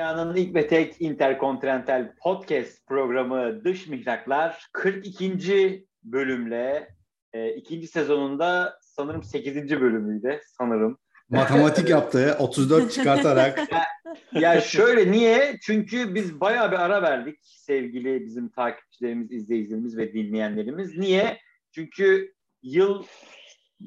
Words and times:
Dünyanın 0.00 0.36
ilk 0.36 0.54
ve 0.54 0.66
tek 0.66 1.00
interkontinental 1.00 2.12
podcast 2.22 2.86
programı 2.86 3.64
Dış 3.64 3.86
Mihraklar 3.86 4.66
42. 4.72 5.86
bölümle 6.02 6.88
e, 7.32 7.54
ikinci 7.54 7.86
sezonunda 7.86 8.78
sanırım 8.82 9.22
8. 9.22 9.56
bölümüydü 9.70 10.40
sanırım. 10.58 10.98
Matematik 11.30 11.88
yaptı 11.88 12.36
34 12.38 12.92
çıkartarak. 12.92 13.60
ya 14.32 14.60
şöyle 14.60 15.12
niye? 15.12 15.58
Çünkü 15.62 16.14
biz 16.14 16.40
bayağı 16.40 16.72
bir 16.72 16.84
ara 16.84 17.02
verdik 17.02 17.38
sevgili 17.42 18.24
bizim 18.24 18.48
takipçilerimiz, 18.48 19.32
izleyicilerimiz 19.32 19.96
ve 19.96 20.12
dinleyenlerimiz. 20.12 20.98
Niye? 20.98 21.38
Çünkü 21.74 22.32
yıl 22.62 23.04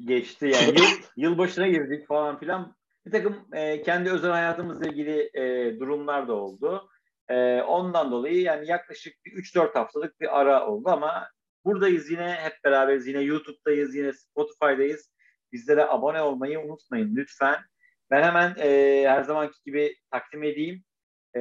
geçti 0.04 0.52
yani 0.54 0.80
yıl, 0.80 0.86
yılbaşına 1.16 1.68
girdik 1.68 2.08
falan 2.08 2.38
filan 2.38 2.76
bir 3.06 3.10
takım 3.10 3.46
e, 3.52 3.82
kendi 3.82 4.10
özel 4.10 4.30
hayatımızla 4.30 4.86
ilgili 4.86 5.30
e, 5.34 5.76
durumlar 5.80 6.28
da 6.28 6.32
oldu. 6.32 6.88
E, 7.28 7.62
ondan 7.62 8.12
dolayı 8.12 8.40
yani 8.40 8.66
yaklaşık 8.66 9.24
bir 9.24 9.32
3-4 9.32 9.72
haftalık 9.74 10.20
bir 10.20 10.40
ara 10.40 10.66
oldu 10.66 10.88
ama 10.88 11.28
buradayız 11.64 12.10
yine 12.10 12.36
hep 12.40 12.52
beraberiz. 12.64 13.06
Yine 13.06 13.20
YouTube'dayız, 13.20 13.94
yine 13.94 14.12
Spotify'dayız. 14.12 15.10
Bizlere 15.52 15.84
abone 15.84 16.22
olmayı 16.22 16.60
unutmayın 16.60 17.16
lütfen. 17.16 17.56
Ben 18.10 18.22
hemen 18.22 18.54
e, 18.58 19.02
her 19.08 19.22
zamanki 19.22 19.58
gibi 19.66 19.96
takdim 20.10 20.42
edeyim. 20.42 20.84
E, 21.34 21.40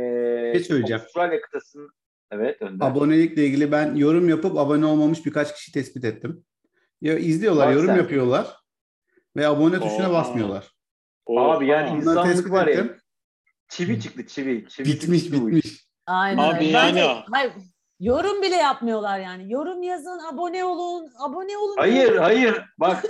ne 0.54 0.60
söyleyeceğim? 0.60 1.02
Avustralya 1.02 1.42
kıtasının 1.42 1.90
Evet, 2.32 2.62
Önder. 2.62 2.86
Abonelikle 2.86 3.46
ilgili 3.46 3.72
ben 3.72 3.96
yorum 3.96 4.30
yapıp 4.30 4.58
abone 4.58 4.86
olmamış 4.86 5.26
birkaç 5.26 5.56
kişi 5.56 5.72
tespit 5.72 6.06
ettim. 6.06 6.46
Ya 7.02 7.18
izliyorlar, 7.18 7.68
Bak 7.68 7.76
yorum 7.76 7.88
sen. 7.88 7.98
yapıyorlar 7.98 8.48
ve 9.36 9.48
abone 9.48 9.80
tuşuna 9.80 10.10
Oo. 10.10 10.14
Basmıyorlar. 11.28 11.58
Abi 11.58 11.68
yani 11.68 11.98
insanlık 11.98 12.52
var 12.52 12.68
ya. 12.68 12.84
Çivi 13.68 14.02
çıktı 14.02 14.28
çivi. 14.28 14.68
çivi 14.70 14.86
bitmiş 14.86 15.24
çıktı 15.24 15.48
bitmiş. 15.48 15.88
Aynen. 16.08 16.38
Abi 16.38 16.66
yani. 16.66 17.02
Hayır, 17.32 17.54
yorum 18.00 18.42
bile 18.42 18.56
yapmıyorlar 18.56 19.20
yani. 19.20 19.52
Yorum 19.52 19.84
yazın, 19.84 20.20
abone 20.34 20.64
olun, 20.64 21.12
abone 21.20 21.58
olun. 21.58 21.76
Hayır, 21.78 22.16
hayır. 22.16 22.62
Bak 22.78 23.06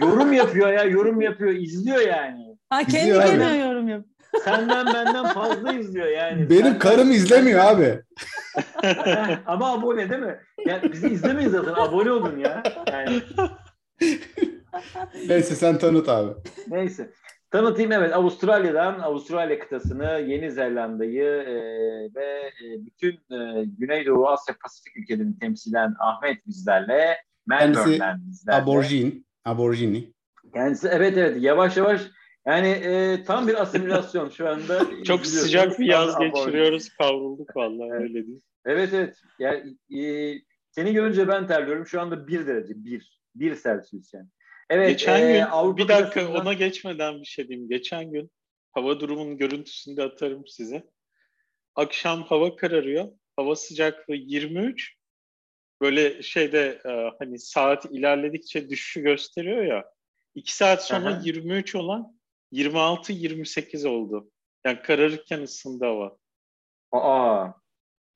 yorum 0.00 0.32
yapıyor 0.32 0.72
ya, 0.72 0.84
yorum 0.84 1.20
yapıyor, 1.20 1.52
izliyor 1.52 2.00
yani. 2.00 2.58
Ha 2.70 2.84
kendi 2.84 2.96
izliyor 2.96 3.22
kendine 3.22 3.46
abi. 3.46 3.58
yorum 3.58 3.88
yap. 3.88 4.04
Senden 4.44 4.86
benden 4.86 5.26
fazla 5.26 5.72
izliyor 5.72 6.06
yani. 6.06 6.50
Benim 6.50 6.62
Senden... 6.62 6.78
karım 6.78 7.10
izlemiyor 7.10 7.64
abi. 7.64 8.02
Ama 9.46 9.72
abone 9.72 10.10
değil 10.10 10.22
mi? 10.22 10.40
Yani 10.66 10.92
bizi 10.92 11.08
izlemeyin 11.08 11.48
zaten. 11.48 11.72
Abone 11.72 12.12
olun 12.12 12.38
ya. 12.38 12.62
Yani. 12.92 13.22
Neyse 15.28 15.54
sen 15.54 15.78
tanıt 15.78 16.08
abi. 16.08 16.32
Neyse. 16.68 17.10
Tanıtayım 17.50 17.92
evet 17.92 18.14
Avustralya'dan 18.14 18.98
Avustralya 18.98 19.58
kıtasını, 19.58 20.24
Yeni 20.26 20.50
Zelanda'yı 20.50 21.24
e, 21.24 21.54
ve 22.14 22.52
e, 22.64 22.86
bütün 22.86 23.12
e, 23.12 23.64
Güneydoğu 23.78 24.28
Asya 24.28 24.54
Pasifik 24.62 24.96
ülkelerini 24.96 25.38
temsilen 25.38 25.94
Ahmet 25.98 26.46
bizlerle. 26.46 27.16
Melbourne'den 27.46 28.20
bizlerle. 28.26 28.62
Aborjin, 28.62 29.26
aborjini. 29.44 30.12
Kendisi 30.54 30.88
evet 30.88 31.16
evet 31.16 31.42
yavaş 31.42 31.76
yavaş 31.76 32.02
yani 32.46 32.68
e, 32.68 33.24
tam 33.24 33.48
bir 33.48 33.62
asimilasyon 33.62 34.28
şu 34.28 34.48
anda. 34.48 34.86
Çok 35.04 35.26
sıcak 35.26 35.78
bir 35.78 35.86
yaz 35.86 36.18
geçiriyoruz 36.18 36.88
kavrulduk 36.88 37.56
vallahi 37.56 37.88
evet. 37.90 38.00
öyle 38.00 38.26
değil. 38.26 38.40
Evet 38.64 38.90
evet 38.94 39.16
yani 39.38 39.76
e, 40.00 40.34
seni 40.70 40.92
görünce 40.92 41.28
ben 41.28 41.46
terliyorum 41.46 41.86
şu 41.86 42.00
anda 42.00 42.28
bir 42.28 42.46
derece 42.46 42.84
bir 42.84 43.18
bir 43.34 43.62
Celsius 43.62 44.14
yani. 44.14 44.28
Evet, 44.70 44.88
Geçen 44.90 45.28
e, 45.28 45.32
gün 45.32 45.40
Avrupa 45.40 45.82
bir 45.82 45.88
dakika 45.88 46.10
tarafından... 46.10 46.40
ona 46.40 46.52
geçmeden 46.52 47.20
bir 47.20 47.26
şey 47.26 47.48
diyeyim. 47.48 47.68
Geçen 47.68 48.12
gün 48.12 48.30
hava 48.72 49.00
durumunun 49.00 49.38
görüntüsünü 49.38 49.96
de 49.96 50.02
atarım 50.02 50.46
size. 50.46 50.90
Akşam 51.74 52.22
hava 52.22 52.56
kararıyor. 52.56 53.08
Hava 53.36 53.56
sıcaklığı 53.56 54.14
23. 54.14 54.96
Böyle 55.80 56.22
şeyde 56.22 56.80
e, 56.86 57.10
hani 57.18 57.38
saat 57.38 57.84
ilerledikçe 57.84 58.70
düşüşü 58.70 59.02
gösteriyor 59.02 59.64
ya. 59.64 59.84
2 60.34 60.56
saat 60.56 60.86
sonra 60.86 61.08
Aha. 61.08 61.20
23 61.24 61.74
olan 61.74 62.18
26-28 62.52 63.88
oldu. 63.88 64.30
Yani 64.64 64.82
kararırken 64.82 65.42
ısındı 65.42 65.84
hava. 65.84 66.16
Aa. 66.92 67.52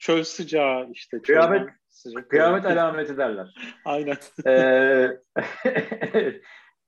Çöl 0.02 0.22
sıcağı 0.22 0.88
işte. 0.92 1.22
Kıyamet, 1.22 1.70
sıcak 1.88 2.30
kıyamet 2.30 2.66
alameti 2.66 3.16
derler. 3.16 3.54
Aynen. 3.84 4.16
Ee, 4.46 4.50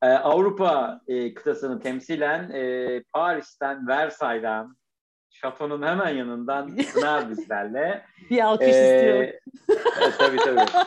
e, 0.02 0.06
Avrupa 0.06 1.00
e, 1.08 1.34
kıtasını 1.34 1.80
temsilen 1.80 2.50
e, 2.50 3.02
Paris'ten, 3.12 3.88
Versay'dan, 3.88 4.76
şatonun 5.30 5.82
hemen 5.82 6.08
yanından 6.08 6.76
Pınar 6.94 7.30
bizlerle. 7.30 8.04
Bir 8.30 8.40
alkış 8.40 8.68
ee, 8.68 8.94
istiyorum. 8.94 9.30
E, 10.02 10.10
tabii 10.18 10.36
tabii. 10.36 10.86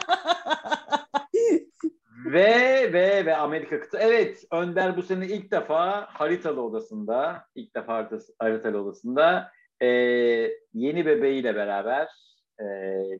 ve 2.25 2.93
ve 2.93 3.25
ve 3.25 3.35
Amerika 3.35 3.79
kıtası. 3.79 4.03
Evet 4.03 4.43
Önder 4.51 4.97
bu 4.97 5.01
sene 5.03 5.27
ilk 5.27 5.51
defa 5.51 6.07
haritalı 6.09 6.61
odasında, 6.61 7.45
ilk 7.55 7.75
defa 7.75 8.09
haritalı 8.39 8.81
odasında 8.81 9.51
e, 9.81 9.87
yeni 10.73 11.05
bebeğiyle 11.05 11.55
beraber 11.55 12.07
e, 12.59 12.65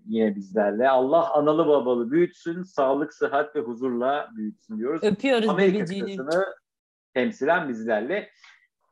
yine 0.06 0.35
bizlerle. 0.35 0.90
Allah 0.90 1.34
analı 1.34 1.68
babalı 1.68 2.12
büyütsün, 2.12 2.63
sağlık, 2.63 3.13
sıhhat 3.13 3.56
ve 3.56 3.59
huzurla 3.59 4.29
büyütsün 4.35 4.78
diyoruz. 4.78 5.03
Öpüyoruz 5.03 5.50
Amerika 5.50 5.85
kıtasını 5.85 6.45
temsilen 7.13 7.69
bizlerle. 7.69 8.29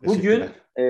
Bugün 0.05 0.43
e, 0.79 0.85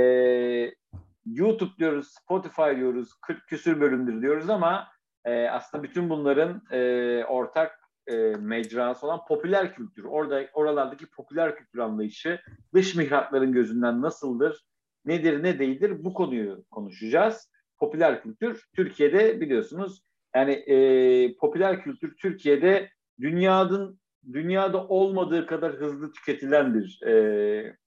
YouTube 1.25 1.71
diyoruz, 1.79 2.07
Spotify 2.21 2.75
diyoruz, 2.75 3.13
40 3.21 3.47
küsür 3.47 3.81
bölümdür 3.81 4.21
diyoruz 4.21 4.49
ama 4.49 4.87
e, 5.25 5.49
aslında 5.49 5.83
bütün 5.83 6.09
bunların 6.09 6.61
e, 6.71 7.23
ortak 7.25 7.79
e, 8.07 8.15
mecrası 8.39 9.05
olan 9.05 9.25
popüler 9.27 9.75
kültür. 9.75 10.03
Orada 10.03 10.45
oralardaki 10.53 11.05
popüler 11.05 11.55
kültür 11.55 11.79
anlayışı 11.79 12.41
dış 12.73 12.95
mihrakların 12.95 13.51
gözünden 13.51 14.01
nasıldır? 14.01 14.65
Nedir, 15.05 15.43
ne 15.43 15.59
değildir? 15.59 16.03
Bu 16.03 16.13
konuyu 16.13 16.65
konuşacağız. 16.71 17.51
Popüler 17.77 18.23
kültür 18.23 18.65
Türkiye'de 18.75 19.41
biliyorsunuz 19.41 20.03
yani 20.35 20.51
e, 20.51 21.37
popüler 21.37 21.83
kültür 21.83 22.15
Türkiye'de 22.17 22.89
dünyanın 23.19 23.99
dünyada 24.33 24.87
olmadığı 24.87 25.45
kadar 25.45 25.73
hızlı 25.73 26.11
tüketilen 26.11 26.73
bir 26.73 27.01
e, 27.07 27.77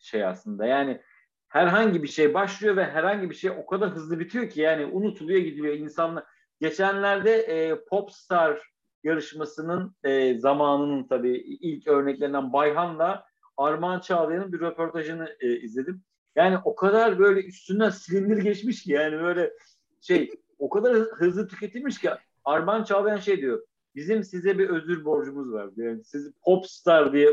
şey 0.00 0.24
aslında. 0.24 0.66
Yani 0.66 1.00
herhangi 1.48 2.02
bir 2.02 2.08
şey 2.08 2.34
başlıyor 2.34 2.76
ve 2.76 2.84
herhangi 2.84 3.30
bir 3.30 3.34
şey 3.34 3.50
o 3.50 3.66
kadar 3.66 3.90
hızlı 3.90 4.20
bitiyor 4.20 4.50
ki 4.50 4.60
yani 4.60 4.86
unutuluyor 4.86 5.40
gidiyor 5.40 5.74
insanlar. 5.74 6.24
Geçenlerde 6.60 7.34
e, 7.34 7.84
Popstar 7.84 8.72
yarışmasının 9.04 9.96
e, 10.04 10.38
zamanının 10.38 11.08
tabii 11.08 11.38
ilk 11.38 11.88
örneklerinden 11.88 12.52
Bayhan'la 12.52 13.24
Armağan 13.56 14.00
Çağlayan'ın 14.00 14.52
bir 14.52 14.60
röportajını 14.60 15.36
e, 15.40 15.56
izledim. 15.60 16.02
Yani 16.36 16.58
o 16.64 16.74
kadar 16.74 17.18
böyle 17.18 17.46
üstünden 17.46 17.90
silindir 17.90 18.36
geçmiş 18.36 18.82
ki 18.82 18.92
yani 18.92 19.20
böyle 19.20 19.52
şey 20.00 20.30
o 20.58 20.68
kadar 20.68 20.94
hızlı 20.96 21.48
tüketilmiş 21.48 22.00
ki 22.00 22.10
Armağan 22.44 22.84
Çağlayan 22.84 23.16
şey 23.16 23.40
diyor. 23.40 23.62
Bizim 23.94 24.24
size 24.24 24.58
bir 24.58 24.68
özür 24.68 25.04
borcumuz 25.04 25.52
var. 25.52 25.70
Yani 25.76 26.04
sizi 26.04 26.32
popstar 26.44 27.12
diye 27.12 27.30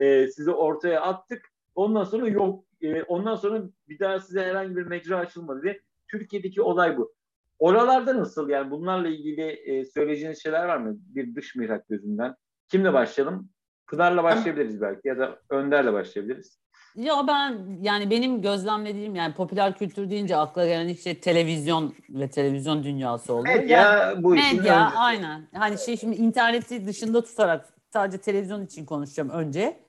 e, 0.00 0.28
sizi 0.28 0.50
ortaya 0.50 1.00
attık. 1.00 1.52
Ondan 1.74 2.04
sonra 2.04 2.28
yok. 2.28 2.64
E, 2.82 3.02
ondan 3.02 3.34
sonra 3.34 3.62
bir 3.88 3.98
daha 3.98 4.20
size 4.20 4.40
herhangi 4.40 4.76
bir 4.76 4.86
mecra 4.86 5.16
açılmadı 5.16 5.62
diye. 5.62 5.80
Türkiye'deki 6.08 6.62
olay 6.62 6.96
bu. 6.96 7.14
Oralarda 7.58 8.18
nasıl 8.18 8.48
yani 8.48 8.70
bunlarla 8.70 9.08
ilgili 9.08 9.42
e, 9.42 9.84
söyleyeceğiniz 9.84 10.42
şeyler 10.42 10.64
var 10.64 10.76
mı? 10.76 10.96
Bir 10.98 11.34
dış 11.34 11.56
mihrak 11.56 11.88
gözünden. 11.88 12.34
Kimle 12.68 12.92
başlayalım? 12.92 13.48
Pınar'la 13.86 14.24
başlayabiliriz 14.24 14.80
belki 14.80 15.08
ya 15.08 15.18
da 15.18 15.38
Önder'le 15.50 15.92
başlayabiliriz. 15.92 16.58
Ya 16.98 17.26
ben 17.26 17.78
yani 17.82 18.10
benim 18.10 18.42
gözlemlediğim 18.42 19.14
yani 19.14 19.34
popüler 19.34 19.74
kültür 19.76 20.10
deyince 20.10 20.36
akla 20.36 20.66
gelen 20.66 20.94
şey 20.94 21.20
televizyon 21.20 21.94
ve 22.10 22.30
televizyon 22.30 22.84
dünyası 22.84 23.34
oluyor. 23.34 23.56
Medya 23.56 23.82
yani, 23.82 24.22
bu 24.22 24.36
işin 24.36 24.56
Medya 24.56 24.84
öncesi. 24.84 24.98
aynen. 24.98 25.48
Hani 25.54 25.78
şey 25.78 25.96
şimdi 25.96 26.16
interneti 26.16 26.86
dışında 26.86 27.24
tutarak 27.24 27.68
sadece 27.92 28.18
televizyon 28.18 28.64
için 28.64 28.86
konuşacağım 28.86 29.30
önce. 29.30 29.80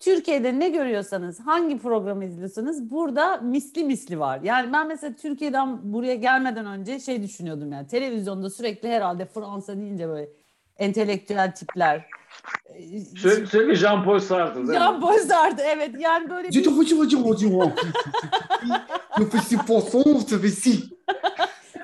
Türkiye'de 0.00 0.58
ne 0.58 0.68
görüyorsanız, 0.68 1.40
hangi 1.40 1.78
programı 1.78 2.24
izliyorsanız 2.24 2.90
burada 2.90 3.36
misli 3.36 3.84
misli 3.84 4.18
var. 4.18 4.40
Yani 4.42 4.72
ben 4.72 4.88
mesela 4.88 5.14
Türkiye'den 5.16 5.92
buraya 5.92 6.14
gelmeden 6.14 6.66
önce 6.66 7.00
şey 7.00 7.22
düşünüyordum 7.22 7.72
yani 7.72 7.86
televizyonda 7.86 8.50
sürekli 8.50 8.88
herhalde 8.88 9.26
Fransa 9.26 9.76
deyince 9.76 10.08
böyle 10.08 10.28
entelektüel 10.78 11.54
tipler. 11.54 12.06
Sürekli, 13.16 13.46
sürekli 13.46 13.72
Jean-Paul 13.72 14.20
Sartre 14.20 14.60
Jean-Paul 14.60 15.18
Sartre 15.18 15.62
evet 15.62 15.90
yani 15.98 16.30
böyle 16.30 16.48
bir... 16.48 16.52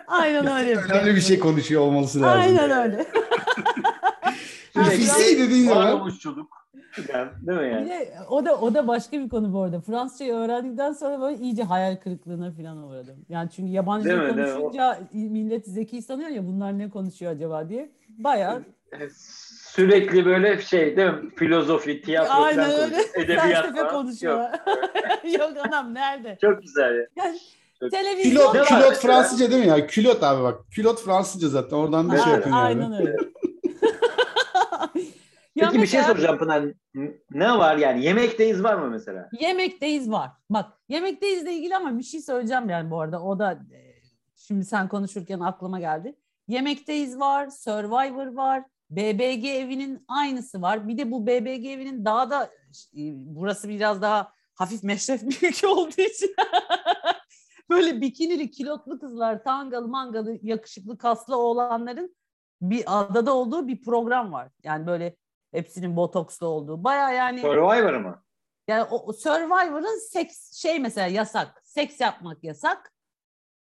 Aynen 0.07 0.47
öyle. 0.47 0.77
Önemli 0.77 1.17
bir 1.17 1.21
şey 1.21 1.39
konuşuyor 1.39 1.83
olması 1.83 2.23
lazım. 2.23 2.41
Aynen 2.41 2.71
öyle. 2.71 3.07
Fisi 4.91 5.39
dediğin 5.39 5.69
zaman. 5.69 5.99
Konuşçuluk. 5.99 6.65
Değil 7.47 7.59
mi 7.59 7.69
yani? 7.69 7.89
de, 7.89 8.15
o 8.29 8.45
da 8.45 8.57
o 8.57 8.75
da 8.75 8.89
başka 8.89 9.21
bir 9.21 9.29
konu 9.29 9.53
bu 9.53 9.61
arada. 9.61 9.81
Fransızcayı 9.81 10.35
öğrendikten 10.35 10.93
sonra 10.93 11.21
böyle 11.21 11.39
iyice 11.39 11.63
hayal 11.63 11.97
kırıklığına 11.97 12.53
falan 12.53 12.83
uğradım. 12.83 13.17
Yani 13.29 13.51
çünkü 13.51 13.73
yabancı 13.73 14.09
Değil 14.09 14.19
mi? 14.19 14.29
konuşunca 14.29 14.99
millet 15.13 15.67
zeki 15.67 16.03
sanıyor 16.03 16.29
ya 16.29 16.47
bunlar 16.47 16.79
ne 16.79 16.91
konuşuyor 16.91 17.33
acaba 17.33 17.69
diye. 17.69 17.93
Bayağı 18.09 18.63
Sürekli 19.75 20.25
böyle 20.27 20.63
şey 20.63 20.97
değil 20.97 21.09
mi? 21.11 21.31
Filozofi, 21.37 22.03
tiyatro 22.03 22.33
aynen 22.43 22.65
falan 22.71 22.81
öyle. 22.81 22.95
konuşuyor. 22.97 23.15
Edebiyat 23.25 23.43
Felsefe 23.43 23.73
falan. 23.73 23.85
Yok. 23.85 23.91
konuşuyorlar. 23.93 24.61
Yok 25.39 25.53
anam 25.67 25.95
nerede? 25.95 26.39
Çok 26.41 26.63
güzel 26.63 26.95
ya. 26.97 27.07
Yani 27.17 27.39
Çok- 27.81 27.91
televizyon 27.91 28.53
Külot, 28.53 28.69
külot? 28.69 28.95
Fransızca 28.97 29.51
değil 29.51 29.63
mi 29.63 29.69
ya? 29.69 29.87
Külot 29.87 30.23
abi 30.23 30.43
bak. 30.43 30.61
Külot 30.71 31.01
Fransızca 31.05 31.49
zaten. 31.49 31.77
Oradan 31.77 32.13
bir 32.13 32.17
şey 32.17 32.25
Aynen, 32.25 32.37
yapın 32.37 32.51
yani. 32.51 32.61
aynen 32.61 32.93
öyle. 32.93 33.17
Ya 35.57 35.69
Peki 35.71 35.83
bir 35.83 35.87
şey 35.87 36.03
soracağım 36.03 36.39
Pınar. 36.39 36.65
Ne 37.31 37.59
var 37.59 37.77
yani? 37.77 38.05
Yemekteyiz 38.05 38.65
var 38.65 38.75
mı 38.75 38.91
mesela? 38.91 39.29
Yemekteyiz 39.41 40.11
var. 40.11 40.31
Bak 40.51 40.67
yemekteyizle 40.89 41.53
ilgili 41.53 41.77
ama 41.77 41.99
bir 41.99 42.03
şey 42.03 42.21
söyleyeceğim 42.21 42.69
yani 42.71 42.91
bu 42.91 43.01
arada. 43.01 43.23
O 43.23 43.39
da 43.39 43.53
e, 43.53 43.79
şimdi 44.37 44.65
sen 44.65 44.89
konuşurken 44.89 45.41
aklıma 45.41 45.81
geldi. 45.81 46.15
Yemekteyiz 46.49 47.19
var, 47.21 47.49
Survivor 47.49 48.27
var, 48.27 48.63
BBG 48.91 49.45
evinin 49.45 50.05
aynısı 50.09 50.63
var. 50.63 50.89
Bir 50.89 50.99
de 50.99 51.11
bu 51.11 51.27
BBG 51.27 51.67
evinin 51.67 52.05
daha 52.05 52.31
da 52.31 52.45
e, 52.75 53.03
burası 53.15 53.69
biraz 53.69 54.03
daha 54.03 54.33
hafif 54.55 54.83
meşref 54.83 55.23
büyük 55.23 55.65
olduğu 55.65 56.01
için 56.01 56.35
böyle 57.71 58.01
bikinili 58.01 58.51
kilotlu 58.51 58.99
kızlar, 58.99 59.45
tangalı 59.45 59.89
mangalı 59.89 60.39
yakışıklı 60.43 60.99
kaslı 60.99 61.37
oğlanların 61.37 62.17
bir 62.63 62.85
adada 62.87 63.35
olduğu 63.35 63.69
bir 63.69 63.83
program 63.83 64.33
var. 64.33 64.49
Yani 64.63 64.87
böyle 64.87 65.17
hepsinin 65.53 65.97
botokslu 65.97 66.47
olduğu. 66.47 66.85
Baya 66.85 67.11
yani 67.11 67.41
Survivor 67.41 67.95
mı? 67.95 68.23
yani 68.69 68.83
o 68.91 69.13
Survivor'ın 69.13 69.99
seks 69.99 70.53
şey 70.53 70.79
mesela 70.79 71.07
yasak. 71.07 71.63
Seks 71.65 72.01
yapmak 72.01 72.45
yasak. 72.45 72.93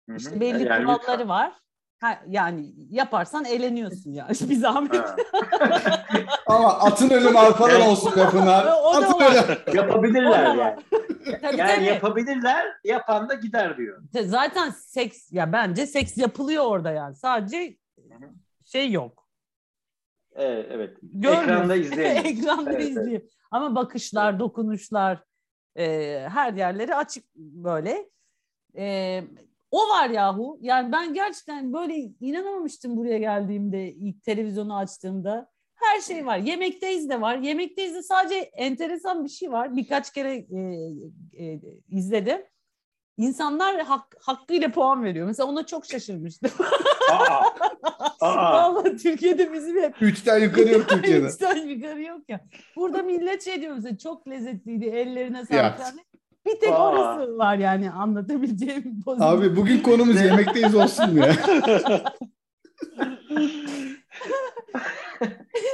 Hı 0.09 0.13
hı. 0.13 0.17
İşte 0.17 0.41
belli 0.41 0.65
Yani 0.65 0.85
kuralları 0.85 1.13
lütfen. 1.13 1.29
var. 1.29 1.61
Ha, 2.01 2.23
yani 2.29 2.73
yaparsan 2.91 3.45
eğleniyorsun 3.45 4.13
yani 4.13 4.29
bir 4.51 4.57
zahmet. 4.57 4.95
Ama 6.47 6.69
atın 6.79 7.11
ölüm 7.11 7.37
arpadan 7.37 7.81
olsun. 7.81 8.13
O 8.17 8.17
da 8.17 8.63
Atın 8.97 9.21
var. 9.21 9.45
ölüm. 9.67 9.77
Yapabilirler 9.77 10.31
O 10.51 10.57
da 10.57 10.59
var. 10.59 10.79
yani. 10.93 11.41
Tabii, 11.43 11.57
Yani 11.57 11.75
tabii. 11.77 11.85
yapabilirler, 11.85 12.67
yapan 12.85 13.29
da 13.29 13.35
gider 13.35 13.77
diyor. 13.77 14.03
Zaten 14.25 14.71
seks 14.71 15.33
ya 15.33 15.53
bence 15.53 15.87
seks 15.87 16.19
yapılıyor 16.19 16.65
orada 16.65 16.91
yani. 16.91 17.15
Sadece 17.17 17.77
şey 18.65 18.91
yok. 18.91 19.27
Evet, 20.35 20.67
evet. 20.71 20.97
Görmüyorsun. 21.03 21.49
Ekranda 21.53 21.75
izleyelim. 21.77 22.27
Ekranda 22.27 22.73
Evet, 22.73 22.97
evet. 23.09 23.31
Ama 23.51 23.75
bakışlar, 23.75 24.39
dokunuşlar 24.41 25.25
e, 25.79 25.85
her 26.33 26.53
yerleri 26.53 26.95
açık 26.95 27.25
böyle. 27.37 28.11
E, 28.77 29.25
o 29.71 29.89
var 29.89 30.11
yahu. 30.11 30.59
Yani 30.61 30.93
ben 30.93 31.15
gerçekten 31.15 31.73
böyle 31.73 31.95
inanamamıştım 32.21 32.97
buraya 32.97 33.19
geldiğimde, 33.19 33.93
ilk 33.93 34.23
televizyonu 34.23 34.77
açtığımda. 34.77 35.51
Her 35.75 36.01
şey 36.01 36.27
var. 36.27 36.39
Yemekteyiz 36.39 37.09
de 37.11 37.21
var. 37.21 37.37
Yemekteyiz 37.37 37.95
de 37.95 38.03
sadece 38.03 38.35
enteresan 38.35 39.25
bir 39.25 39.29
şey 39.29 39.53
var. 39.53 39.77
Birkaç 39.77 40.13
kere 40.13 40.35
e, 40.35 40.61
e, 41.45 41.61
izledim. 41.89 42.43
İnsanlar 43.19 43.81
hak, 43.81 44.17
hakkıyla 44.21 44.71
puan 44.71 45.05
veriyor. 45.05 45.27
Mesela 45.27 45.49
ona 45.49 45.67
çok 45.67 45.87
şaşırmıştım. 45.87 46.51
Aa, 47.13 47.45
aa. 48.21 48.53
Vallahi 48.53 48.97
Türkiye'de 48.97 49.53
bizim 49.53 49.83
hep 49.83 50.03
Üçten 50.03 50.39
yukarı 50.39 50.69
yok 50.69 50.89
Türkiye'de. 50.89 51.27
Üçten 51.29 51.57
yukarı 51.57 52.03
yok 52.03 52.21
ya. 52.29 52.41
Burada 52.77 53.03
millet 53.03 53.45
şey 53.45 53.61
diyor 53.61 53.75
mesela 53.75 53.99
çok 53.99 54.29
lezzetliydi 54.29 54.85
ellerine 54.85 55.47
sağlık. 55.47 55.81
Bir 56.47 56.61
tek 56.61 56.73
Aa. 56.73 56.91
orası 56.91 57.39
var 57.39 57.59
yani 57.59 57.91
anlatabileceğim 57.91 59.03
pozitif. 59.05 59.27
Abi 59.29 59.57
bugün 59.57 59.81
konumuz 59.83 60.21
yemekteyiz 60.21 60.75
olsun 60.75 61.15
mu 61.15 61.19
ya? 61.21 61.33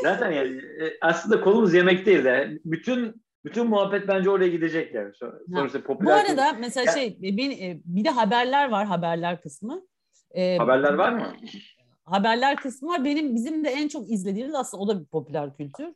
Zaten 0.03 0.31
yani 0.31 0.57
e, 0.57 0.99
aslında 1.01 1.41
konumuz 1.41 1.75
yemekteyiz. 1.75 2.25
Yani. 2.25 2.59
Bütün 2.65 3.23
bütün 3.45 3.67
muhabbet 3.67 4.09
bence 4.09 4.31
oraya 4.31 4.49
gidecek 4.49 4.95
yani. 4.95 5.15
Son- 5.15 5.35
Sonuçta 5.55 5.79
Bu 5.79 5.85
popüler 5.85 6.25
arada 6.25 6.53
mesela 6.53 6.85
Ya- 6.87 6.93
şey 6.93 7.19
bir, 7.23 7.81
bir 7.85 8.05
de 8.05 8.11
haberler 8.11 8.71
var 8.71 8.87
haberler 8.87 9.41
kısmı. 9.41 9.83
Ee, 10.31 10.57
haberler 10.57 10.93
var 10.95 11.13
mı? 11.13 11.37
haberler 12.05 12.57
kısmı 12.57 12.89
var. 12.89 13.05
Benim 13.05 13.35
bizim 13.35 13.65
de 13.65 13.69
en 13.69 13.89
çok 13.89 14.11
izlediğimiz 14.11 14.55
aslında 14.55 14.83
o 14.83 14.89
da 14.89 15.01
bir 15.01 15.07
popüler 15.07 15.57
kültür. 15.57 15.87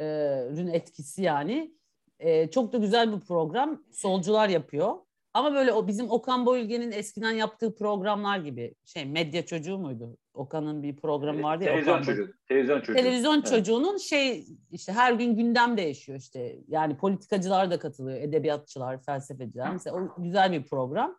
Ee, 0.00 0.46
ürün 0.52 0.66
etkisi 0.66 1.22
yani. 1.22 1.72
Ee, 2.20 2.50
çok 2.50 2.72
da 2.72 2.78
güzel 2.78 3.12
bir 3.14 3.20
program. 3.20 3.82
Solcular 3.92 4.48
yapıyor. 4.48 4.94
Ama 5.34 5.54
böyle 5.54 5.72
o 5.72 5.86
bizim 5.86 6.10
Okan 6.10 6.46
Bayülgen'in 6.46 6.92
eskiden 6.92 7.30
yaptığı 7.32 7.74
programlar 7.74 8.38
gibi. 8.38 8.74
Şey 8.84 9.04
medya 9.04 9.46
çocuğu 9.46 9.78
muydu? 9.78 10.16
Okan'ın 10.34 10.82
bir 10.82 10.96
programı 10.96 11.42
vardı 11.42 11.64
ya. 11.64 11.70
Televizyon 11.70 11.94
Okan 11.94 12.02
çocuğu. 12.04 12.32
Televizyon 12.48 12.80
çocuğu. 12.80 12.92
Televizyon 12.94 13.34
Evet. 13.34 13.46
çocuğunun 13.46 13.96
şey 13.96 14.46
işte 14.70 14.92
her 14.92 15.12
gün 15.12 15.36
gündem 15.36 15.76
değişiyor 15.76 16.18
işte. 16.18 16.56
Yani 16.68 16.96
politikacılar 16.96 17.70
da 17.70 17.78
katılıyor, 17.78 18.20
edebiyatçılar, 18.20 19.02
felsefeciler. 19.02 19.72
Mesela 19.72 19.96
o 19.96 20.22
güzel 20.22 20.52
bir 20.52 20.62
program. 20.64 21.18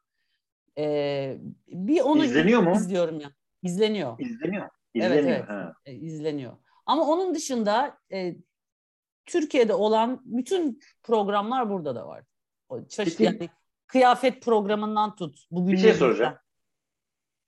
Ee, 0.78 1.38
bir 1.68 2.02
onu 2.02 2.24
İzleniyor 2.26 2.62
mu? 2.62 2.72
izliyorum 2.76 3.20
ya. 3.20 3.30
İzleniyor. 3.64 4.20
İzleniyor. 4.20 4.70
Evet, 4.96 5.20
İzleniyor. 5.20 5.38
evet. 5.38 5.50
Ha. 5.50 5.74
E, 5.86 5.94
izleniyor. 5.94 6.54
Ama 6.86 7.04
onun 7.08 7.36
dışında 7.36 7.98
e, 8.14 8.36
Türkiye'de 9.26 9.74
olan 9.74 10.22
bütün 10.26 10.80
programlar 11.04 11.70
burada 11.70 11.96
da 11.96 12.08
var. 12.08 12.24
Çeşit 12.90 13.18
Peki. 13.18 13.24
yani 13.24 13.50
kıyafet 13.88 14.44
programından 14.44 15.16
tut. 15.16 15.40
Bugün 15.52 15.74
Bir 15.74 15.78
şey 15.78 15.94
soracağım. 15.94 16.36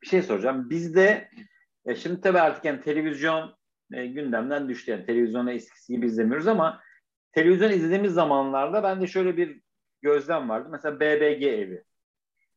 Bir 0.02 0.08
şey 0.08 0.22
soracağım. 0.22 0.70
Bizde 0.70 1.30
e, 1.86 1.96
şimdi 1.96 2.22
tabii 2.22 2.40
artık 2.40 2.66
yani 2.66 2.82
televizyon 2.82 3.56
e, 3.94 4.06
gündemden 4.06 4.70
düştü. 4.70 4.92
Yani 4.92 5.06
televizyonu 5.06 5.52
eskisi 5.52 5.94
gibi 5.94 6.06
izlemiyoruz 6.06 6.48
ama 6.48 6.82
televizyon 7.32 7.72
izlediğimiz 7.72 8.14
zamanlarda 8.14 8.84
bende 8.84 9.08
şöyle 9.08 9.38
bir 9.38 9.62
gözlem 10.02 10.50
vardı. 10.50 10.70
Mesela 10.72 11.00
BBG 11.00 11.44
evi. 11.44 11.84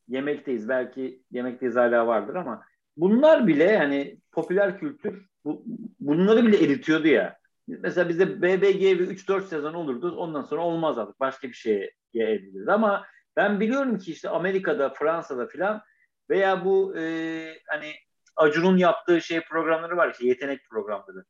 Yemekteyiz. 0.09 0.69
Belki 0.69 1.23
yemekteyiz 1.31 1.77
hala 1.77 2.06
vardır 2.06 2.35
ama 2.35 2.65
bunlar 2.96 3.46
bile 3.46 3.65
yani 3.65 4.19
popüler 4.32 4.79
kültür 4.79 5.27
bu, 5.44 5.65
bunları 6.01 6.46
bile 6.46 6.65
eritiyordu 6.65 7.08
ya. 7.08 7.39
Mesela 7.69 8.08
bizde 8.08 8.43
BBG 8.43 8.82
evi 8.82 9.03
3-4 9.03 9.43
sezon 9.46 9.75
olurdu. 9.75 10.17
Ondan 10.17 10.43
sonra 10.43 10.63
olmaz 10.63 10.99
artık. 10.99 11.20
Başka 11.20 11.49
bir 11.49 11.55
şeye 11.55 11.93
evrilirdi. 12.15 12.73
Ama 12.73 13.06
ben 13.37 13.61
biliyorum 13.61 13.99
ki 13.99 14.13
işte 14.13 14.29
Amerika'da, 14.29 14.91
Fransa'da 14.91 15.46
filan 15.46 15.82
veya 16.31 16.65
bu 16.65 16.96
e, 16.99 17.03
hani 17.69 17.93
Acun'un 18.37 18.77
yaptığı 18.77 19.20
şey 19.20 19.41
programları 19.41 19.96
var 19.96 20.11
işte 20.13 20.27
yetenek 20.27 20.61
programları. 20.70 21.25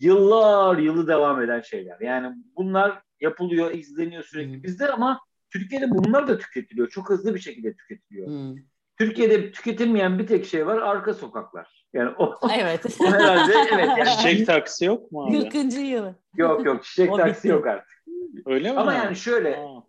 Yıllar 0.00 0.78
yılı 0.78 1.08
devam 1.08 1.42
eden 1.42 1.60
şeyler. 1.60 2.00
Yani 2.00 2.36
bunlar 2.56 3.02
yapılıyor, 3.20 3.70
izleniyor 3.70 4.22
sürekli 4.22 4.54
Hmm. 4.54 4.62
bizde 4.62 4.88
ama 4.88 5.20
Türkiye'de 5.50 5.90
bunlar 5.90 6.28
da 6.28 6.38
tüketiliyor. 6.38 6.88
Çok 6.88 7.10
hızlı 7.10 7.34
bir 7.34 7.40
şekilde 7.40 7.74
tüketiliyor. 7.76 8.26
Hmm. 8.26 8.56
Türkiye'de 8.98 9.52
tüketilmeyen 9.52 10.18
bir 10.18 10.26
tek 10.26 10.46
şey 10.46 10.66
var 10.66 10.78
arka 10.78 11.14
sokaklar. 11.14 11.79
Yani 11.92 12.10
o, 12.18 12.34
Evet. 12.60 12.86
o 13.00 13.04
herhalde 13.12 13.52
evet 13.74 13.88
yani 13.98 14.08
Çiçek 14.08 14.46
taksi 14.46 14.84
yok 14.84 15.12
mu 15.12 15.26
abi? 15.26 15.48
40. 15.48 15.74
yılı. 15.74 16.14
yok 16.36 16.66
yok 16.66 16.84
çiçek 16.84 17.16
taksi 17.16 17.48
yok 17.48 17.66
artık. 17.66 18.04
Öyle 18.46 18.72
mi? 18.72 18.78
Ama 18.78 18.94
yani 18.94 19.16
şöyle 19.16 19.56
Aa. 19.56 19.82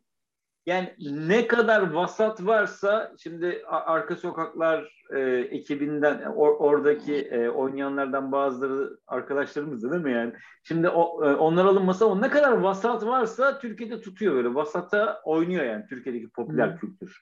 yani 0.66 0.96
ne 1.02 1.48
kadar 1.48 1.92
vasat 1.92 2.46
varsa 2.46 3.14
şimdi 3.24 3.62
arka 3.68 4.16
sokaklar 4.16 5.02
e, 5.16 5.20
ekibinden 5.30 6.18
or- 6.22 6.58
oradaki 6.58 7.16
e, 7.22 7.50
oynayanlardan 7.50 8.32
bazıları 8.32 8.98
arkadaşlarımızdı 9.08 9.92
değil 9.92 10.04
mi 10.04 10.12
yani? 10.14 10.34
Şimdi 10.64 10.90
o, 10.90 11.26
e, 11.26 11.36
onlar 11.36 11.66
alınmasa 11.66 12.06
o 12.06 12.22
ne 12.22 12.30
kadar 12.30 12.52
vasat 12.52 13.06
varsa 13.06 13.60
Türkiye'de 13.60 14.02
tutuyor 14.02 14.36
böyle 14.36 14.56
vasata 14.56 15.22
oynuyor 15.24 15.66
yani 15.66 15.86
Türkiye'deki 15.90 16.30
popüler 16.30 16.68
Hı. 16.68 16.78
kültür. 16.78 17.22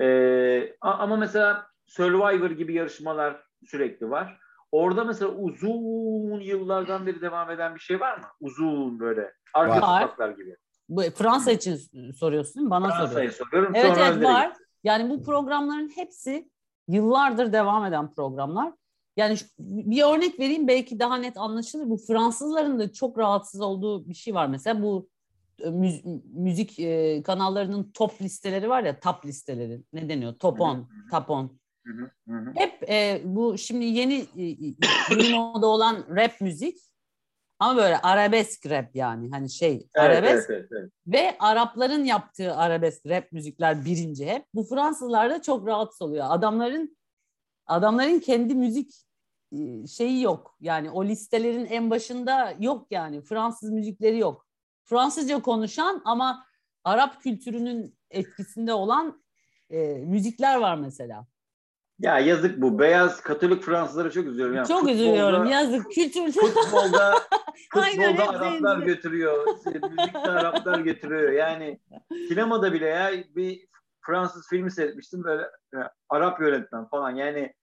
E, 0.00 0.76
ama 0.80 1.16
mesela 1.16 1.66
Survivor 1.86 2.50
gibi 2.50 2.74
yarışmalar 2.74 3.51
sürekli 3.66 4.10
var. 4.10 4.38
Orada 4.72 5.04
mesela 5.04 5.30
uzun 5.32 6.40
yıllardan 6.40 7.06
beri 7.06 7.20
devam 7.20 7.50
eden 7.50 7.74
bir 7.74 7.80
şey 7.80 8.00
var 8.00 8.16
mı? 8.18 8.24
Uzun 8.40 9.00
böyle 9.00 9.32
arka 9.54 9.80
Var. 9.80 10.02
sokaklar 10.02 10.30
gibi. 10.30 10.56
Bu 10.88 11.02
Fransa 11.02 11.52
için 11.52 11.76
soruyorsun 12.12 12.54
değil 12.54 12.64
mi? 12.64 12.70
Bana 12.70 12.88
Fransa'yı 12.88 13.32
soruyorum. 13.32 13.72
Evet 13.74 13.94
sonra 13.96 14.06
evet 14.08 14.24
var. 14.24 14.52
Yani 14.84 15.10
bu 15.10 15.22
programların 15.22 15.88
hepsi 15.96 16.50
yıllardır 16.88 17.52
devam 17.52 17.84
eden 17.84 18.14
programlar. 18.14 18.72
Yani 19.16 19.36
şu- 19.36 19.46
bir 19.58 20.02
örnek 20.02 20.40
vereyim 20.40 20.68
belki 20.68 20.98
daha 20.98 21.16
net 21.16 21.36
anlaşılır. 21.36 21.90
Bu 21.90 21.96
Fransızların 21.96 22.78
da 22.78 22.92
çok 22.92 23.18
rahatsız 23.18 23.60
olduğu 23.60 24.08
bir 24.08 24.14
şey 24.14 24.34
var. 24.34 24.46
Mesela 24.46 24.82
bu 24.82 25.08
e, 25.58 25.68
müz- 25.68 26.20
müzik 26.34 26.78
e, 26.80 27.22
kanallarının 27.22 27.90
top 27.94 28.22
listeleri 28.22 28.68
var 28.68 28.82
ya, 28.84 29.00
top 29.00 29.26
listeleri. 29.26 29.82
Ne 29.92 30.08
deniyor? 30.08 30.34
Top. 30.34 30.60
10, 30.60 30.88
top 31.10 31.30
10. 31.30 31.58
Hı 31.86 32.10
hı. 32.28 32.52
Hep 32.54 32.90
e, 32.90 33.22
bu 33.24 33.58
şimdi 33.58 33.84
yeni 33.84 34.26
e, 34.36 34.42
yeni 35.10 35.34
moda 35.34 35.66
olan 35.66 36.04
rap 36.08 36.40
müzik 36.40 36.78
Ama 37.58 37.76
böyle 37.76 37.98
arabesk 37.98 38.70
rap 38.70 38.96
yani 38.96 39.30
hani 39.30 39.50
şey 39.50 39.72
Evet, 39.72 39.88
arabesk 39.94 40.50
evet, 40.50 40.66
evet, 40.70 40.80
evet. 40.80 40.92
ve 41.06 41.36
Arapların 41.38 42.04
yaptığı 42.04 42.56
arabesk 42.56 43.06
rap 43.06 43.32
müzikler 43.32 43.84
birinci 43.84 44.26
hep. 44.26 44.46
Bu 44.54 44.64
Fransızlar 44.64 45.30
da 45.30 45.42
çok 45.42 45.66
rahatsız 45.66 46.02
oluyor. 46.02 46.26
Adamların 46.28 46.96
adamların 47.66 48.18
kendi 48.18 48.54
müzik 48.54 48.94
e, 49.52 49.86
şeyi 49.86 50.22
yok. 50.22 50.56
Yani 50.60 50.90
o 50.90 51.04
listelerin 51.04 51.66
en 51.66 51.90
başında 51.90 52.54
yok 52.60 52.86
yani. 52.90 53.22
Fransız 53.22 53.70
müzikleri 53.70 54.18
yok. 54.18 54.46
Fransızca 54.84 55.42
konuşan 55.42 56.02
ama 56.04 56.46
Arap 56.84 57.20
kültürünün 57.20 57.98
etkisinde 58.10 58.74
olan 58.74 59.22
e, 59.70 59.94
müzikler 59.94 60.56
var 60.56 60.76
mesela. 60.76 61.26
Ya 62.02 62.18
yazık 62.18 62.60
bu. 62.60 62.78
Beyaz 62.78 63.20
Katolik 63.20 63.62
Fransızlara 63.62 64.10
çok 64.10 64.26
üzülüyorum. 64.26 64.54
Yani 64.56 64.68
Çok 64.68 64.80
futbolda- 64.80 64.94
üzülüyorum. 64.94 65.46
Yazık 65.46 65.92
kültür. 65.92 66.32
Futbolda, 66.32 67.14
futbolda 67.74 68.28
Araplar 68.28 68.78
götürüyor. 68.78 69.46
Müzikte 69.66 70.18
Araplar 70.18 70.78
götürüyor. 70.80 71.32
Yani 71.32 71.80
sinemada 72.28 72.72
bile 72.72 72.86
ya 72.86 73.10
bir 73.36 73.66
Fransız 74.06 74.48
filmi 74.50 74.70
seyretmiştim 74.70 75.24
böyle 75.24 75.42
e, 75.74 75.78
Arap 76.08 76.40
yönetmen 76.40 76.88
falan. 76.88 77.10
Yani 77.16 77.54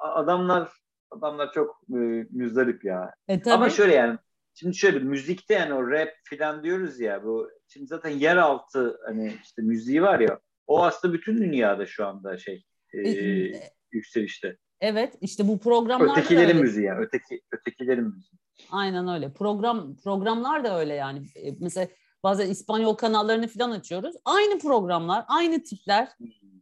adamlar 0.00 0.68
adamlar 1.10 1.52
çok 1.52 1.80
e, 1.90 1.96
müzdarip 2.30 2.84
ya. 2.84 3.14
E, 3.28 3.42
tabii. 3.42 3.54
Ama 3.54 3.70
şöyle 3.70 3.94
yani 3.94 4.18
şimdi 4.54 4.76
şöyle 4.76 4.98
müzikte 4.98 5.54
yani 5.54 5.74
o 5.74 5.90
rap 5.90 6.08
filan 6.24 6.62
diyoruz 6.62 7.00
ya 7.00 7.24
bu 7.24 7.50
şimdi 7.68 7.86
zaten 7.86 8.10
yeraltı 8.10 8.98
hani 9.06 9.34
işte 9.44 9.62
müziği 9.62 10.02
var 10.02 10.20
ya 10.20 10.38
o 10.66 10.84
aslında 10.84 11.14
bütün 11.14 11.38
dünyada 11.38 11.86
şu 11.86 12.06
anda 12.06 12.38
şey 12.38 12.64
e, 12.94 13.10
E, 13.10 13.75
yükselişte. 13.96 14.56
Evet 14.80 15.14
işte 15.20 15.48
bu 15.48 15.58
programlar 15.58 16.08
da 16.08 16.12
Ötekilerin 16.20 16.48
öyle. 16.48 16.60
müziği 16.60 16.86
yani 16.86 17.04
öteki 17.04 17.42
ötekilerin 17.52 18.04
müziği. 18.04 18.38
Aynen 18.70 19.08
öyle. 19.08 19.32
Program 19.32 19.96
programlar 19.96 20.64
da 20.64 20.78
öyle 20.78 20.94
yani. 20.94 21.26
E, 21.34 21.52
Mesela 21.60 21.88
bazen 22.22 22.50
İspanyol 22.50 22.94
kanallarını 22.94 23.48
falan 23.48 23.70
açıyoruz. 23.70 24.16
Aynı 24.24 24.58
programlar, 24.58 25.24
aynı 25.28 25.62
tipler, 25.62 26.08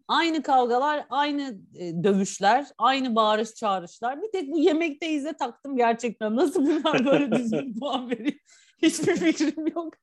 aynı 0.08 0.42
kavgalar, 0.42 1.06
aynı 1.10 1.58
e, 1.74 2.04
dövüşler, 2.04 2.66
aynı 2.78 3.14
bağırış 3.14 3.54
çağrışlar. 3.54 4.22
Bir 4.22 4.32
tek 4.32 4.48
bu 4.52 4.58
yemekteyiz 4.58 5.24
de 5.24 5.32
taktım 5.32 5.76
gerçekten. 5.76 6.36
Nasıl 6.36 6.66
bunlar 6.66 7.04
böyle 7.06 7.32
düzgün 7.32 7.74
puan 7.80 8.10
veriyor? 8.10 8.38
Hiçbir 8.82 9.16
fikrim 9.16 9.66
yok. 9.66 9.94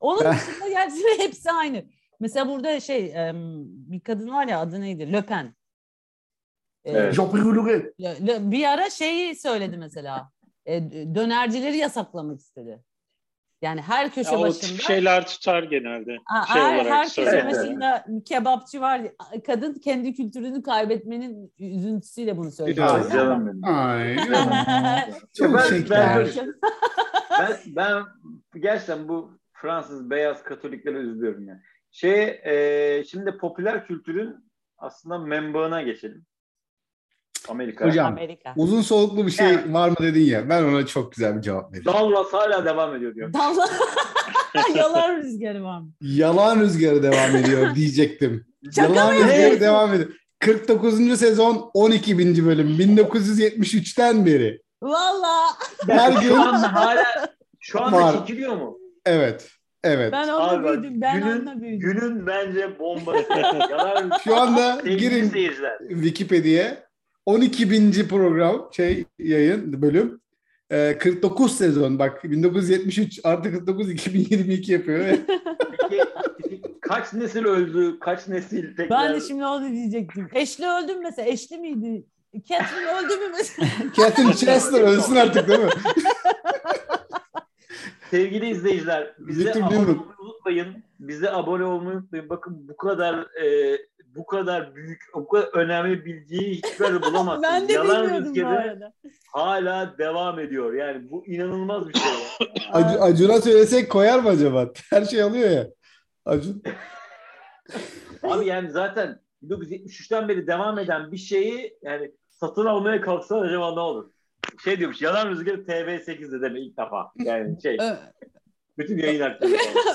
Onun 0.00 0.18
dışında 0.18 0.68
gerçekten 0.68 1.18
hepsi 1.18 1.50
aynı. 1.50 1.84
Mesela 2.20 2.48
burada 2.48 2.80
şey 2.80 3.14
bir 3.62 4.00
kadın 4.00 4.28
var 4.28 4.46
ya 4.48 4.60
adı 4.60 4.80
neydi? 4.80 5.12
Löpen. 5.12 5.54
E, 6.84 6.92
Evet. 6.92 7.18
Bir 8.40 8.64
ara 8.64 8.90
şeyi 8.90 9.36
söyledi 9.36 9.76
mesela. 9.76 10.30
E, 10.66 10.82
dönercileri 11.14 11.76
yasaklamak 11.76 12.40
istedi. 12.40 12.82
Yani 13.62 13.80
her 13.82 14.10
köşe 14.10 14.32
Ya 14.32 14.38
o 14.38 14.42
başında 14.42 14.70
tip 14.70 14.80
şeyler 14.80 15.26
tutar 15.26 15.62
genelde. 15.62 16.18
Ha, 16.24 16.44
şey 16.52 16.62
her, 16.62 16.74
olarak 16.74 16.92
her 16.92 17.04
köşe 17.04 17.14
söyleyeyim. 17.14 17.46
Evet, 17.46 17.56
başında 17.56 18.04
kebapçı 18.24 18.80
var. 18.80 19.02
Kadın 19.46 19.74
kendi 19.74 20.14
kültürünü 20.14 20.62
kaybetmenin 20.62 21.52
üzüntüsüyle 21.58 22.36
bunu 22.36 22.50
söylüyor. 22.50 22.86
Ya, 22.86 22.92
Ah 22.92 23.12
canım 23.12 23.46
benim. 23.46 23.64
Ay. 23.64 24.16
Çok 25.36 25.54
ben- 25.54 25.68
şeker. 25.68 26.28
ben, 27.40 27.56
ben 27.66 28.02
gerçekten 28.60 29.08
bu 29.08 29.38
Fransız 29.52 30.10
beyaz 30.10 30.42
Katolikleri 30.42 30.96
üzülüyorum 30.96 31.48
ya. 31.48 31.60
Şey, 31.90 32.40
e, 32.44 33.04
şimdi 33.04 33.38
popüler 33.38 33.86
kültürün 33.86 34.36
aslında 34.78 35.18
membağına 35.18 35.82
geçelim. 35.82 36.26
Amerika. 37.48 37.86
Hocam 37.86 38.06
Amerika. 38.06 38.52
uzun 38.56 38.82
soluklu 38.82 39.26
bir 39.26 39.30
şey 39.32 39.46
Evet. 39.50 39.64
var 39.68 39.88
mı 39.88 39.96
dedin 40.02 40.24
ya. 40.24 40.48
Ben 40.48 40.62
ona 40.64 40.86
çok 40.86 41.12
güzel 41.12 41.36
bir 41.36 41.42
cevap 41.42 41.72
vereceğim. 41.72 41.98
Dallas 41.98 42.32
hala 42.32 42.64
devam 42.64 42.94
ediyor 42.96 43.14
diyor. 43.14 43.32
Dalla 43.32 43.68
yalan 44.74 45.16
rüzgarı 45.16 45.64
var 45.64 45.80
mı? 45.80 45.88
Yalan 46.00 46.60
rüzgarı 46.60 47.02
devam 47.02 47.36
ediyor 47.36 47.74
diyecektim. 47.74 48.46
Yalan 48.76 49.12
rüzgarı 49.14 49.60
devam 49.60 49.94
ediyor. 49.94 50.10
49. 50.38 51.18
sezon 51.18 51.70
12. 51.74 52.18
bölüm 52.46 52.68
1973'ten 52.68 54.26
beri. 54.26 54.62
Valla 54.82 55.36
Her 55.88 56.12
gün 56.12 56.20
Şu 56.28 56.40
anda 56.42 56.72
hala 56.74 57.04
şu 57.60 57.82
anda 57.82 57.96
Var. 57.96 58.18
çekiliyor 58.18 58.56
mu? 58.56 58.78
evet. 59.06 59.48
Evet. 59.84 60.12
ben 60.12 60.28
Abi 60.28 60.32
onunla 60.32 60.64
bak, 60.64 60.82
büyüdüm. 60.82 61.00
Ben 61.00 61.20
günün- 61.20 61.36
onunla 61.36 61.60
büyüdüm. 61.60 61.90
Günün 61.92 62.26
bence 62.26 62.78
bombası. 62.78 63.24
Yalan 63.70 64.10
Şu 64.24 64.36
anda 64.36 64.80
girin. 64.84 65.30
Wikipedia'ya 65.88 66.89
12. 67.30 68.08
program 68.08 68.68
şey 68.72 69.04
yayın 69.18 69.82
bölüm. 69.82 70.20
Ee, 70.70 70.98
49 70.98 71.56
sezon 71.56 71.98
bak 71.98 72.24
1973 72.24 73.20
artı 73.24 73.50
49 73.50 73.90
2022 73.90 74.72
yapıyor. 74.72 75.04
Peki, 76.38 76.62
kaç 76.80 77.12
nesil 77.12 77.44
öldü? 77.44 77.98
Kaç 78.00 78.28
nesil 78.28 78.76
tekrar? 78.76 78.90
Ben 78.90 79.14
de 79.14 79.20
şimdi 79.20 79.44
onu 79.44 79.72
diyecektim. 79.72 80.28
Eşli 80.34 80.66
öldüm 80.66 81.02
mesela. 81.02 81.28
Eşli 81.28 81.58
miydi? 81.58 82.04
Catherine 82.48 82.90
öldü 82.98 83.16
mü 83.16 83.28
mesela? 83.32 83.68
Catherine 83.96 84.34
Chesler 84.34 84.80
ölsün 84.80 85.16
artık 85.16 85.48
değil 85.48 85.60
mi? 85.60 85.70
Sevgili 88.10 88.50
izleyiciler, 88.50 89.14
bize 89.18 89.50
abone 89.64 89.78
olmayı 89.78 89.98
unutmayın. 90.18 90.84
Bize 91.00 91.30
abone 91.30 91.64
olmayı 91.64 91.96
unutmayın. 91.96 92.28
Bakın 92.28 92.68
bu 92.68 92.76
kadar 92.76 93.14
e, 93.42 93.78
bu 94.16 94.26
kadar 94.26 94.74
büyük, 94.74 95.00
bu 95.14 95.28
kadar 95.28 95.48
önemli 95.54 96.04
bilgiyi 96.04 96.54
hiçbir 96.54 96.84
yerde 96.84 97.02
bulamazsınız. 97.06 97.42
ben 97.42 97.68
de 97.68 97.72
Yalan 97.72 98.20
rüzgarı 98.20 98.92
hala 99.32 99.98
devam 99.98 100.38
ediyor. 100.38 100.72
Yani 100.74 101.10
bu 101.10 101.26
inanılmaz 101.26 101.88
bir 101.88 101.94
şey. 101.94 102.12
Ac- 102.72 102.98
Acun'a 103.00 103.40
söylesek 103.40 103.90
koyar 103.90 104.18
mı 104.18 104.28
acaba? 104.28 104.68
Her 104.90 105.04
şey 105.04 105.22
alıyor 105.22 105.50
ya. 105.50 105.66
Acun. 106.24 106.62
Abi 108.22 108.46
yani 108.46 108.70
zaten 108.70 109.20
1973'ten 109.44 110.28
beri 110.28 110.46
devam 110.46 110.78
eden 110.78 111.12
bir 111.12 111.16
şeyi 111.16 111.78
yani 111.82 112.10
satın 112.30 112.66
almaya 112.66 113.00
kalksan 113.00 113.40
acaba 113.42 113.74
ne 113.74 113.80
olur? 113.80 114.10
Şey 114.64 114.78
diyormuş, 114.78 115.02
yalan 115.02 115.30
rüzgarı 115.30 115.56
TV8'de 115.56 116.40
deme 116.42 116.60
ilk 116.60 116.78
defa. 116.78 117.12
Yani 117.16 117.62
şey, 117.62 117.78
bütün 118.78 118.98
yayın 118.98 119.20
hakları. 119.20 119.52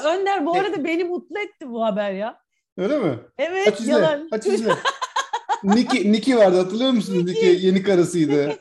Önder 0.07 0.45
bu 0.45 0.53
arada 0.55 0.83
beni 0.83 1.03
mutlu 1.03 1.39
etti 1.39 1.69
bu 1.69 1.85
haber 1.85 2.11
ya. 2.11 2.44
Öyle 2.77 2.99
mi? 2.99 3.19
Evet 3.37 3.67
Aç 3.67 3.79
izle. 3.79 3.91
yalan. 3.91 4.27
Aç 4.31 4.45
izle. 4.45 4.71
Niki, 5.63 6.11
Niki 6.11 6.37
vardı 6.37 6.57
hatırlıyor 6.57 6.91
musunuz? 6.91 7.25
Niki 7.25 7.45
yeni 7.65 7.83
karısıydı. 7.83 8.47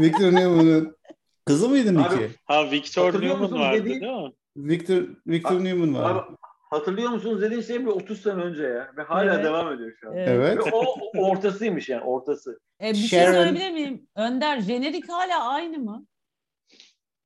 Victor 0.00 0.32
Newman'ın. 0.32 0.96
Kızı 1.44 1.68
mıydı 1.68 1.94
Niki? 1.98 2.08
Abi, 2.14 2.30
Ha 2.44 2.70
Victor 2.70 3.04
Hatırlıyor 3.04 3.32
Newman 3.32 3.50
musunuz 3.50 3.60
vardı 3.62 3.78
dediğin- 3.84 4.00
değil 4.00 4.12
mi? 4.12 4.32
Victor 4.56 5.02
Victor 5.26 5.56
Abi- 5.56 5.64
Newman 5.64 5.94
var. 5.94 6.10
Abi, 6.14 6.36
hatırlıyor 6.70 7.10
musunuz 7.10 7.42
dediğin 7.42 7.62
şey 7.62 7.80
bir 7.80 7.86
30 7.86 8.22
sene 8.22 8.42
önce 8.42 8.62
ya. 8.62 8.90
Ve 8.96 9.02
hala 9.02 9.34
Evet. 9.34 9.44
devam 9.44 9.72
ediyor 9.72 9.92
şu 10.00 10.08
an. 10.08 10.16
Evet. 10.16 10.28
Evet. 10.28 10.58
Ve 10.66 10.70
o, 10.72 10.84
o 11.16 11.30
ortasıymış 11.30 11.88
yani 11.88 12.04
ortası. 12.04 12.58
E, 12.82 12.90
bir 12.92 12.98
şey 12.98 13.18
Sharon- 13.20 13.32
söyleyebilir 13.32 13.70
miyim? 13.70 14.06
Önder 14.16 14.60
jenerik 14.60 15.08
hala 15.08 15.48
aynı 15.48 15.78
mı? 15.78 16.06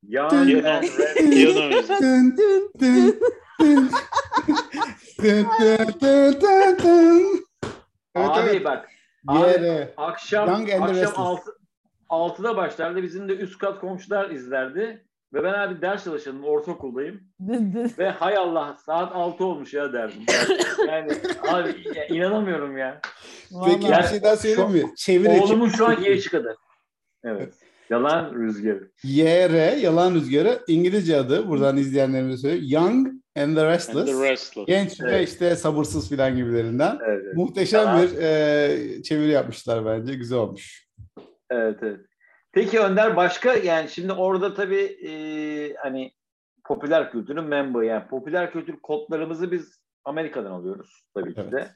Yani 0.08 0.30
piyano 0.62 0.80
müziği. 0.80 1.08
Dın. 5.18 5.46
Evet, 8.14 8.30
abi 8.30 8.50
evet. 8.50 8.64
bak 8.64 8.88
abi, 9.28 9.38
Yere. 9.38 9.94
akşam 9.96 10.48
Young 10.48 10.60
and 10.60 10.68
the 10.68 10.74
akşam 10.74 10.96
Restless. 10.96 11.18
6 11.18 11.50
6'da 12.10 12.56
başlardı. 12.56 13.02
Bizim 13.02 13.28
de 13.28 13.36
üst 13.36 13.58
kat 13.58 13.80
komşular 13.80 14.30
izlerdi. 14.30 15.06
Ve 15.34 15.44
ben 15.44 15.52
abi 15.52 15.82
ders 15.82 16.04
çalışıyordum. 16.04 16.44
Ortaokuldayım. 16.44 17.20
Ve 17.98 18.10
hay 18.10 18.36
Allah 18.36 18.76
saat 18.86 19.12
6 19.16 19.44
olmuş 19.44 19.74
ya 19.74 19.92
derdim. 19.92 20.22
Yani 20.88 21.12
abi 21.48 21.74
ya, 21.94 22.06
inanamıyorum 22.06 22.78
ya. 22.78 23.00
Peki 23.64 23.88
Vallahi. 23.88 24.02
bir 24.02 24.08
şey 24.08 24.22
daha 24.22 24.36
söyleyeyim 24.36 24.70
mi? 24.70 24.94
Çevir 24.96 25.40
Oğlumun 25.40 25.68
şu 25.68 25.86
anki 25.88 26.10
yaşı 26.10 26.30
kadar. 26.30 26.56
Evet. 27.24 27.54
Yalan 27.92 28.34
rüzgarı. 28.34 28.90
YR 29.04 29.76
yalan 29.76 30.14
rüzgarı 30.14 30.58
İngilizce 30.68 31.16
adı 31.16 31.48
buradan 31.48 31.76
izleyenlerimize 31.76 32.36
söyleyeyim. 32.36 32.68
Young 32.70 33.06
and 33.36 33.56
the 33.56 33.60
And 33.60 33.70
Restless. 33.74 34.06
the 34.06 34.30
Restless. 34.30 34.66
Genç 34.66 35.00
ve 35.00 35.10
Evet. 35.10 35.28
işte 35.28 35.56
sabırsız 35.56 36.08
filan 36.08 36.36
gibilerinden. 36.36 36.98
Evet, 37.06 37.22
evet. 37.24 37.36
Muhteşem 37.36 37.80
Yalan. 37.80 38.02
bir 38.02 38.18
e, 38.22 39.02
çeviri 39.02 39.30
yapmışlar 39.30 39.86
bence. 39.86 40.14
Güzel 40.14 40.38
olmuş. 40.38 40.88
Evet, 41.50 41.78
evet. 41.82 42.00
Peki 42.52 42.80
Önder 42.80 43.16
başka 43.16 43.54
yani 43.54 43.88
şimdi 43.88 44.12
orada 44.12 44.54
tabii 44.54 44.96
e, 45.08 45.12
hani 45.74 46.12
popüler 46.64 47.10
kültürün 47.12 47.44
member 47.44 47.82
yani 47.82 48.08
popüler 48.08 48.52
kültür 48.52 48.76
kodlarımızı 48.82 49.52
biz 49.52 49.78
Amerika'dan 50.04 50.50
alıyoruz 50.50 51.04
tabii 51.14 51.34
ki 51.34 51.52
de. 51.52 51.68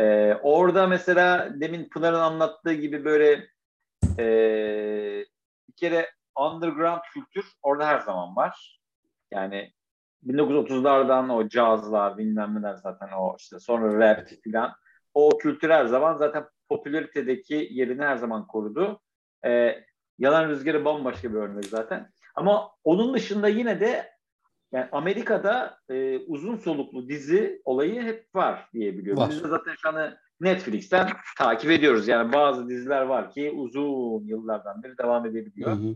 E, 0.00 0.34
orada 0.42 0.86
mesela 0.86 1.48
demin 1.60 1.88
Pınar'ın 1.88 2.18
anlattığı 2.20 2.72
gibi 2.72 3.04
böyle 3.04 3.46
e, 4.18 5.24
bir 5.68 5.74
kere 5.76 6.10
underground 6.36 7.00
kültür 7.14 7.52
orada 7.62 7.86
her 7.86 7.98
zaman 7.98 8.36
var. 8.36 8.80
Yani 9.30 9.72
1930'lardan 10.26 11.32
o 11.32 11.48
cazlar 11.48 12.18
bilmem 12.18 12.54
neler 12.54 12.74
zaten 12.74 13.08
o 13.08 13.36
işte 13.38 13.58
sonra 13.58 13.98
rap 13.98 14.28
filan 14.44 14.72
o 15.14 15.38
kültür 15.38 15.70
her 15.70 15.86
zaman 15.86 16.16
zaten 16.16 16.44
popülaritedeki 16.68 17.68
yerini 17.70 18.02
her 18.02 18.16
zaman 18.16 18.46
korudu. 18.46 19.00
Ee, 19.44 19.84
Yalan 20.18 20.48
Rüzgarı 20.48 20.84
bambaşka 20.84 21.32
bir 21.32 21.38
örnek 21.38 21.64
zaten. 21.64 22.10
Ama 22.34 22.70
onun 22.84 23.14
dışında 23.14 23.48
yine 23.48 23.80
de 23.80 24.12
yani 24.72 24.88
Amerika'da 24.92 25.78
e, 25.88 26.18
uzun 26.18 26.56
soluklu 26.56 27.08
dizi 27.08 27.62
olayı 27.64 28.02
hep 28.02 28.34
var 28.34 28.68
diye 28.72 28.98
biliyorum. 28.98 29.22
Var. 29.22 29.30
Biz 29.30 29.44
de 29.44 29.48
zaten 29.48 29.74
şu 29.82 29.88
an 29.88 30.16
Netflix'ten 30.42 31.08
takip 31.38 31.70
ediyoruz. 31.70 32.08
Yani 32.08 32.32
bazı 32.32 32.68
diziler 32.68 33.02
var 33.02 33.30
ki 33.30 33.50
uzun 33.50 34.24
yıllardan 34.24 34.82
beri 34.82 34.98
devam 34.98 35.26
edebiliyor. 35.26 35.70
Hı 35.70 35.74
hı. 35.74 35.94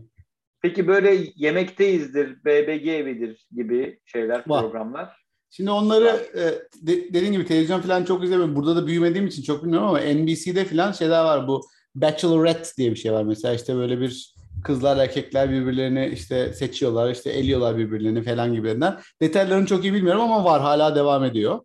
Peki 0.61 0.87
böyle 0.87 1.17
yemekteyizdir, 1.35 2.45
BBG 2.45 2.87
evidir 2.87 3.47
gibi 3.51 3.99
şeyler, 4.05 4.43
var. 4.47 4.61
programlar. 4.61 5.27
Şimdi 5.49 5.71
onları 5.71 6.07
e, 6.33 6.43
de, 6.87 7.13
dediğim 7.13 7.33
gibi 7.33 7.45
televizyon 7.45 7.81
falan 7.81 8.03
çok 8.03 8.23
izlemiyorum. 8.23 8.55
Burada 8.55 8.75
da 8.75 8.87
büyümediğim 8.87 9.27
için 9.27 9.43
çok 9.43 9.63
bilmiyorum 9.63 9.87
ama 9.87 9.99
NBC'de 9.99 10.65
falan 10.65 10.91
şeyler 10.91 11.23
var. 11.23 11.47
Bu 11.47 11.61
Bachelorette 11.95 12.69
diye 12.77 12.91
bir 12.91 12.95
şey 12.95 13.13
var. 13.13 13.23
Mesela 13.23 13.53
işte 13.53 13.75
böyle 13.75 13.99
bir 13.99 14.33
kızlar 14.63 14.97
erkekler 14.97 15.51
birbirlerini 15.51 16.07
işte 16.07 16.53
seçiyorlar, 16.53 17.11
işte 17.11 17.29
eliyorlar 17.29 17.77
birbirlerini 17.77 18.23
falan 18.23 18.53
gibilerinden. 18.53 18.99
Detaylarını 19.21 19.65
çok 19.65 19.83
iyi 19.83 19.93
bilmiyorum 19.93 20.21
ama 20.21 20.43
var 20.43 20.61
hala 20.61 20.95
devam 20.95 21.23
ediyor. 21.23 21.59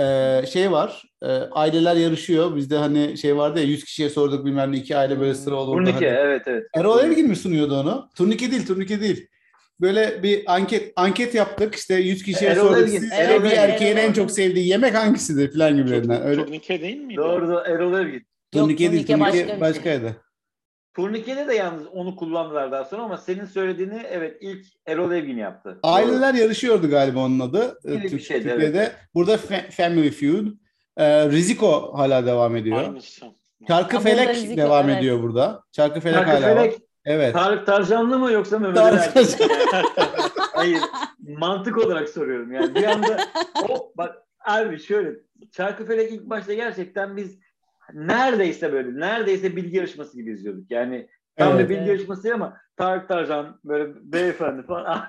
Ee, 0.00 0.44
şey 0.52 0.72
var, 0.72 1.02
e, 1.24 1.28
aileler 1.52 1.96
yarışıyor. 1.96 2.56
Bizde 2.56 2.76
hani 2.76 3.18
şey 3.18 3.36
vardı 3.36 3.58
ya 3.58 3.64
100 3.64 3.84
kişiye 3.84 4.10
sorduk 4.10 4.44
bilmem 4.44 4.72
ne 4.72 4.76
iki 4.76 4.96
aile 4.96 5.20
böyle 5.20 5.34
sıra 5.34 5.54
olurdu. 5.54 5.76
Turnike 5.76 6.10
hani. 6.10 6.18
evet 6.18 6.42
evet. 6.46 6.66
Erol 6.74 7.04
Evgin 7.04 7.28
mi 7.28 7.36
sunuyordu 7.36 7.80
onu? 7.80 8.08
Turnike 8.16 8.50
değil, 8.50 8.66
turnike 8.66 9.00
değil. 9.00 9.28
Böyle 9.80 10.22
bir 10.22 10.54
anket 10.54 10.92
anket 10.96 11.34
yaptık 11.34 11.74
işte 11.74 11.94
100 11.94 12.22
kişiye 12.22 12.50
Erol 12.50 12.68
sorduk. 12.68 12.88
Siz 12.88 13.12
evet, 13.12 13.44
bir 13.44 13.50
erkeğin 13.50 13.96
Erol 13.96 14.08
en 14.08 14.12
çok 14.12 14.30
sevdiği 14.30 14.68
yemek 14.68 14.94
hangisidir 14.94 15.52
falan 15.52 15.76
gibilerinden. 15.76 16.22
Öyle. 16.22 16.44
Turnike 16.44 16.80
değil 16.80 16.96
miydi? 16.96 17.16
Doğru 17.16 17.48
doğru 17.48 17.62
Erol 17.66 17.94
Evgin. 17.94 18.26
Turnike 18.52 18.92
değil, 18.92 19.06
turnike, 19.06 19.30
turnike 19.30 19.48
başka 19.48 19.60
başkaydı. 19.60 20.06
Şey. 20.06 20.14
Turnikede 20.94 21.48
de 21.48 21.54
yalnız 21.54 21.86
onu 21.86 22.16
kullandılar 22.16 22.72
daha 22.72 22.84
sonra 22.84 23.02
ama 23.02 23.16
senin 23.16 23.44
söylediğini 23.44 24.02
evet 24.10 24.36
ilk 24.40 24.66
Erol 24.86 25.12
Evgin 25.12 25.36
yaptı. 25.36 25.78
Aileler 25.82 26.34
Doğru. 26.34 26.42
yarışıyordu 26.42 26.90
galiba 26.90 27.20
onun 27.20 27.40
adı. 27.40 27.78
Türk, 27.82 28.12
bir 28.12 28.18
şeydi, 28.18 28.48
Türkiye'de. 28.48 28.78
Evet. 28.78 28.92
Burada 29.14 29.36
Family 29.70 30.10
Feud. 30.10 30.46
Ee, 30.96 31.30
Riziko 31.30 31.98
hala 31.98 32.26
devam 32.26 32.56
ediyor. 32.56 32.78
Aynısı. 32.78 33.26
Çarkı 33.68 33.98
Felek 33.98 34.28
Riziko, 34.28 34.56
devam 34.56 34.88
evet. 34.88 34.98
ediyor 34.98 35.22
burada. 35.22 35.62
Çarkı 35.72 36.00
Felek 36.00 36.16
Çarkı 36.16 36.30
hala 36.30 36.54
Felek, 36.54 36.72
var. 36.72 36.80
Evet. 37.04 37.34
Tarık 37.34 37.66
Tarcanlı 37.66 38.18
mı 38.18 38.32
yoksa 38.32 38.58
Mehmet 38.58 38.78
Ali 38.78 39.00
Hayır. 40.54 40.80
Mantık 41.38 41.78
olarak 41.78 42.08
soruyorum 42.08 42.52
yani. 42.52 42.74
Bir 42.74 42.84
anda 42.84 43.18
o 43.68 43.92
bak 43.96 44.16
abi 44.44 44.78
şöyle 44.78 45.10
Çarkı 45.52 45.86
Felek 45.86 46.12
ilk 46.12 46.22
başta 46.22 46.54
gerçekten 46.54 47.16
biz 47.16 47.38
neredeyse 47.92 48.72
böyle 48.72 49.00
neredeyse 49.00 49.56
bilgi 49.56 49.76
yarışması 49.76 50.16
gibi 50.16 50.30
izliyorduk. 50.30 50.70
Yani 50.70 51.08
tam 51.36 51.52
evet, 51.52 51.64
bir 51.64 51.68
bilgi 51.68 51.80
evet. 51.80 51.88
yarışması 51.88 52.34
ama 52.34 52.56
Tarık 52.76 53.08
Tarcan 53.08 53.60
böyle 53.64 53.92
beyefendi 54.12 54.66
falan 54.66 55.08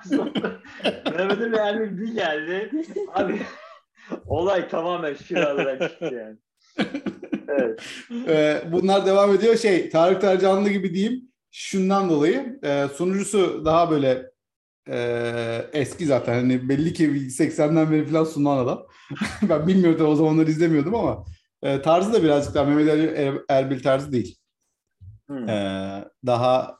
Mehmet 1.16 1.40
Ali 1.40 1.56
Erbil 1.56 1.98
bir 1.98 2.14
geldi. 2.14 2.70
Abi 3.14 3.40
olay 4.26 4.68
tamamen 4.68 5.14
şiralara 5.14 5.88
çıktı 5.88 6.14
yani. 6.14 6.36
evet. 7.48 7.82
Ee, 8.28 8.62
bunlar 8.72 9.06
devam 9.06 9.34
ediyor. 9.34 9.56
Şey 9.56 9.90
Tarık 9.90 10.20
Tarcanlı 10.20 10.68
gibi 10.68 10.94
diyeyim. 10.94 11.22
Şundan 11.50 12.10
dolayı 12.10 12.60
e, 12.62 12.86
sunucusu 12.94 13.64
daha 13.64 13.90
böyle 13.90 14.30
e, 14.88 15.66
eski 15.72 16.06
zaten. 16.06 16.34
Hani 16.34 16.68
belli 16.68 16.92
ki 16.92 17.10
80'den 17.10 17.92
beri 17.92 18.06
falan 18.06 18.24
sunan 18.24 18.58
adam. 18.58 18.86
ben 19.42 19.66
bilmiyordum 19.66 20.08
o 20.08 20.14
zamanlar 20.14 20.46
izlemiyordum 20.46 20.94
ama 20.94 21.24
e, 21.62 21.82
tarzı 21.82 22.12
da 22.12 22.22
birazcık 22.22 22.54
daha 22.54 22.64
Mehmet 22.64 22.90
Ali 22.90 23.06
er, 23.06 23.34
Erbil 23.48 23.82
tarzı 23.82 24.12
değil. 24.12 24.38
Hmm. 25.26 25.48
E, 25.48 26.04
daha 26.26 26.78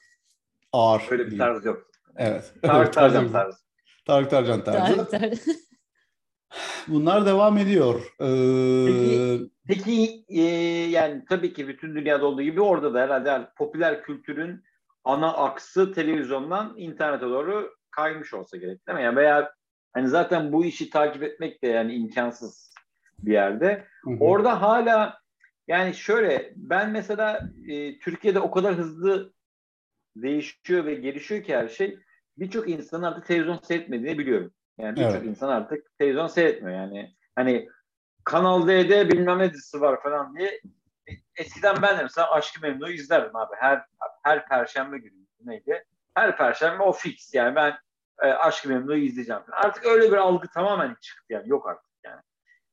ağır. 0.73 1.03
Öyle 1.11 1.27
bir 1.27 1.39
tarz 1.39 1.65
yok. 1.65 1.91
Evet. 2.17 2.55
Tarık 2.63 2.93
Tarcan 2.93 3.33
tarzı. 3.33 3.59
Tarık 4.07 4.31
Tarcan 4.31 4.65
tarzı. 4.65 5.07
Bunlar 6.89 7.27
devam 7.27 7.59
ediyor. 7.59 8.15
Ee... 8.21 8.87
Peki, 8.87 9.51
peki 9.67 10.25
e, 10.29 10.43
yani 10.91 11.25
tabii 11.29 11.53
ki 11.53 11.69
bütün 11.69 11.95
dünyada 11.95 12.27
olduğu 12.27 12.43
gibi 12.43 12.61
orada 12.61 12.95
da 12.95 13.01
herhalde 13.01 13.29
yani 13.29 13.47
popüler 13.57 14.03
kültürün 14.03 14.65
ana 15.05 15.33
aksı 15.33 15.93
televizyondan 15.93 16.75
internete 16.77 17.27
doğru 17.27 17.75
kaymış 17.91 18.35
olsa 18.35 18.57
gerek 18.57 18.89
değil 18.89 18.99
mi? 18.99 19.05
Yani 19.05 19.17
veya 19.17 19.53
hani 19.93 20.09
zaten 20.09 20.53
bu 20.53 20.65
işi 20.65 20.91
takip 20.91 21.23
etmek 21.23 21.63
de 21.63 21.69
yani 21.69 21.95
imkansız 21.95 22.75
bir 23.19 23.33
yerde. 23.33 23.87
Hı 24.05 24.11
hı. 24.11 24.17
Orada 24.21 24.63
hala 24.63 25.19
yani 25.69 25.95
şöyle 25.95 26.53
ben 26.57 26.91
mesela 26.91 27.51
e, 27.69 27.99
Türkiye'de 27.99 28.41
o 28.41 28.51
kadar 28.51 28.75
hızlı 28.75 29.33
değişiyor 30.17 30.85
ve 30.85 30.95
gelişiyor 30.95 31.43
ki 31.43 31.57
her 31.57 31.69
şey 31.69 31.99
birçok 32.39 32.69
insan 32.69 33.03
artık 33.03 33.27
televizyon 33.27 33.59
seyretmediğini 33.63 34.19
biliyorum. 34.19 34.53
Yani 34.79 34.97
birçok 34.97 35.13
evet. 35.13 35.25
insan 35.25 35.49
artık 35.49 35.99
televizyon 35.99 36.27
seyretmiyor 36.27 36.79
yani. 36.79 37.15
Hani 37.35 37.69
Kanal 38.25 38.69
D'de 38.69 39.09
bilmem 39.09 39.39
ne 39.39 39.53
dizisi 39.53 39.81
var 39.81 40.03
falan 40.03 40.37
diye 40.37 40.61
eskiden 41.37 41.83
ben 41.83 41.99
de 41.99 42.03
mesela 42.03 42.31
Aşkı 42.31 42.61
Memnu'yu 42.61 42.95
izlerdim 42.95 43.37
abi. 43.37 43.55
Her 43.59 43.85
her 44.23 44.49
perşembe 44.49 44.99
günü 44.99 45.27
neydi? 45.45 45.85
Her 46.15 46.37
perşembe 46.37 46.83
o 46.83 46.93
fix 46.93 47.35
yani 47.35 47.55
ben 47.55 47.79
e, 48.23 48.27
Aşkı 48.27 48.69
Memnu'yu 48.69 49.05
izleyeceğim. 49.05 49.43
Artık 49.53 49.87
öyle 49.87 50.13
bir 50.13 50.17
algı 50.17 50.49
tamamen 50.49 50.97
çıktı 51.01 51.25
yani 51.29 51.49
yok 51.49 51.69
artık 51.69 51.91
yani. 52.05 52.23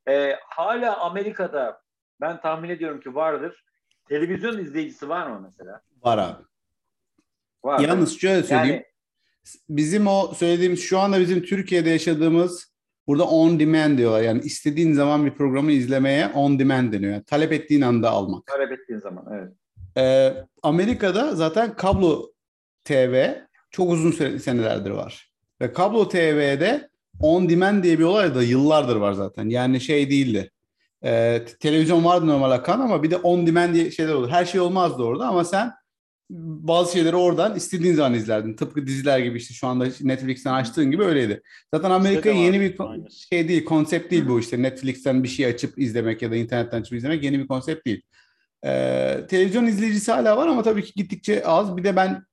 E, 0.08 0.40
hala 0.46 1.00
Amerika'da 1.00 1.82
ben 2.22 2.42
tahmin 2.42 2.70
ediyorum 2.70 3.00
ki 3.00 3.16
vardır. 3.16 3.66
Televizyon 4.10 4.58
izleyicisi 4.58 5.10
var 5.10 5.28
mı 5.28 5.42
mesela? 5.44 5.82
Var 6.02 6.18
abi. 6.18 6.44
Var. 7.64 7.80
Yalnız 7.80 8.20
şöyle 8.20 8.44
söyleyeyim. 8.44 8.74
Yani, 8.74 8.93
bizim 9.70 10.08
o 10.08 10.34
söylediğimiz 10.34 10.80
şu 10.80 11.00
anda 11.00 11.20
bizim 11.20 11.44
Türkiye'de 11.44 11.90
yaşadığımız 11.90 12.74
burada 13.08 13.24
on 13.24 13.60
demand 13.60 13.98
diyorlar. 13.98 14.22
Yani 14.22 14.42
istediğin 14.42 14.94
zaman 14.94 15.26
bir 15.26 15.32
programı 15.32 15.72
izlemeye 15.72 16.28
on 16.28 16.60
demand 16.60 16.94
deniyor. 16.94 17.14
Yani 17.14 17.24
talep 17.24 17.52
ettiğin 17.52 17.82
anda 17.82 18.10
almak. 18.10 18.46
Talep 18.46 18.72
ettiğin 18.72 19.00
zaman 19.00 19.26
evet. 19.34 19.52
Ee, 19.98 20.34
Amerika'da 20.64 21.36
zaten 21.36 21.76
kablo 21.76 22.32
TV 22.84 23.34
çok 23.72 23.92
uzun 23.92 24.38
senelerdir 24.38 24.92
var. 24.92 25.32
Ve 25.62 25.74
kablo 25.74 26.10
TV'de 26.10 26.90
on 27.20 27.50
demand 27.50 27.84
diye 27.84 28.00
bir 28.00 28.04
olay 28.04 28.36
da 28.36 28.44
yıllardır 28.44 28.96
var 28.96 29.14
zaten. 29.14 29.50
Yani 29.50 29.82
şey 29.82 30.10
değildi. 30.10 30.52
Ee, 31.06 31.46
televizyon 31.60 32.06
vardı 32.06 32.28
normal 32.28 32.52
akan 32.52 32.80
ama 32.80 33.04
bir 33.04 33.12
de 33.12 33.18
on 33.18 33.48
demand 33.48 33.74
diye 33.74 33.92
şeyler 33.92 34.14
olur. 34.14 34.30
Her 34.30 34.46
şey 34.46 34.62
olmazdı 34.62 35.04
orada 35.04 35.28
ama 35.28 35.44
sen 35.44 35.72
bazı 36.30 36.94
şeyleri 36.94 37.16
oradan 37.16 37.56
istediğin 37.56 37.94
zaman 37.94 38.14
izlerdin. 38.14 38.54
Tıpkı 38.54 38.88
diziler 38.88 39.20
gibi 39.20 39.38
işte 39.38 39.54
şu 39.54 39.68
anda 39.68 39.88
Netflix'ten 40.02 40.54
açtığın 40.54 40.92
gibi 40.92 41.04
öyleydi. 41.04 41.42
Zaten 41.74 41.92
Amerika 41.92 42.30
yeni 42.30 42.62
bir 42.62 42.78
şey 43.30 43.48
değil, 43.48 43.66
konsept 43.66 44.12
değil 44.12 44.28
bu 44.28 44.40
işte. 44.40 44.62
Netflix'ten 44.62 45.24
bir 45.24 45.28
şey 45.28 45.46
açıp 45.46 45.80
izlemek 45.80 46.22
ya 46.22 46.32
da 46.32 46.36
internetten 46.36 46.82
açıp 46.82 46.94
izlemek 46.94 47.24
yeni 47.24 47.40
bir 47.40 47.48
konsept 47.48 47.86
değil. 47.86 48.02
Ee, 48.66 49.26
televizyon 49.30 49.66
izleyicisi 49.66 50.12
hala 50.12 50.38
var 50.38 50.48
ama 50.48 50.64
tabii 50.64 50.84
ki 50.84 50.94
gittikçe 50.96 51.46
az. 51.46 51.78
Bir 51.78 51.84
de 51.84 51.96
ben 51.96 52.24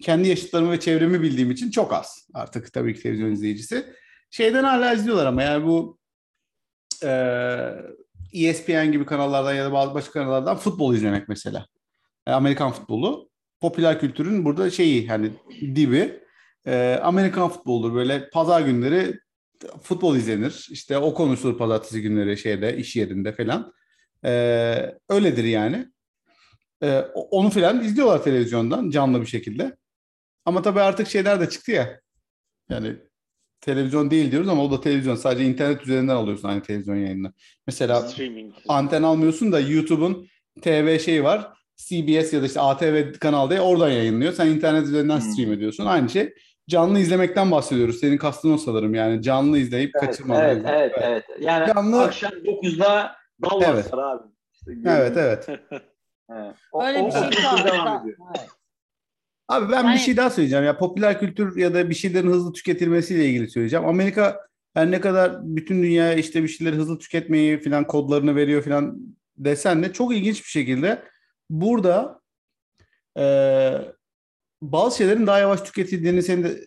kendi 0.00 0.28
yaşıtlarımı 0.28 0.72
ve 0.72 0.80
çevremi 0.80 1.22
bildiğim 1.22 1.50
için 1.50 1.70
çok 1.70 1.92
az 1.92 2.28
artık 2.34 2.72
tabii 2.72 2.94
ki 2.94 3.02
televizyon 3.02 3.32
izleyicisi. 3.32 3.86
Şeyden 4.30 4.64
hala 4.64 4.92
izliyorlar 4.92 5.26
ama 5.26 5.42
yani 5.42 5.66
bu 5.66 5.98
e, 7.04 7.10
ESPN 8.32 8.92
gibi 8.92 9.06
kanallardan 9.06 9.54
ya 9.54 9.64
da 9.64 9.72
bazı 9.72 9.94
başka 9.94 10.12
kanallardan 10.12 10.56
futbol 10.56 10.94
izlemek 10.94 11.28
mesela. 11.28 11.66
E, 12.26 12.32
Amerikan 12.32 12.72
futbolu. 12.72 13.28
Popüler 13.60 14.00
kültürün 14.00 14.44
burada 14.44 14.70
şeyi 14.70 15.08
hani 15.08 15.32
dibi. 15.60 16.20
E, 16.66 17.00
Amerikan 17.02 17.48
futboldur 17.48 17.94
böyle 17.94 18.30
pazar 18.30 18.60
günleri 18.60 19.18
futbol 19.82 20.16
izlenir. 20.16 20.68
İşte 20.70 20.98
o 20.98 21.14
konuşulur 21.14 21.58
pazartesi 21.58 22.02
günleri 22.02 22.38
şeyde 22.38 22.76
iş 22.76 22.96
yerinde 22.96 23.32
falan. 23.32 23.72
E, 24.24 24.30
öyledir 25.08 25.44
yani. 25.44 25.86
E, 26.82 26.98
onu 27.14 27.50
falan 27.50 27.84
izliyorlar 27.84 28.24
televizyondan 28.24 28.90
canlı 28.90 29.20
bir 29.20 29.26
şekilde. 29.26 29.76
Ama 30.44 30.62
tabii 30.62 30.80
artık 30.80 31.08
şeyler 31.08 31.40
de 31.40 31.48
çıktı 31.48 31.72
ya. 31.72 32.00
Yani 32.70 32.96
televizyon 33.60 34.10
değil 34.10 34.30
diyoruz 34.30 34.48
ama 34.48 34.64
o 34.64 34.70
da 34.70 34.80
televizyon. 34.80 35.14
Sadece 35.14 35.44
internet 35.44 35.82
üzerinden 35.82 36.14
alıyorsun 36.14 36.48
aynı 36.48 36.62
televizyon 36.62 36.96
yayını. 36.96 37.32
Mesela 37.66 38.00
Streaming. 38.00 38.54
anten 38.68 39.02
almıyorsun 39.02 39.52
da 39.52 39.60
YouTube'un 39.60 40.28
TV 40.62 40.98
şeyi 40.98 41.24
var. 41.24 41.57
CBS 41.78 42.32
ya 42.32 42.42
da 42.42 42.46
işte 42.46 42.60
ATV 42.60 43.12
kanalda 43.12 43.60
oradan 43.60 43.88
yayınlıyor. 43.88 44.32
Sen 44.32 44.46
internet 44.46 44.84
üzerinden 44.84 45.20
hmm. 45.20 45.32
stream 45.32 45.52
ediyorsun. 45.52 45.86
Aynı 45.86 46.08
şey. 46.08 46.34
Canlı 46.68 46.98
izlemekten 46.98 47.50
bahsediyoruz. 47.50 48.00
Senin 48.00 48.16
kastın 48.16 48.52
o 48.52 48.58
sanırım 48.58 48.94
yani. 48.94 49.22
Canlı 49.22 49.58
izleyip 49.58 49.90
evet, 49.94 50.06
kaçırmadan. 50.06 50.44
Evet, 50.44 50.64
evet, 50.68 50.92
evet, 50.96 51.24
evet. 51.28 51.42
Yani 51.42 51.66
canlı... 51.66 52.02
akşam 52.02 52.32
9'da 52.32 53.16
Dallas 53.42 53.68
evet. 53.68 53.94
abi. 53.94 54.22
İşte 54.52 54.72
evet, 54.86 55.16
evet. 55.16 55.48
evet. 56.30 56.54
Öyle 56.82 57.06
bir 57.06 57.10
şey 57.10 57.44
devam 57.64 58.00
ediyor. 58.00 58.16
Evet. 58.36 58.48
Abi 59.48 59.72
ben 59.72 59.84
yani... 59.84 59.94
bir 59.94 59.98
şey 59.98 60.16
daha 60.16 60.30
söyleyeceğim. 60.30 60.64
Ya 60.64 60.78
popüler 60.78 61.20
kültür 61.20 61.56
ya 61.56 61.74
da 61.74 61.90
bir 61.90 61.94
şeylerin 61.94 62.30
hızlı 62.30 62.52
tüketilmesiyle 62.52 63.26
ilgili 63.26 63.50
söyleyeceğim. 63.50 63.86
Amerika 63.86 64.40
her 64.74 64.90
ne 64.90 65.00
kadar 65.00 65.38
bütün 65.42 65.82
dünya 65.82 66.14
işte 66.14 66.42
bir 66.42 66.48
şeyleri 66.48 66.76
hızlı 66.76 66.98
tüketmeyi 66.98 67.60
falan 67.60 67.86
kodlarını 67.86 68.36
veriyor 68.36 68.62
falan 68.62 68.98
desen 69.36 69.82
de 69.82 69.92
çok 69.92 70.14
ilginç 70.14 70.44
bir 70.44 70.48
şekilde 70.48 71.02
burada 71.50 72.20
e, 73.18 73.24
bazı 74.62 74.96
şeylerin 74.96 75.26
daha 75.26 75.38
yavaş 75.38 75.60
tüketildiğini 75.60 76.22
senin 76.22 76.44
de 76.44 76.66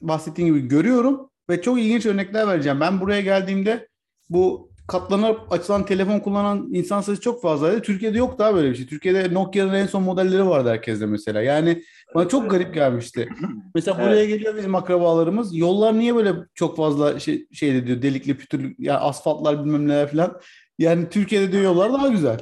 bahsettiğin 0.00 0.54
gibi 0.54 0.68
görüyorum 0.68 1.30
ve 1.50 1.62
çok 1.62 1.78
ilginç 1.78 2.06
örnekler 2.06 2.48
vereceğim. 2.48 2.80
Ben 2.80 3.00
buraya 3.00 3.20
geldiğimde 3.20 3.88
bu 4.30 4.70
katlanıp 4.88 5.52
açılan 5.52 5.86
telefon 5.86 6.18
kullanan 6.18 6.68
insan 6.72 7.00
sayısı 7.00 7.22
çok 7.22 7.42
fazlaydı. 7.42 7.82
Türkiye'de 7.82 8.18
yok 8.18 8.38
daha 8.38 8.54
böyle 8.54 8.70
bir 8.70 8.74
şey. 8.76 8.86
Türkiye'de 8.86 9.34
Nokia'nın 9.34 9.74
en 9.74 9.86
son 9.86 10.02
modelleri 10.02 10.46
vardı 10.46 10.68
herkeste 10.68 11.06
mesela. 11.06 11.42
Yani 11.42 11.82
bana 12.14 12.28
çok 12.28 12.50
garip 12.50 12.74
gelmişti. 12.74 13.28
Mesela 13.74 13.98
buraya 13.98 14.20
evet. 14.20 14.28
geliyor 14.28 14.56
bizim 14.56 14.74
akrabalarımız. 14.74 15.56
Yollar 15.56 15.98
niye 15.98 16.14
böyle 16.14 16.34
çok 16.54 16.76
fazla 16.76 17.20
şey, 17.20 17.46
şey 17.52 17.86
diyor 17.86 18.02
delikli 18.02 18.36
pütürlü 18.36 18.74
yani 18.78 18.98
asfaltlar 18.98 19.64
bilmem 19.64 19.88
neler 19.88 20.10
falan. 20.10 20.40
Yani 20.78 21.08
Türkiye'de 21.08 21.52
diyor 21.52 21.62
yollar 21.64 21.92
daha 21.92 22.08
güzel. 22.08 22.38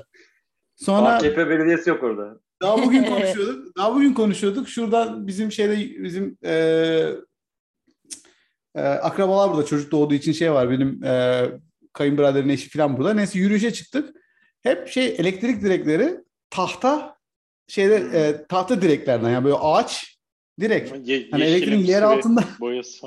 Sonra 0.78 1.14
AKP 1.14 1.50
belediyesi 1.50 1.90
yok 1.90 2.02
orada. 2.02 2.40
Daha 2.62 2.82
bugün 2.82 3.02
konuşuyorduk. 3.14 3.76
Daha 3.76 3.94
bugün 3.94 4.14
konuşuyorduk. 4.14 4.68
Şuradan 4.68 5.26
bizim 5.26 5.52
şeyde 5.52 6.02
bizim 6.04 6.38
e, 6.44 6.52
e, 8.74 8.80
akrabalar 8.80 9.50
burada 9.52 9.66
çocuk 9.66 9.90
doğduğu 9.92 10.14
için 10.14 10.32
şey 10.32 10.52
var. 10.52 10.70
Benim 10.70 11.04
e, 11.04 11.44
kayınbiraderin 11.92 12.48
eşi 12.48 12.70
falan 12.70 12.96
burada. 12.96 13.14
Neyse 13.14 13.38
yürüyüşe 13.38 13.72
çıktık. 13.72 14.16
Hep 14.60 14.88
şey 14.88 15.06
elektrik 15.18 15.62
direkleri 15.62 16.20
tahta 16.50 17.16
şeyde 17.68 17.94
e, 17.94 18.46
tahta 18.46 18.82
direklerden 18.82 19.30
yani 19.30 19.44
böyle 19.44 19.56
ağaç 19.56 20.18
direkt. 20.60 21.08
Ye- 21.08 21.28
hani 21.30 21.42
elektriğin 21.42 21.80
yer 21.86 22.02
altında 22.02 22.44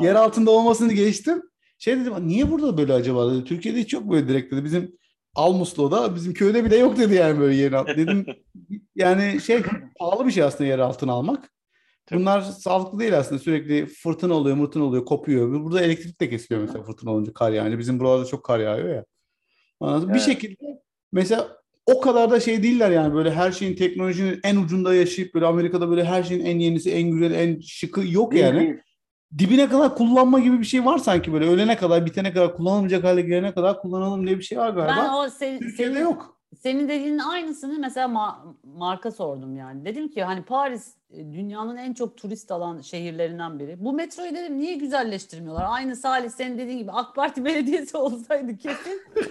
yer 0.01 0.15
altında 0.15 0.51
olmasını 0.51 0.93
geçtim. 0.93 1.41
Şey 1.79 1.99
dedim 1.99 2.13
niye 2.27 2.51
burada 2.51 2.77
böyle 2.77 2.93
acaba 2.93 3.33
dedi. 3.33 3.43
Türkiye'de 3.43 3.79
hiç 3.79 3.93
yok 3.93 4.11
böyle 4.11 4.27
direkt 4.27 4.53
dedi. 4.53 4.63
Bizim 4.63 4.97
Almuslu'da 5.35 6.15
bizim 6.15 6.33
köyde 6.33 6.65
bile 6.65 6.77
yok 6.77 6.97
dedi 6.97 7.13
yani 7.13 7.39
böyle 7.39 7.55
yer 7.55 7.71
altı. 7.71 7.97
Dedim 7.97 8.25
yani 8.95 9.41
şey 9.41 9.61
pahalı 9.99 10.27
bir 10.27 10.31
şey 10.31 10.43
aslında 10.43 10.69
yer 10.69 10.79
altına 10.79 11.11
almak. 11.11 11.51
Bunlar 12.11 12.41
sağlıklı 12.41 12.99
değil 12.99 13.17
aslında. 13.17 13.39
Sürekli 13.39 13.85
fırtına 13.85 14.33
oluyor, 14.33 14.55
mırtına 14.55 14.83
oluyor, 14.83 15.05
kopuyor. 15.05 15.63
Burada 15.63 15.81
elektrik 15.81 16.21
de 16.21 16.29
kesiliyor 16.29 16.61
mesela 16.61 16.83
fırtına 16.83 17.11
olunca 17.11 17.33
kar 17.33 17.51
yani. 17.51 17.79
Bizim 17.79 17.99
buralarda 17.99 18.25
çok 18.25 18.43
kar 18.43 18.59
yağıyor 18.59 18.89
ya. 18.89 19.05
Evet. 19.83 20.13
Bir 20.13 20.19
şekilde 20.19 20.81
mesela 21.11 21.57
o 21.85 22.01
kadar 22.01 22.31
da 22.31 22.39
şey 22.39 22.63
değiller 22.63 22.91
yani 22.91 23.13
böyle 23.13 23.31
her 23.31 23.51
şeyin 23.51 23.75
teknolojinin 23.75 24.39
en 24.43 24.55
ucunda 24.55 24.95
yaşayıp 24.95 25.33
böyle 25.33 25.45
Amerika'da 25.45 25.89
böyle 25.89 26.03
her 26.03 26.23
şeyin 26.23 26.45
en 26.45 26.59
yenisi, 26.59 26.91
en 26.91 27.11
güzeli, 27.11 27.33
en 27.33 27.59
şıkı 27.59 28.07
yok 28.07 28.35
yani. 28.35 28.81
Dibine 29.37 29.69
kadar 29.69 29.95
kullanma 29.95 30.39
gibi 30.39 30.59
bir 30.59 30.65
şey 30.65 30.85
var 30.85 30.97
sanki 30.97 31.33
böyle 31.33 31.49
ölene 31.49 31.77
kadar, 31.77 32.05
bitene 32.05 32.33
kadar, 32.33 32.55
kullanılmayacak 32.55 33.03
hale 33.03 33.21
gelene 33.21 33.53
kadar 33.53 33.81
kullanalım 33.81 34.27
diye 34.27 34.37
bir 34.37 34.43
şey 34.43 34.57
var 34.57 34.69
galiba. 34.69 34.95
Ben 34.97 35.09
o 35.09 35.29
Türkiye'de 35.59 35.93
senin, 35.93 35.99
yok. 35.99 36.37
Senin 36.59 36.89
dediğinin 36.89 37.19
aynısını 37.19 37.79
mesela 37.79 38.07
ma- 38.07 38.53
marka 38.63 39.11
sordum 39.11 39.55
yani. 39.55 39.85
Dedim 39.85 40.09
ki 40.09 40.23
hani 40.23 40.43
Paris 40.43 40.95
e, 41.13 41.33
dünyanın 41.33 41.77
en 41.77 41.93
çok 41.93 42.17
turist 42.17 42.51
alan 42.51 42.81
şehirlerinden 42.81 43.59
biri. 43.59 43.75
Bu 43.79 43.93
metroyu 43.93 44.35
dedim 44.35 44.59
niye 44.59 44.75
güzelleştirmiyorlar? 44.75 45.65
Aynı 45.69 45.95
Salih 45.95 46.29
senin 46.29 46.57
dediğin 46.57 46.77
gibi 46.77 46.91
AK 46.91 47.15
Parti 47.15 47.45
belediyesi 47.45 47.97
olsaydı 47.97 48.57
kesin 48.57 49.01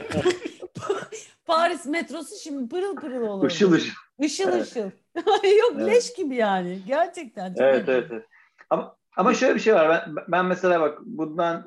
Paris 1.46 1.86
metrosu 1.86 2.34
şimdi 2.42 2.68
pırıl 2.68 2.96
pırıl 2.96 3.28
olurdu. 3.28 3.46
Işıl 3.46 3.72
ışıl. 3.72 3.92
Işıl 4.18 4.48
evet. 4.48 4.62
ışıl. 4.62 4.80
Yok 5.60 5.72
evet. 5.74 5.86
leş 5.86 6.12
gibi 6.14 6.34
yani. 6.36 6.78
Gerçekten. 6.86 7.48
Çok 7.48 7.60
evet, 7.60 7.88
evet, 7.88 8.06
evet. 8.10 8.26
Ama, 8.70 8.96
ama 9.16 9.34
şöyle 9.34 9.54
bir 9.54 9.60
şey 9.60 9.74
var. 9.74 9.88
Ben, 9.88 10.24
ben 10.28 10.46
mesela 10.46 10.80
bak 10.80 10.98
bundan 11.02 11.66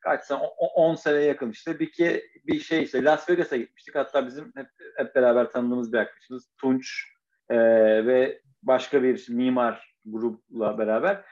kaç 0.00 0.24
sene 0.24 0.38
10 0.38 0.94
seneye 0.94 1.22
yakın 1.22 1.50
işte 1.50 1.78
bir 1.78 1.92
ki 1.92 2.22
bir 2.46 2.60
şey 2.60 2.82
işte 2.82 3.04
Las 3.04 3.30
Vegas'a 3.30 3.56
gitmiştik. 3.56 3.94
Hatta 3.94 4.26
bizim 4.26 4.44
hep, 4.56 4.66
hep 4.96 5.14
beraber 5.14 5.50
tanıdığımız 5.50 5.92
bir 5.92 5.98
arkadaşımız 5.98 6.50
Tunç 6.60 7.04
e, 7.50 7.56
ve 8.06 8.40
başka 8.62 9.02
bir 9.02 9.26
mimar 9.28 9.94
grupla 10.04 10.78
beraber. 10.78 11.24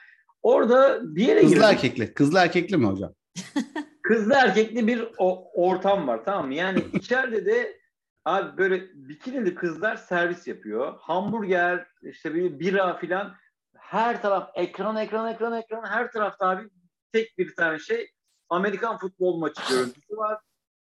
Orada 0.42 1.00
bir 1.02 1.26
yere 1.26 1.40
Kızlı 1.40 1.54
girdik. 1.54 1.68
erkekli. 1.68 2.14
Kızlı 2.14 2.38
erkekli 2.38 2.76
mi 2.76 2.86
hocam? 2.86 3.14
Kızlı 4.02 4.34
erkekli 4.34 4.86
bir 4.86 5.08
o, 5.18 5.50
ortam 5.54 6.08
var 6.08 6.24
tamam 6.24 6.46
mı? 6.46 6.54
Yani 6.54 6.80
içeride 6.92 7.46
de 7.46 7.80
abi 8.24 8.58
böyle 8.58 8.82
bikinili 8.94 9.54
kızlar 9.54 9.96
servis 9.96 10.46
yapıyor. 10.46 10.94
Hamburger, 10.98 11.86
işte 12.02 12.34
bir 12.34 12.58
bira 12.58 12.96
filan 12.96 13.34
her 13.92 14.22
taraf 14.22 14.50
ekran 14.54 14.96
ekran 14.96 15.32
ekran 15.34 15.52
ekran 15.52 15.84
her 15.84 16.12
tarafta 16.12 16.48
abi 16.48 16.68
tek 17.12 17.38
bir 17.38 17.54
tane 17.54 17.78
şey 17.78 18.10
Amerikan 18.48 18.98
futbol 18.98 19.38
maçı 19.38 19.62
görüntüsü 19.70 20.16
var. 20.16 20.38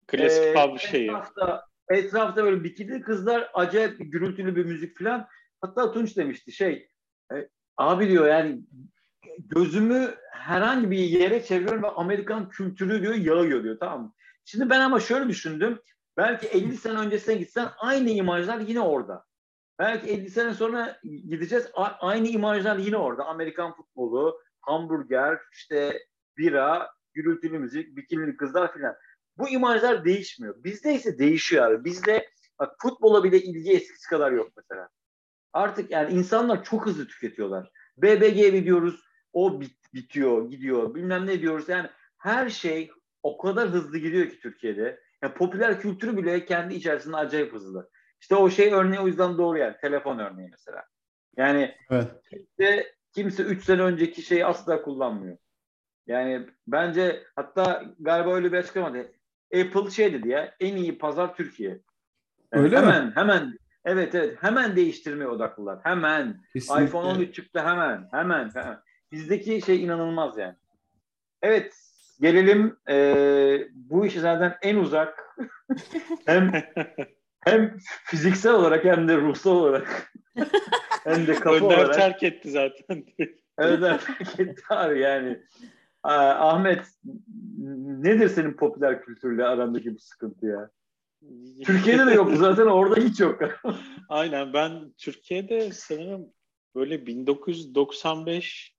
Klasik 0.07 0.43
ee, 0.45 0.55
pub 0.55 0.79
şeyi. 0.79 1.05
Etrafta, 1.05 1.65
etrafta 1.91 2.45
böyle 2.45 2.65
bikini 2.65 3.01
kızlar 3.01 3.51
acayip 3.55 3.97
gürültülü 3.99 4.57
bir 4.57 4.65
müzik 4.65 4.99
falan. 4.99 5.27
Hatta 5.61 5.93
Tunç 5.93 6.17
demişti 6.17 6.53
şey 6.53 6.89
e, 7.33 7.49
abi 7.77 8.09
diyor 8.09 8.27
yani 8.27 8.61
gözümü 9.39 10.15
herhangi 10.33 10.91
bir 10.91 10.99
yere 10.99 11.45
çeviriyorum 11.45 11.83
ve 11.83 11.89
Amerikan 11.89 12.49
kültürü 12.49 13.03
diyor 13.03 13.15
yağıyor 13.15 13.65
diyor 13.65 13.77
tamam 13.81 14.03
mı? 14.03 14.13
Şimdi 14.45 14.71
ben 14.71 14.81
ama 14.81 15.01
şöyle 15.01 15.29
düşündüm. 15.29 15.81
Belki 16.17 16.47
50 16.47 16.77
sene 16.77 16.99
öncesine 16.99 17.35
gitsen 17.35 17.69
aynı 17.79 18.11
imajlar 18.11 18.59
yine 18.61 18.81
orada. 18.81 19.28
Belki 19.79 20.11
50 20.11 20.31
sene 20.31 20.55
sonra 20.55 21.01
gideceğiz 21.03 21.71
aynı 22.01 22.29
imajlar 22.29 22.77
yine 22.77 22.97
orada. 22.97 23.25
Amerikan 23.25 23.75
futbolu, 23.75 24.41
hamburger, 24.61 25.39
işte 25.53 25.99
bira, 26.39 26.91
gürültülü 27.15 27.59
müzik, 27.59 27.97
bikinili 27.97 28.37
kızlar 28.37 28.73
filan. 28.73 28.95
Bu 29.39 29.49
imajlar 29.49 30.05
değişmiyor. 30.05 30.65
Bizde 30.65 30.95
ise 30.95 31.19
değişiyor 31.19 31.71
abi. 31.71 31.85
Bizde 31.85 32.29
bak 32.59 32.75
futbola 32.79 33.25
bile 33.25 33.41
ilgi 33.43 33.73
eskisi 33.73 34.09
kadar 34.09 34.33
yok 34.33 34.53
mesela. 34.57 34.89
Artık 35.53 35.91
yani 35.91 36.15
insanlar 36.15 36.65
çok 36.65 36.87
hızlı 36.87 37.07
tüketiyorlar. 37.07 37.71
BBG 37.97 38.65
diyoruz, 38.65 39.05
o 39.33 39.61
bit, 39.61 39.95
bitiyor, 39.95 40.51
gidiyor. 40.51 40.95
Bilmem 40.95 41.27
ne 41.27 41.41
diyoruz. 41.41 41.69
Yani 41.69 41.89
her 42.19 42.49
şey 42.51 42.91
o 43.23 43.39
kadar 43.39 43.69
hızlı 43.69 43.99
gidiyor 43.99 44.31
ki 44.31 44.41
Türkiye'de. 44.41 45.01
Yani 45.23 45.35
popüler 45.35 45.81
kültürü 45.81 46.17
bile 46.17 46.45
kendi 46.45 46.75
içerisinde 46.75 47.17
acayip 47.17 47.53
hızlı. 47.53 47.91
İşte 48.21 48.37
o 48.37 48.51
şey 48.51 48.73
örneği 48.73 49.01
o 49.01 49.07
yüzden 49.07 49.39
doğru 49.39 49.59
yani. 49.59 49.77
Telefon 49.81 50.19
örneği 50.19 50.49
mesela. 50.51 50.85
Yani 51.37 51.75
evet. 51.91 52.09
kimse, 52.31 52.93
kimse 53.13 53.43
3 53.43 53.65
sene 53.65 53.83
önceki 53.83 54.23
şeyi 54.23 54.47
asla 54.47 54.83
kullanmıyor. 54.83 55.37
Yani 56.07 56.47
bence 56.67 57.23
hatta 57.37 57.85
galiba 57.99 58.35
öyle 58.35 58.53
bir 58.53 58.59
açıklama 58.59 58.95
dedi. 58.95 59.19
Apple 59.55 59.91
şey 59.91 60.13
dedi 60.13 60.29
ya 60.29 60.55
en 60.61 60.77
iyi 60.77 60.99
pazar 60.99 61.35
Türkiye. 61.35 61.81
Yani 62.53 62.65
öyle 62.65 62.77
hemen 62.77 63.07
mi? 63.07 63.13
hemen 63.15 63.59
evet 63.85 64.15
evet 64.15 64.37
hemen 64.41 64.77
değiştirmeye 64.77 65.29
odaklılar. 65.29 65.79
Hemen. 65.83 66.41
Kesinlikle. 66.53 66.85
iPhone 66.85 67.07
13 67.07 67.35
çıktı 67.35 67.61
hemen. 67.61 68.09
Hemen. 68.11 68.51
hemen. 68.55 68.81
Bizdeki 69.13 69.63
şey 69.63 69.85
inanılmaz 69.85 70.39
yani. 70.39 70.55
Evet 71.43 71.75
gelelim 72.21 72.77
e, 72.89 73.69
bu 73.75 74.07
işi 74.07 74.21
zaten 74.21 74.59
en 74.63 74.77
uzak 74.77 75.37
hem 76.27 76.53
hem 77.49 77.79
fiziksel 78.05 78.53
olarak 78.55 78.85
hem 78.85 79.09
de 79.09 79.17
ruhsal 79.17 79.57
olarak 79.57 80.13
hem 81.05 81.27
de 81.27 81.35
kafa 81.35 81.57
Önder 81.57 81.79
olarak. 81.79 81.95
terk 81.95 82.23
etti 82.23 82.51
zaten. 82.51 83.05
Önder 83.59 84.01
terk 84.01 84.41
etti 84.41 84.63
abi 84.71 85.01
yani. 85.01 85.43
Ahmet 86.03 86.85
nedir 87.99 88.29
senin 88.29 88.53
popüler 88.53 89.03
kültürle 89.03 89.45
arandaki 89.45 89.95
bu 89.95 89.99
sıkıntı 89.99 90.47
ya? 90.47 90.71
Türkiye'de 91.65 92.07
de 92.07 92.11
yok 92.11 92.31
zaten 92.37 92.67
orada 92.67 93.01
hiç 93.01 93.21
yok. 93.21 93.41
Aynen 94.09 94.53
ben 94.53 94.93
Türkiye'de 94.99 95.73
sanırım 95.73 96.27
böyle 96.75 97.07
1995 97.07 98.78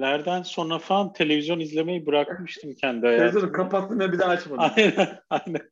lerden 0.00 0.42
sonra 0.42 0.78
falan 0.78 1.12
televizyon 1.12 1.60
izlemeyi 1.60 2.06
bırakmıştım 2.06 2.74
kendi 2.74 3.06
hayatımda. 3.06 3.30
Televizyonu 3.30 3.52
kapattım 3.52 4.00
ve 4.00 4.12
bir 4.12 4.18
daha 4.18 4.30
açmadım. 4.30 4.72
Aynen, 4.76 5.18
aynen. 5.30 5.70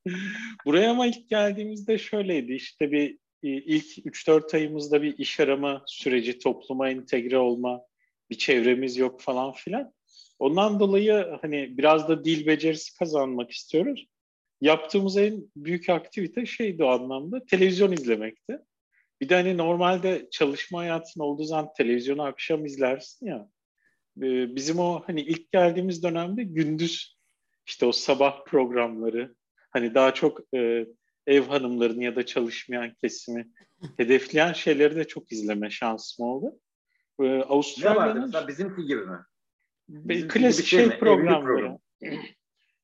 Buraya 0.66 0.90
ama 0.90 1.06
ilk 1.06 1.28
geldiğimizde 1.28 1.98
şöyleydi. 1.98 2.52
İşte 2.52 2.92
bir 2.92 3.18
ilk 3.42 4.06
3-4 4.06 4.56
ayımızda 4.56 5.02
bir 5.02 5.18
iş 5.18 5.40
arama 5.40 5.82
süreci, 5.86 6.38
topluma 6.38 6.88
entegre 6.88 7.38
olma, 7.38 7.82
bir 8.30 8.38
çevremiz 8.38 8.96
yok 8.96 9.20
falan 9.20 9.52
filan. 9.52 9.92
Ondan 10.38 10.80
dolayı 10.80 11.26
hani 11.42 11.78
biraz 11.78 12.08
da 12.08 12.24
dil 12.24 12.46
becerisi 12.46 12.98
kazanmak 12.98 13.50
istiyoruz. 13.50 14.06
Yaptığımız 14.60 15.16
en 15.16 15.42
büyük 15.56 15.88
aktivite 15.88 16.46
şeydi 16.46 16.84
o 16.84 16.88
anlamda 16.88 17.44
televizyon 17.44 17.92
izlemekti. 17.92 18.58
Bir 19.20 19.28
de 19.28 19.34
hani 19.34 19.56
normalde 19.56 20.28
çalışma 20.30 20.78
hayatın 20.78 21.20
olduğu 21.20 21.44
zaman 21.44 21.72
televizyonu 21.76 22.22
akşam 22.22 22.64
izlersin 22.64 23.26
ya. 23.26 23.48
Ee, 24.22 24.56
bizim 24.56 24.78
o 24.78 25.02
hani 25.06 25.20
ilk 25.20 25.52
geldiğimiz 25.52 26.02
dönemde 26.02 26.44
gündüz 26.44 27.16
işte 27.66 27.86
o 27.86 27.92
sabah 27.92 28.44
programları 28.44 29.34
hani 29.70 29.94
daha 29.94 30.14
çok 30.14 30.40
e, 30.54 30.86
ev 31.26 31.42
hanımlarını 31.42 32.04
ya 32.04 32.16
da 32.16 32.26
çalışmayan 32.26 32.94
kesimi 32.94 33.50
hedefleyen 33.96 34.52
şeyleri 34.52 34.96
de 34.96 35.04
çok 35.04 35.32
izleme 35.32 35.70
şansım 35.70 36.26
oldu. 36.26 36.58
Ee, 37.20 37.42
Avustralya'nın... 37.42 38.32
Ne 38.32 38.48
bizimki 38.48 38.82
gibi 38.82 39.00
mi? 39.00 39.18
Bizim 39.88 40.28
klasik 40.28 40.66
şey, 40.66 40.88
şey 40.88 40.98
programları. 40.98 41.44
Program. 41.44 41.78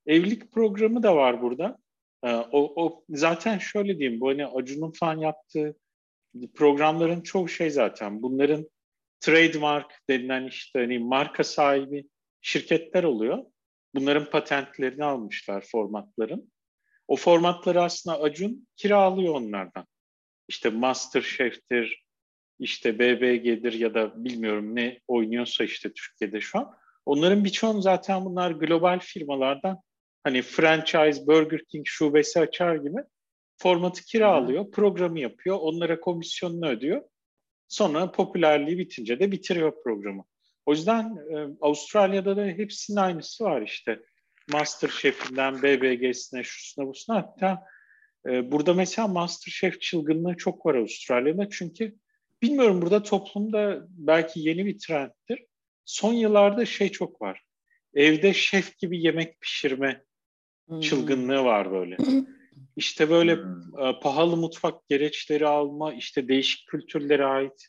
Evlilik 0.05 0.51
programı 0.51 1.03
da 1.03 1.15
var 1.15 1.41
burada. 1.41 1.77
Ee, 2.23 2.35
o, 2.35 2.83
o 2.85 3.03
zaten 3.09 3.57
şöyle 3.57 3.99
diyeyim 3.99 4.21
bu 4.21 4.29
hani 4.29 4.45
Acun'un 4.45 4.91
falan 4.91 5.17
yaptığı 5.17 5.75
programların 6.53 7.21
çoğu 7.21 7.47
şey 7.47 7.69
zaten 7.69 8.21
bunların 8.21 8.69
trademark 9.23 9.91
denilen 10.09 10.47
işte 10.47 10.79
hani 10.79 10.99
marka 10.99 11.43
sahibi 11.43 12.05
şirketler 12.41 13.03
oluyor. 13.03 13.45
Bunların 13.95 14.29
patentlerini 14.29 15.03
almışlar 15.03 15.65
formatların. 15.71 16.51
O 17.07 17.15
formatları 17.15 17.81
aslında 17.81 18.21
Acun 18.21 18.67
kiralıyor 18.75 19.33
onlardan. 19.33 19.85
İşte 20.47 20.69
Masterchef'tir, 20.69 22.05
işte 22.59 22.99
BBG'dir 22.99 23.73
ya 23.73 23.93
da 23.93 24.23
bilmiyorum 24.23 24.75
ne 24.75 24.99
oynuyorsa 25.07 25.63
işte 25.63 25.93
Türkiye'de 25.93 26.41
şu 26.41 26.59
an. 26.59 26.75
Onların 27.05 27.45
birçoğunu 27.45 27.81
zaten 27.81 28.25
bunlar 28.25 28.51
global 28.51 28.99
firmalardan 28.99 29.79
hani 30.23 30.41
franchise 30.41 31.27
Burger 31.27 31.61
King 31.65 31.85
şubesi 31.87 32.39
açar 32.39 32.75
gibi 32.75 32.97
formatı 33.57 34.03
kiralıyor, 34.03 34.71
programı 34.71 35.19
yapıyor, 35.19 35.57
onlara 35.61 35.99
komisyonunu 35.99 36.67
ödüyor. 36.67 37.01
Sonra 37.67 38.11
popülerliği 38.11 38.77
bitince 38.77 39.19
de 39.19 39.31
bitiriyor 39.31 39.83
programı. 39.83 40.23
O 40.65 40.71
yüzden 40.71 41.17
e, 41.31 41.47
Avustralya'da 41.61 42.37
da 42.37 42.45
hepsinin 42.45 42.97
aynısı 42.97 43.43
var 43.43 43.61
işte. 43.61 43.99
Master 44.51 44.89
Chef'inden 44.89 45.63
BBG'sine, 45.63 46.43
şusuna 46.43 46.87
busuna 46.87 47.17
hatta 47.17 47.63
e, 48.25 48.51
burada 48.51 48.73
mesela 48.73 49.07
Master 49.07 49.51
Chef 49.51 49.81
çılgınlığı 49.81 50.37
çok 50.37 50.65
var 50.65 50.75
Avustralya'da 50.75 51.49
çünkü 51.49 51.95
bilmiyorum 52.41 52.81
burada 52.81 53.03
toplumda 53.03 53.85
belki 53.89 54.39
yeni 54.39 54.65
bir 54.65 54.79
trendtir. 54.79 55.45
Son 55.85 56.13
yıllarda 56.13 56.65
şey 56.65 56.89
çok 56.89 57.21
var. 57.21 57.41
Evde 57.93 58.33
şef 58.33 58.77
gibi 58.77 59.01
yemek 59.01 59.41
pişirme 59.41 60.03
hmm. 60.67 60.79
çılgınlığı 60.79 61.43
var 61.43 61.71
böyle. 61.71 61.97
İşte 62.75 63.09
böyle 63.09 63.35
hmm. 63.35 63.79
e, 63.79 63.99
pahalı 63.99 64.37
mutfak 64.37 64.87
gereçleri 64.87 65.47
alma, 65.47 65.93
işte 65.93 66.27
değişik 66.27 66.67
kültürlere 66.67 67.25
ait 67.25 67.67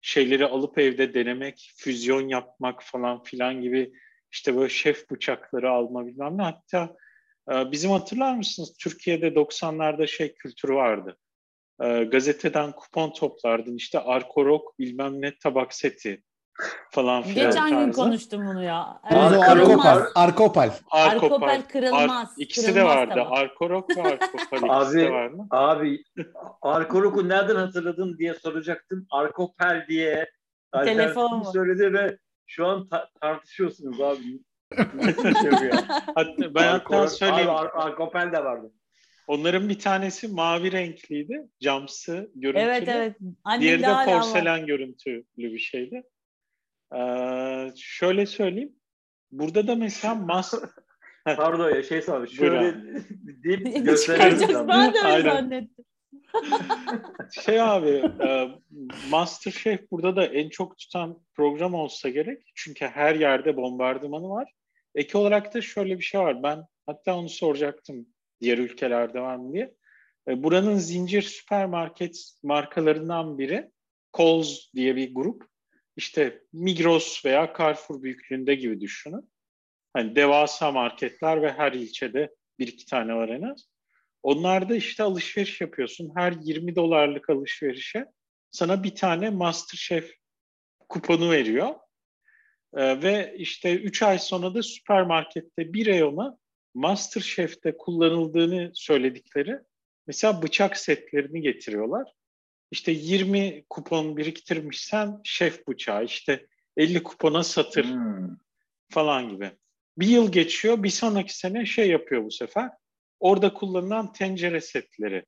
şeyleri 0.00 0.46
alıp 0.46 0.78
evde 0.78 1.14
denemek, 1.14 1.72
füzyon 1.76 2.28
yapmak 2.28 2.82
falan 2.82 3.22
filan 3.22 3.60
gibi 3.62 3.92
işte 4.32 4.56
böyle 4.56 4.68
şef 4.68 5.10
bıçakları 5.10 5.70
alma 5.70 6.06
bilmem 6.06 6.38
ne. 6.38 6.42
Hatta 6.42 6.96
e, 7.52 7.72
bizim 7.72 7.90
hatırlar 7.90 8.36
mısınız 8.36 8.76
Türkiye'de 8.80 9.28
90'larda 9.28 10.06
şey 10.06 10.34
kültürü 10.34 10.74
vardı. 10.74 11.16
E, 11.82 12.04
gazeteden 12.04 12.72
kupon 12.72 13.12
toplardın 13.12 13.76
işte 13.76 14.00
Arkorok 14.00 14.78
bilmem 14.78 15.22
ne 15.22 15.38
tabak 15.38 15.74
seti 15.74 16.22
falan 16.90 17.22
filan. 17.22 17.46
Geçen 17.46 17.70
tarzı. 17.70 17.84
gün 17.84 17.92
konuştum 17.92 18.46
bunu 18.46 18.62
ya. 18.64 19.00
Arkopal. 19.02 20.00
Arkopal. 20.14 20.70
Arkopal 20.90 21.62
kırılmaz. 21.72 22.28
Ar- 22.28 22.42
ikisi 22.42 22.66
kırılmaz 22.72 22.94
de 22.94 22.98
vardı. 22.98 23.14
Tabak. 23.14 23.38
Arkorok 23.38 23.96
ve 23.96 24.02
Arkopal 24.02 24.82
ikisi 24.82 24.98
de 24.98 25.10
vardı. 25.10 25.36
Abi 25.50 26.04
Arkorok'u 26.62 27.28
nereden 27.28 27.56
hatırladın 27.56 28.18
diye 28.18 28.34
soracaktım. 28.34 29.06
Arkopal 29.10 29.86
diye 29.88 30.30
Telefon 30.84 31.38
mu? 31.38 31.44
söyledi 31.52 31.92
ve 31.92 32.18
şu 32.46 32.66
an 32.66 32.88
ta- 32.88 33.08
tartışıyorsunuz 33.20 34.00
abi. 34.00 34.40
hatta 36.14 36.54
ben 36.54 36.68
hatta 36.68 37.08
söyleyeyim. 37.08 37.50
Abi 37.50 37.68
Ar- 37.68 37.86
Arkopal 37.86 38.32
de 38.32 38.44
vardı. 38.44 38.72
Onların 39.26 39.68
bir 39.68 39.78
tanesi 39.78 40.28
mavi 40.28 40.72
renkliydi. 40.72 41.48
Camsı 41.62 42.30
görüntülü. 42.34 42.62
Evet 42.64 42.88
evet. 42.88 43.16
Annem 43.44 43.60
Diğeri 43.60 43.82
de 43.82 43.94
porselen 44.06 44.60
var. 44.62 44.66
görüntülü 44.66 45.24
bir 45.36 45.58
şeydi. 45.58 46.02
Ee, 46.96 47.72
şöyle 47.76 48.26
söyleyeyim. 48.26 48.72
Burada 49.32 49.66
da 49.66 49.74
mesela 49.74 50.14
mas... 50.28 50.54
Pardon 51.24 51.70
ya 51.70 51.82
şey 51.82 52.02
sormuş. 52.02 52.36
Şöyle 52.36 52.74
deyip 53.44 53.84
gösterelim. 53.84 54.68
Ben 54.68 54.94
de 54.94 54.98
öyle 55.04 55.30
zannettim. 55.30 55.84
şey 57.44 57.60
abi 57.60 57.88
e, 58.22 58.48
Masterchef 59.10 59.90
burada 59.90 60.16
da 60.16 60.24
en 60.24 60.48
çok 60.48 60.78
tutan 60.78 61.22
program 61.34 61.74
olsa 61.74 62.08
gerek. 62.08 62.52
Çünkü 62.54 62.86
her 62.86 63.14
yerde 63.14 63.56
bombardımanı 63.56 64.28
var. 64.28 64.52
Eki 64.94 65.18
olarak 65.18 65.54
da 65.54 65.60
şöyle 65.60 65.98
bir 65.98 66.04
şey 66.04 66.20
var. 66.20 66.42
Ben 66.42 66.64
hatta 66.86 67.16
onu 67.16 67.28
soracaktım 67.28 68.06
diğer 68.40 68.58
ülkelerde 68.58 69.20
var 69.20 69.36
mı 69.36 69.52
diye. 69.52 69.74
E, 70.28 70.42
buranın 70.42 70.76
zincir 70.76 71.22
süpermarket 71.22 72.32
markalarından 72.42 73.38
biri 73.38 73.70
Coles 74.14 74.72
diye 74.74 74.96
bir 74.96 75.14
grup 75.14 75.46
işte 75.96 76.42
Migros 76.52 77.24
veya 77.24 77.54
Carrefour 77.58 78.02
büyüklüğünde 78.02 78.54
gibi 78.54 78.80
düşünün. 78.80 79.30
Hani 79.92 80.16
devasa 80.16 80.72
marketler 80.72 81.42
ve 81.42 81.52
her 81.52 81.72
ilçede 81.72 82.34
bir 82.58 82.68
iki 82.68 82.86
tane 82.86 83.14
var 83.14 83.28
en 83.28 83.42
az. 83.42 83.68
Onlarda 84.22 84.74
işte 84.74 85.02
alışveriş 85.02 85.60
yapıyorsun. 85.60 86.12
Her 86.16 86.32
20 86.42 86.76
dolarlık 86.76 87.30
alışverişe 87.30 88.06
sana 88.50 88.84
bir 88.84 88.94
tane 88.94 89.30
Masterchef 89.30 90.12
kuponu 90.88 91.30
veriyor. 91.30 91.74
Ee, 92.76 93.02
ve 93.02 93.34
işte 93.38 93.74
3 93.74 94.02
ay 94.02 94.18
sonra 94.18 94.54
da 94.54 94.62
süpermarkette 94.62 95.72
bir 95.72 95.86
reyona 95.86 96.38
Masterchef'te 96.74 97.76
kullanıldığını 97.76 98.70
söyledikleri 98.74 99.58
mesela 100.06 100.42
bıçak 100.42 100.76
setlerini 100.76 101.40
getiriyorlar 101.40 102.12
işte 102.74 102.92
20 102.92 103.64
kupon 103.70 104.16
biriktirmişsen 104.16 105.20
şef 105.24 105.66
bıçağı, 105.68 106.04
işte 106.04 106.46
50 106.76 107.02
kupona 107.02 107.42
satır 107.44 107.84
hmm. 107.84 108.36
falan 108.90 109.28
gibi. 109.28 109.50
Bir 109.98 110.06
yıl 110.06 110.32
geçiyor, 110.32 110.82
bir 110.82 110.90
sonraki 110.90 111.38
sene 111.38 111.66
şey 111.66 111.90
yapıyor 111.90 112.24
bu 112.24 112.30
sefer. 112.30 112.70
Orada 113.20 113.54
kullanılan 113.54 114.12
tencere 114.12 114.60
setleri 114.60 115.24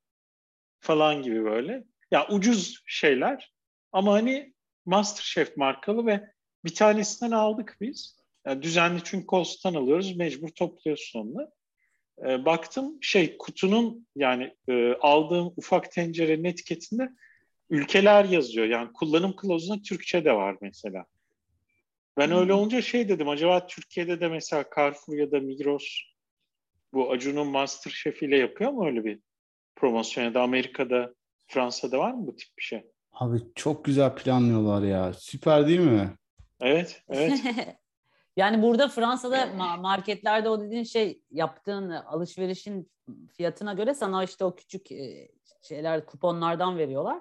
falan 0.81 1.23
gibi 1.23 1.45
böyle. 1.45 1.85
Ya 2.11 2.29
ucuz 2.29 2.83
şeyler 2.87 3.53
ama 3.93 4.13
hani 4.13 4.55
Masterchef 4.87 5.57
markalı 5.57 6.07
ve 6.07 6.31
bir 6.65 6.75
tanesinden 6.75 7.33
aldık 7.33 7.77
biz. 7.81 8.17
Yani 8.47 8.63
düzenli 8.63 9.01
çünkü 9.05 9.27
Cost'tan 9.27 9.75
alıyoruz, 9.75 10.17
mecbur 10.17 10.49
topluyorsun 10.49 11.21
onu. 11.21 11.51
E, 12.29 12.45
baktım 12.45 12.99
şey 13.01 13.39
kutunun 13.39 14.07
yani 14.17 14.55
e, 14.69 14.95
aldığım 15.01 15.55
ufak 15.57 15.93
tencerenin 15.93 16.45
etiketinde 16.45 17.11
ülkeler 17.71 18.25
yazıyor. 18.25 18.67
Yani 18.67 18.93
kullanım 18.93 19.37
kılavuzunda 19.37 19.83
Türkçe 19.83 20.25
de 20.25 20.33
var 20.33 20.57
mesela. 20.61 21.05
Ben 22.17 22.33
öyle 22.33 22.53
hmm. 22.53 22.61
olunca 22.61 22.83
şey 22.83 23.09
dedim 23.09 23.29
acaba 23.29 23.67
Türkiye'de 23.67 24.21
de 24.21 24.29
mesela 24.29 24.65
Carrefour 24.77 25.17
ya 25.17 25.33
da 25.33 25.41
Migros 25.41 26.01
bu 26.93 27.11
Acun'un 27.11 27.47
Masterchef 27.47 28.23
ile 28.23 28.37
yapıyor 28.37 28.71
mu 28.71 28.87
öyle 28.87 29.05
bir 29.05 29.21
promosyon 29.77 30.25
ya 30.25 30.35
da 30.35 30.43
Amerika'da 30.43 31.15
Fransa'da 31.47 31.99
var 31.99 32.13
mı 32.13 32.27
bu 32.27 32.37
tip 32.37 32.49
bir 32.59 32.63
şey? 32.63 32.87
Abi 33.13 33.39
çok 33.55 33.85
güzel 33.85 34.15
planlıyorlar 34.15 34.83
ya. 34.83 35.13
Süper 35.13 35.69
değil 35.69 35.81
mi? 35.81 36.11
Evet, 36.61 37.03
evet. 37.09 37.41
yani 38.37 38.63
burada 38.63 38.89
Fransa'da 38.89 39.47
marketlerde 39.81 40.49
o 40.49 40.61
dediğin 40.61 40.85
şey 40.85 41.23
yaptığın 41.31 41.91
alışverişin 41.91 42.91
fiyatına 43.37 43.73
göre 43.73 43.95
sana 43.95 44.25
işte 44.25 44.45
o 44.45 44.57
küçük 44.57 44.93
e, 44.93 45.29
şeyler 45.63 46.07
kuponlardan 46.07 46.79
veriyorlar. 46.79 47.21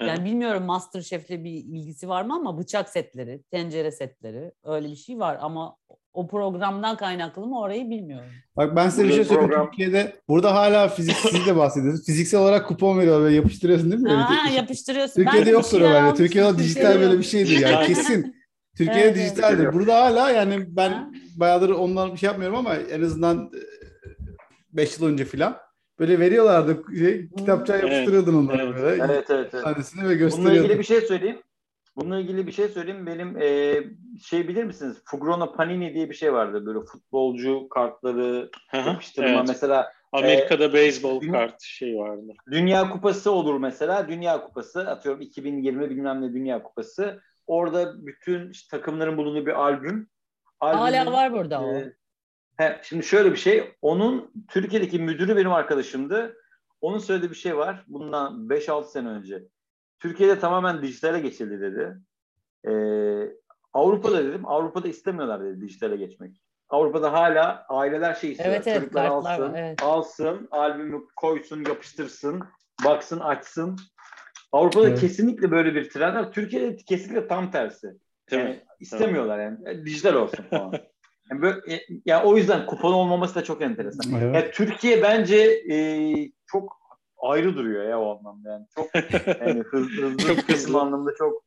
Yani 0.00 0.24
bilmiyorum 0.24 0.64
Masterchef'le 0.64 1.30
bir 1.30 1.50
ilgisi 1.50 2.08
var 2.08 2.22
mı 2.22 2.34
ama 2.34 2.58
bıçak 2.58 2.88
setleri, 2.88 3.42
tencere 3.50 3.90
setleri 3.90 4.52
öyle 4.64 4.88
bir 4.88 4.96
şey 4.96 5.18
var 5.18 5.38
ama 5.40 5.76
o 6.12 6.26
programdan 6.26 6.96
kaynaklı 6.96 7.46
mı 7.46 7.60
orayı 7.60 7.90
bilmiyorum. 7.90 8.30
Bak 8.56 8.76
ben 8.76 8.88
size 8.88 9.04
bir 9.04 9.12
şey 9.12 9.24
söyleyeyim. 9.24 9.48
Program... 9.48 9.66
Türkiye'de 9.66 10.16
burada 10.28 10.54
hala 10.54 10.88
fizik, 10.88 11.16
siz 11.16 11.46
de 11.46 11.56
bahsediyorsunuz. 11.56 12.06
Fiziksel 12.06 12.40
olarak 12.40 12.68
kupon 12.68 12.98
veriyorlar 12.98 13.30
ve 13.30 13.34
yapıştırıyorsun 13.34 13.90
değil 13.90 14.02
mi? 14.02 14.10
Ha, 14.10 14.44
öyle 14.46 14.56
yapıştırıyorsun. 14.56 15.24
Türkiye'de 15.24 15.50
yoktur 15.50 15.80
o 15.80 15.84
böyle. 15.84 16.14
Türkiye'de 16.14 16.58
dijital 16.58 17.00
böyle 17.00 17.18
bir 17.18 17.24
şeydir 17.24 17.58
yani 17.58 17.86
kesin. 17.94 18.36
Türkiye'de 18.76 19.08
evet, 19.08 19.16
dijitaldir. 19.16 19.64
Evet. 19.64 19.74
Burada 19.74 20.02
hala 20.02 20.30
yani 20.30 20.64
ben 20.68 20.90
ha. 20.90 21.10
bayağıdır 21.36 21.70
ondan 21.70 22.12
bir 22.12 22.18
şey 22.18 22.26
yapmıyorum 22.26 22.56
ama 22.56 22.76
en 22.76 23.02
azından 23.02 23.50
5 24.72 24.98
yıl 24.98 25.06
önce 25.06 25.24
filan 25.24 25.56
Böyle 26.02 26.18
veriyorlardı. 26.18 26.96
Şey, 26.98 27.28
kitapçığa 27.28 27.76
evet. 27.76 27.84
yapıştırıyordun 27.84 28.34
onları 28.34 28.62
evet. 28.62 28.74
böyle. 28.74 29.02
Evet, 29.02 29.30
evet, 29.30 29.50
evet. 29.54 29.64
Tanesini 29.64 30.08
ve 30.08 30.14
gösteriyordun. 30.14 30.54
Bununla 30.54 30.64
ilgili 30.64 30.78
bir 30.78 30.84
şey 30.84 31.00
söyleyeyim. 31.00 31.42
Bununla 31.96 32.20
ilgili 32.20 32.46
bir 32.46 32.52
şey 32.52 32.68
söyleyeyim. 32.68 33.06
Benim 33.06 33.42
e, 33.42 33.74
şey 34.22 34.48
bilir 34.48 34.64
misiniz? 34.64 34.96
Fugrono 35.04 35.52
Panini 35.52 35.94
diye 35.94 36.10
bir 36.10 36.14
şey 36.14 36.32
vardı. 36.32 36.66
Böyle 36.66 36.80
futbolcu 36.80 37.68
kartları 37.68 38.50
yapıştırma. 38.72 39.28
Evet. 39.28 39.48
Mesela 39.48 39.92
Amerika'da 40.12 40.64
e, 40.64 40.72
beyzbol 40.72 41.20
kart 41.20 41.62
şey 41.62 41.96
vardı. 41.96 42.32
Dünya 42.50 42.90
Kupası 42.90 43.30
olur 43.30 43.58
mesela. 43.58 44.08
Dünya 44.08 44.44
Kupası 44.44 44.80
atıyorum 44.80 45.20
2020 45.20 45.90
bilmem 45.90 46.22
ne 46.22 46.32
Dünya 46.32 46.62
Kupası. 46.62 47.20
Orada 47.46 48.06
bütün 48.06 48.50
işte, 48.50 48.76
takımların 48.76 49.16
bulunduğu 49.16 49.46
bir 49.46 49.60
albüm. 49.60 50.08
Albümün, 50.60 50.82
Hala 50.82 51.12
var 51.12 51.32
burada 51.32 51.56
e, 51.56 51.58
o. 51.58 52.01
He, 52.56 52.80
şimdi 52.82 53.06
şöyle 53.06 53.32
bir 53.32 53.36
şey. 53.36 53.74
Onun 53.82 54.32
Türkiye'deki 54.48 54.98
müdürü 54.98 55.36
benim 55.36 55.52
arkadaşımdı. 55.52 56.36
Onun 56.80 56.98
söylediği 56.98 57.30
bir 57.30 57.36
şey 57.36 57.56
var. 57.56 57.84
Bundan 57.88 58.48
5-6 58.48 58.84
sene 58.84 59.08
önce. 59.08 59.42
Türkiye'de 60.00 60.38
tamamen 60.38 60.82
dijitale 60.82 61.20
geçildi 61.20 61.60
dedi. 61.60 61.98
Ee, 62.68 63.36
Avrupa'da 63.72 64.24
dedim. 64.24 64.48
Avrupa'da 64.48 64.88
istemiyorlar 64.88 65.44
dedi 65.44 65.60
dijitale 65.60 65.96
geçmek. 65.96 66.36
Avrupa'da 66.68 67.12
hala 67.12 67.66
aileler 67.68 68.14
şey 68.14 68.32
istiyor. 68.32 68.50
Evet, 68.50 68.66
evet, 68.66 68.80
Çocuklar 68.80 69.04
alsın, 69.04 69.54
evet. 69.54 69.82
alsın, 69.82 70.48
albümü 70.50 71.02
koysun, 71.16 71.64
yapıştırsın, 71.64 72.42
baksın, 72.84 73.20
açsın. 73.20 73.76
Avrupa'da 74.52 74.88
evet. 74.88 75.00
kesinlikle 75.00 75.50
böyle 75.50 75.74
bir 75.74 75.90
trend 75.90 76.14
var. 76.14 76.32
Türkiye'de 76.32 76.76
kesinlikle 76.76 77.28
tam 77.28 77.50
tersi. 77.50 77.86
Yani 78.30 78.42
evet. 78.42 78.62
istemiyorlar 78.80 79.38
yani. 79.38 79.58
E, 79.66 79.84
dijital 79.84 80.14
olsun 80.14 80.44
falan. 80.50 80.72
yani 81.32 81.42
böyle, 81.42 81.74
e, 81.74 81.80
yani 82.06 82.24
o 82.24 82.36
yüzden 82.36 82.66
kupon 82.66 82.92
olmaması 82.92 83.34
da 83.34 83.44
çok 83.44 83.62
enteresan. 83.62 84.12
Evet. 84.12 84.34
Yani 84.34 84.50
Türkiye 84.52 85.02
bence 85.02 85.36
e, 85.70 85.76
çok 86.46 86.82
ayrı 87.22 87.56
duruyor 87.56 87.88
ya 87.88 88.00
o 88.00 88.18
anlamda 88.18 88.50
yani. 88.50 88.66
Çok 88.74 88.94
yani 89.40 89.60
hızlı 89.70 90.02
hızlı 90.02 90.34
çok 90.34 90.48
hızlı 90.48 90.80
anlamda 90.80 91.10
çok 91.18 91.42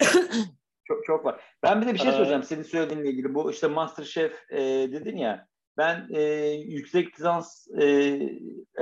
çok 0.84 1.06
çok 1.06 1.26
var. 1.26 1.42
Ben 1.64 1.82
bir 1.82 1.88
de 1.88 1.94
bir 1.94 2.00
şey 2.00 2.12
söyleyeceğim 2.12 2.44
senin 2.44 2.64
söylediğinle 2.64 3.10
ilgili. 3.10 3.34
Bu 3.34 3.52
işte 3.52 3.68
MasterChef 3.68 4.52
e, 4.52 4.60
dedin 4.92 5.18
ya. 5.18 5.48
Ben 5.78 6.08
e, 6.10 6.22
yüksek 6.52 7.20
lisans 7.20 7.68
e, 7.82 8.20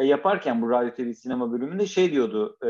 yaparken 0.02 0.62
bu 0.62 0.70
radyo 0.70 0.94
TV 0.94 1.12
sinema 1.12 1.52
bölümünde 1.52 1.86
şey 1.86 2.12
diyordu. 2.12 2.58
E, 2.64 2.68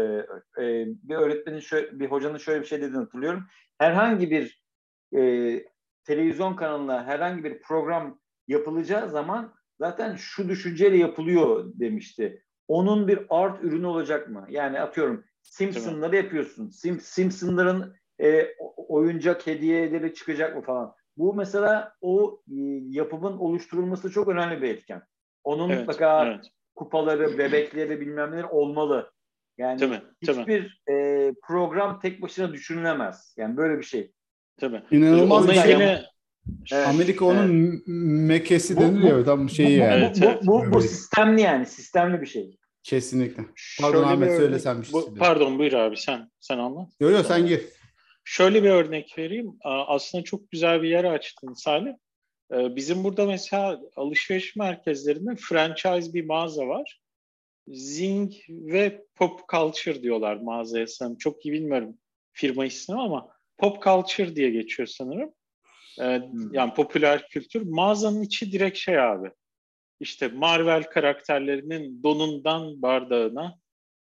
e, 0.63 0.85
bir 0.87 1.15
öğretmenin 1.15 1.59
şöyle, 1.59 1.99
bir 1.99 2.07
hocanın 2.07 2.37
şöyle 2.37 2.61
bir 2.61 2.65
şey 2.65 2.81
dediğini 2.81 2.97
hatırlıyorum. 2.97 3.47
Herhangi 3.77 4.31
bir 4.31 4.63
e, 5.17 5.21
televizyon 6.03 6.55
kanalına 6.55 7.05
herhangi 7.05 7.43
bir 7.43 7.61
program 7.61 8.19
yapılacağı 8.47 9.09
zaman 9.09 9.53
zaten 9.79 10.15
şu 10.15 10.49
düşünceyle 10.49 10.97
yapılıyor 10.97 11.71
demişti. 11.75 12.43
Onun 12.67 13.07
bir 13.07 13.19
art 13.29 13.63
ürünü 13.63 13.85
olacak 13.85 14.29
mı? 14.29 14.45
Yani 14.49 14.79
atıyorum 14.79 15.23
Simpsonları 15.41 16.15
yapıyorsun. 16.15 16.69
Sim, 16.69 16.99
Simpsonların 16.99 17.95
e, 18.21 18.47
oyuncak 18.87 19.47
hediyeleri 19.47 20.13
çıkacak 20.13 20.55
mı 20.55 20.61
falan. 20.61 20.93
Bu 21.17 21.33
mesela 21.33 21.93
o 22.01 22.41
e, 22.47 22.55
yapımın 22.89 23.37
oluşturulması 23.37 24.11
çok 24.11 24.27
önemli 24.27 24.61
bir 24.61 24.69
etken. 24.69 25.01
Onun 25.43 25.69
evet, 25.69 25.79
mutlaka 25.79 26.27
evet. 26.27 26.45
kupaları, 26.75 27.37
bebekleri 27.37 28.01
bilmem 28.01 28.31
neler 28.31 28.43
olmalı. 28.43 29.11
Yani 29.57 29.79
Tabii, 29.79 30.01
hiçbir 30.21 30.81
E, 30.89 31.31
program 31.43 31.99
tek 31.99 32.21
başına 32.21 32.53
düşünülemez. 32.53 33.33
Yani 33.37 33.57
böyle 33.57 33.77
bir 33.77 33.83
şey. 33.83 34.11
Tabii. 34.57 34.83
İnanılmaz 34.91 35.49
bir 35.49 35.53
şey. 35.53 36.03
Evet, 36.71 36.87
Amerika 36.87 37.25
onun 37.25 37.71
evet. 37.71 37.81
mekesi 38.27 38.77
deniliyor 38.77 39.25
tam 39.25 39.49
şeyi 39.49 39.77
yani. 39.77 39.93
Evet, 39.93 40.19
evet. 40.23 40.41
Bu, 40.43 40.51
bu, 40.51 40.65
bu, 40.65 40.73
bu 40.73 40.81
sistemli 40.81 41.41
yani 41.41 41.65
sistemli 41.65 42.21
bir 42.21 42.25
şey. 42.25 42.57
Kesinlikle. 42.83 43.43
Pardon 43.81 43.97
Şöyle 43.97 44.13
Ahmet 44.13 44.37
söylesen 44.37 44.81
bir 44.81 44.85
şey. 44.85 45.01
Pardon 45.19 45.59
buyur 45.59 45.73
abi 45.73 45.97
sen 45.97 46.31
sen 46.39 46.57
anlat. 46.57 46.89
Yok 46.99 47.11
yok 47.11 47.25
sen 47.25 47.47
gir. 47.47 47.61
Şöyle 48.23 48.63
bir 48.63 48.69
örnek 48.69 49.17
vereyim. 49.17 49.57
Aslında 49.63 50.23
çok 50.23 50.51
güzel 50.51 50.81
bir 50.81 50.89
yer 50.89 51.03
açtın 51.03 51.53
Salih. 51.53 51.93
Ee, 52.53 52.75
bizim 52.75 53.03
burada 53.03 53.25
mesela 53.25 53.81
alışveriş 53.95 54.55
merkezlerinde 54.55 55.35
franchise 55.35 56.13
bir 56.13 56.25
mağaza 56.25 56.67
var. 56.67 57.01
Zing 57.67 58.33
ve 58.49 59.05
Pop 59.15 59.49
Culture 59.49 60.01
diyorlar 60.01 60.35
mağazaya 60.35 60.87
sanırım. 60.87 61.17
Çok 61.17 61.45
iyi 61.45 61.53
bilmiyorum 61.53 61.97
firma 62.31 62.65
ismi 62.65 63.01
ama 63.01 63.29
Pop 63.57 63.83
Culture 63.83 64.35
diye 64.35 64.49
geçiyor 64.49 64.87
sanırım. 64.87 65.33
Hmm. 65.97 66.53
Yani 66.53 66.73
popüler 66.73 67.27
kültür. 67.27 67.61
Mağazanın 67.61 68.21
içi 68.21 68.51
direkt 68.51 68.77
şey 68.77 68.99
abi. 68.99 69.31
İşte 69.99 70.27
Marvel 70.27 70.83
karakterlerinin 70.83 72.03
donundan 72.03 72.81
bardağına, 72.81 73.59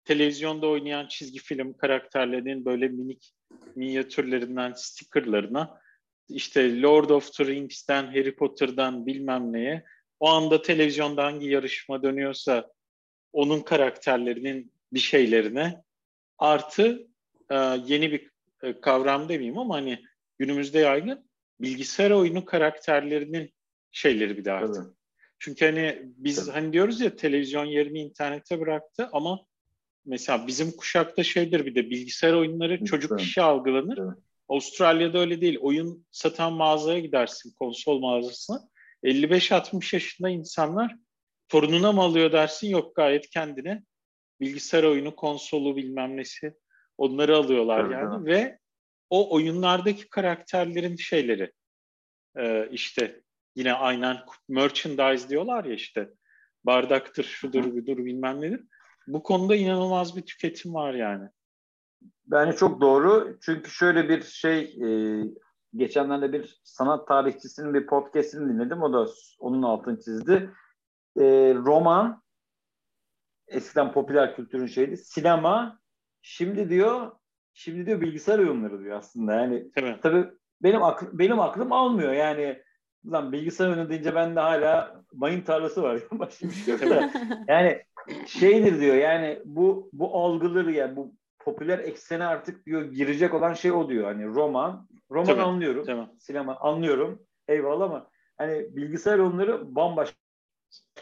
televizyonda 0.04 0.66
oynayan 0.66 1.08
çizgi 1.08 1.38
film 1.38 1.76
karakterlerinin 1.76 2.64
böyle 2.64 2.88
minik 2.88 3.34
minyatürlerinden 3.76 4.72
stickerlarına 4.72 5.80
işte 6.28 6.82
Lord 6.82 7.10
of 7.10 7.32
the 7.32 7.46
Rings'ten, 7.46 8.06
Harry 8.06 8.36
Potter'dan 8.36 9.06
bilmem 9.06 9.52
neye 9.52 9.84
o 10.20 10.28
anda 10.28 10.62
televizyonda 10.62 11.24
hangi 11.24 11.46
yarışma 11.46 12.02
dönüyorsa 12.02 12.70
onun 13.32 13.60
karakterlerinin 13.60 14.72
bir 14.92 14.98
şeylerine 14.98 15.82
artı 16.38 17.08
e, 17.50 17.56
yeni 17.86 18.12
bir 18.12 18.30
e, 18.62 18.80
kavram 18.80 19.28
demeyeyim 19.28 19.58
ama 19.58 19.74
hani 19.74 20.04
günümüzde 20.38 20.78
yaygın 20.78 21.30
bilgisayar 21.64 22.10
oyunu 22.10 22.44
karakterlerinin 22.44 23.54
şeyleri 23.92 24.36
bir 24.36 24.44
de 24.44 24.52
artık. 24.52 24.84
Evet. 24.84 24.94
Çünkü 25.38 25.64
hani 25.64 26.02
biz 26.04 26.38
evet. 26.38 26.56
hani 26.56 26.72
diyoruz 26.72 27.00
ya 27.00 27.16
televizyon 27.16 27.64
yerini 27.64 28.00
internete 28.00 28.60
bıraktı 28.60 29.08
ama 29.12 29.46
mesela 30.04 30.46
bizim 30.46 30.72
kuşakta 30.72 31.22
şeydir 31.22 31.66
bir 31.66 31.74
de 31.74 31.90
bilgisayar 31.90 32.32
oyunları 32.32 32.84
çocuk 32.84 33.20
işi 33.20 33.42
algılanır. 33.42 33.98
Evet. 33.98 34.18
Avustralya'da 34.48 35.18
öyle 35.18 35.40
değil. 35.40 35.58
Oyun 35.60 36.06
satan 36.10 36.52
mağazaya 36.52 36.98
gidersin, 36.98 37.54
konsol 37.58 37.98
mağazasına. 37.98 38.68
55-60 39.04 39.96
yaşında 39.96 40.28
insanlar 40.30 40.96
torununa 41.48 41.92
mı 41.92 42.02
alıyor 42.02 42.32
dersin? 42.32 42.68
Yok 42.68 42.96
gayet 42.96 43.30
kendine. 43.30 43.82
Bilgisayar 44.40 44.84
oyunu, 44.84 45.16
konsolu 45.16 45.76
bilmem 45.76 46.16
nesi 46.16 46.54
onları 46.98 47.36
alıyorlar 47.36 47.80
evet, 47.80 47.92
yani. 47.92 48.14
Evet. 48.16 48.26
Ve 48.26 48.58
o 49.10 49.34
oyunlardaki 49.34 50.08
karakterlerin 50.08 50.96
şeyleri 50.96 51.52
e, 52.36 52.68
işte 52.70 53.22
yine 53.56 53.72
aynen 53.72 54.16
merchandise 54.48 55.28
diyorlar 55.28 55.64
ya 55.64 55.74
işte 55.74 56.10
bardaktır, 56.64 57.24
şudur, 57.24 57.64
budur 57.64 57.96
bilmem 57.96 58.40
nedir 58.40 58.60
bu 59.06 59.22
konuda 59.22 59.56
inanılmaz 59.56 60.16
bir 60.16 60.22
tüketim 60.22 60.74
var 60.74 60.94
yani. 60.94 61.28
Bence 62.26 62.56
çok 62.56 62.80
doğru. 62.80 63.38
Çünkü 63.40 63.70
şöyle 63.70 64.08
bir 64.08 64.22
şey 64.22 64.60
e, 64.60 64.88
geçenlerde 65.74 66.32
bir 66.32 66.60
sanat 66.64 67.08
tarihçisinin 67.08 67.74
bir 67.74 67.86
podcastini 67.86 68.48
dinledim. 68.48 68.82
O 68.82 68.92
da 68.92 69.10
onun 69.38 69.62
altını 69.62 70.00
çizdi. 70.00 70.50
E, 71.16 71.24
roman 71.54 72.22
eskiden 73.48 73.92
popüler 73.92 74.36
kültürün 74.36 74.66
şeydi. 74.66 74.96
Sinema 74.96 75.78
şimdi 76.22 76.68
diyor 76.68 77.12
şimdi 77.54 77.86
diyor 77.86 78.00
bilgisayar 78.00 78.38
oyunları 78.38 78.80
diyor 78.80 78.96
aslında. 78.96 79.34
Yani 79.34 79.70
tabii, 79.74 79.96
tabii 80.02 80.26
benim 80.62 80.82
akl, 80.82 81.04
benim 81.12 81.40
aklım 81.40 81.72
almıyor. 81.72 82.12
Yani 82.12 82.62
lan 83.12 83.32
bilgisayar 83.32 83.68
oyunu 83.68 83.88
deyince 83.88 84.14
ben 84.14 84.36
de 84.36 84.40
hala 84.40 85.02
mayın 85.12 85.40
tarlası 85.40 85.82
var. 85.82 86.00
Başka 86.12 86.46
bir 86.46 86.52
şey 86.52 86.74
yok 86.74 86.90
da. 86.90 87.10
yani 87.48 87.82
şeydir 88.26 88.80
diyor 88.80 88.94
yani 88.94 89.42
bu 89.44 89.90
bu 89.92 90.16
algıları 90.16 90.72
yani 90.72 90.96
bu 90.96 91.14
popüler 91.38 91.78
eksene 91.78 92.24
artık 92.24 92.66
diyor 92.66 92.82
girecek 92.82 93.34
olan 93.34 93.54
şey 93.54 93.72
o 93.72 93.88
diyor. 93.88 94.04
Hani 94.04 94.26
roman, 94.26 94.88
roman 95.10 95.26
Tabii. 95.26 95.42
anlıyorum. 95.42 95.84
Tamam. 95.86 96.10
Sinema 96.18 96.56
anlıyorum. 96.56 97.22
Eyvallah 97.48 97.84
ama 97.84 98.10
hani 98.36 98.76
bilgisayar 98.76 99.18
oyunları 99.18 99.74
bambaşka 99.74 100.14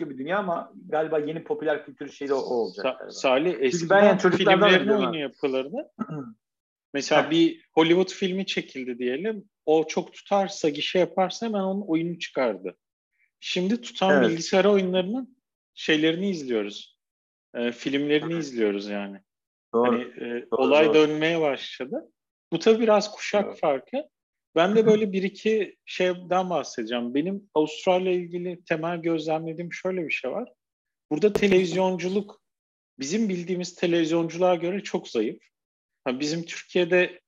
bir 0.01 0.19
dünya 0.19 0.39
ama 0.39 0.73
galiba 0.89 1.19
yeni 1.19 1.45
popüler 1.45 1.85
kültür 1.85 2.09
şeyi 2.09 2.29
de 2.29 2.35
o, 2.35 2.39
olacak. 2.39 2.85
Sa- 2.85 3.11
Salih 3.11 3.57
eskiden 3.61 4.03
ben 4.03 4.05
yani 4.05 4.19
filmlerin 4.19 4.89
oyunu 4.89 5.19
yapılarını 5.19 5.89
mesela 6.95 7.31
bir 7.31 7.65
Hollywood 7.73 8.09
filmi 8.09 8.47
çekildi 8.47 8.99
diyelim. 8.99 9.45
O 9.67 9.87
çok 9.87 10.13
tutarsa, 10.13 10.69
gişe 10.69 10.99
yaparsa 10.99 11.47
hemen 11.47 11.61
onun 11.61 11.87
oyunu 11.87 12.19
çıkardı. 12.19 12.77
Şimdi 13.41 13.81
tutan 13.81 14.19
evet. 14.19 14.31
bilgisayar 14.31 14.65
oyunlarının 14.65 15.37
şeylerini 15.75 16.31
izliyoruz. 16.31 16.99
E, 17.55 17.73
filmlerini 17.73 18.39
izliyoruz 18.39 18.89
yani. 18.89 19.21
Doğru. 19.75 19.87
Hani, 19.87 20.03
e, 20.03 20.47
doğru, 20.51 20.63
olay 20.63 20.87
doğru. 20.87 20.95
dönmeye 20.95 21.41
başladı. 21.41 22.13
Bu 22.53 22.59
tabii 22.59 22.83
biraz 22.83 23.13
kuşak 23.13 23.47
doğru. 23.47 23.55
farkı. 23.55 23.97
Ben 24.57 24.77
de 24.77 24.87
böyle 24.87 25.13
bir 25.13 25.23
iki 25.23 25.77
şeyden 25.87 26.51
bahsedeceğim. 26.51 27.15
Benim 27.15 27.51
Avustralya 27.55 28.13
ilgili 28.13 28.65
temel 28.65 29.03
gözlemlediğim 29.03 29.73
şöyle 29.73 30.07
bir 30.07 30.13
şey 30.13 30.31
var. 30.31 30.53
Burada 31.11 31.33
televizyonculuk 31.33 32.43
bizim 32.99 33.29
bildiğimiz 33.29 33.75
televizyonculuğa 33.75 34.55
göre 34.55 34.83
çok 34.83 35.09
zayıf. 35.09 35.43
Bizim 36.09 36.45
Türkiye'de 36.45 37.21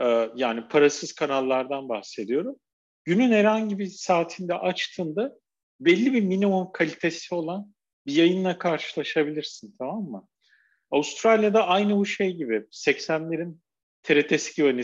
e, 0.00 0.30
yani 0.36 0.68
parasız 0.68 1.12
kanallardan 1.12 1.88
bahsediyorum. 1.88 2.56
Günün 3.04 3.32
herhangi 3.32 3.78
bir 3.78 3.86
saatinde 3.86 4.54
açtığında 4.54 5.32
belli 5.80 6.12
bir 6.12 6.22
minimum 6.22 6.72
kalitesi 6.72 7.34
olan 7.34 7.74
bir 8.06 8.12
yayınla 8.12 8.58
karşılaşabilirsin 8.58 9.74
tamam 9.78 10.02
mı? 10.02 10.28
Avustralya'da 10.90 11.66
aynı 11.66 11.96
bu 11.96 12.06
şey 12.06 12.32
gibi 12.32 12.54
80'lerin 12.54 13.56
TRT'si 14.02 14.54
gibi 14.54 14.66
hani 14.66 14.82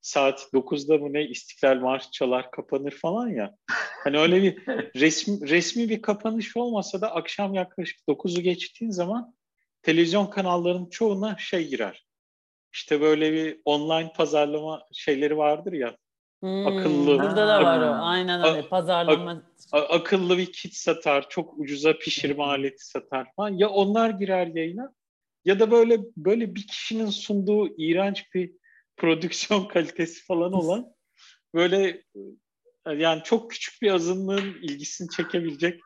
saat 0.00 0.48
9'da 0.52 0.98
mı 0.98 1.12
ne 1.12 1.28
İstiklal 1.28 1.76
Marşı 1.76 2.10
çalar 2.10 2.50
kapanır 2.50 2.90
falan 2.90 3.28
ya. 3.28 3.56
Hani 4.04 4.18
öyle 4.18 4.42
bir 4.42 4.66
resmi, 5.00 5.48
resmi 5.48 5.88
bir 5.88 6.02
kapanış 6.02 6.56
olmasa 6.56 7.00
da 7.00 7.14
akşam 7.14 7.54
yaklaşık 7.54 8.00
9'u 8.08 8.42
geçtiğin 8.42 8.90
zaman 8.90 9.34
televizyon 9.82 10.26
kanallarının 10.26 10.90
çoğuna 10.90 11.36
şey 11.38 11.68
girer. 11.68 12.03
İşte 12.74 13.00
böyle 13.00 13.32
bir 13.32 13.60
online 13.64 14.12
pazarlama 14.16 14.82
şeyleri 14.92 15.36
vardır 15.36 15.72
ya. 15.72 15.96
Hmm, 16.40 16.66
akıllı. 16.66 17.18
Burada 17.18 17.48
da 17.48 17.64
var 17.64 17.80
o. 17.88 18.04
Aynen 18.04 18.44
öyle. 18.44 18.68
Pazarlama. 18.68 19.42
A, 19.72 19.78
akıllı 19.78 20.38
bir 20.38 20.52
kit 20.52 20.74
satar, 20.74 21.28
çok 21.28 21.58
ucuza 21.58 21.98
pişirme 21.98 22.34
hmm. 22.34 22.50
aleti 22.50 22.86
satar 22.86 23.26
falan. 23.36 23.50
Ya 23.50 23.68
onlar 23.68 24.10
girer 24.10 24.46
yayına 24.46 24.92
ya 25.44 25.60
da 25.60 25.70
böyle 25.70 26.00
böyle 26.16 26.54
bir 26.54 26.66
kişinin 26.66 27.10
sunduğu 27.10 27.76
iğrenç 27.78 28.34
bir 28.34 28.52
prodüksiyon 28.96 29.64
kalitesi 29.64 30.24
falan 30.24 30.52
olan 30.52 30.86
böyle 31.54 32.02
yani 32.86 33.22
çok 33.24 33.50
küçük 33.50 33.82
bir 33.82 33.90
azınlığın 33.90 34.54
ilgisini 34.62 35.10
çekebilecek 35.10 35.80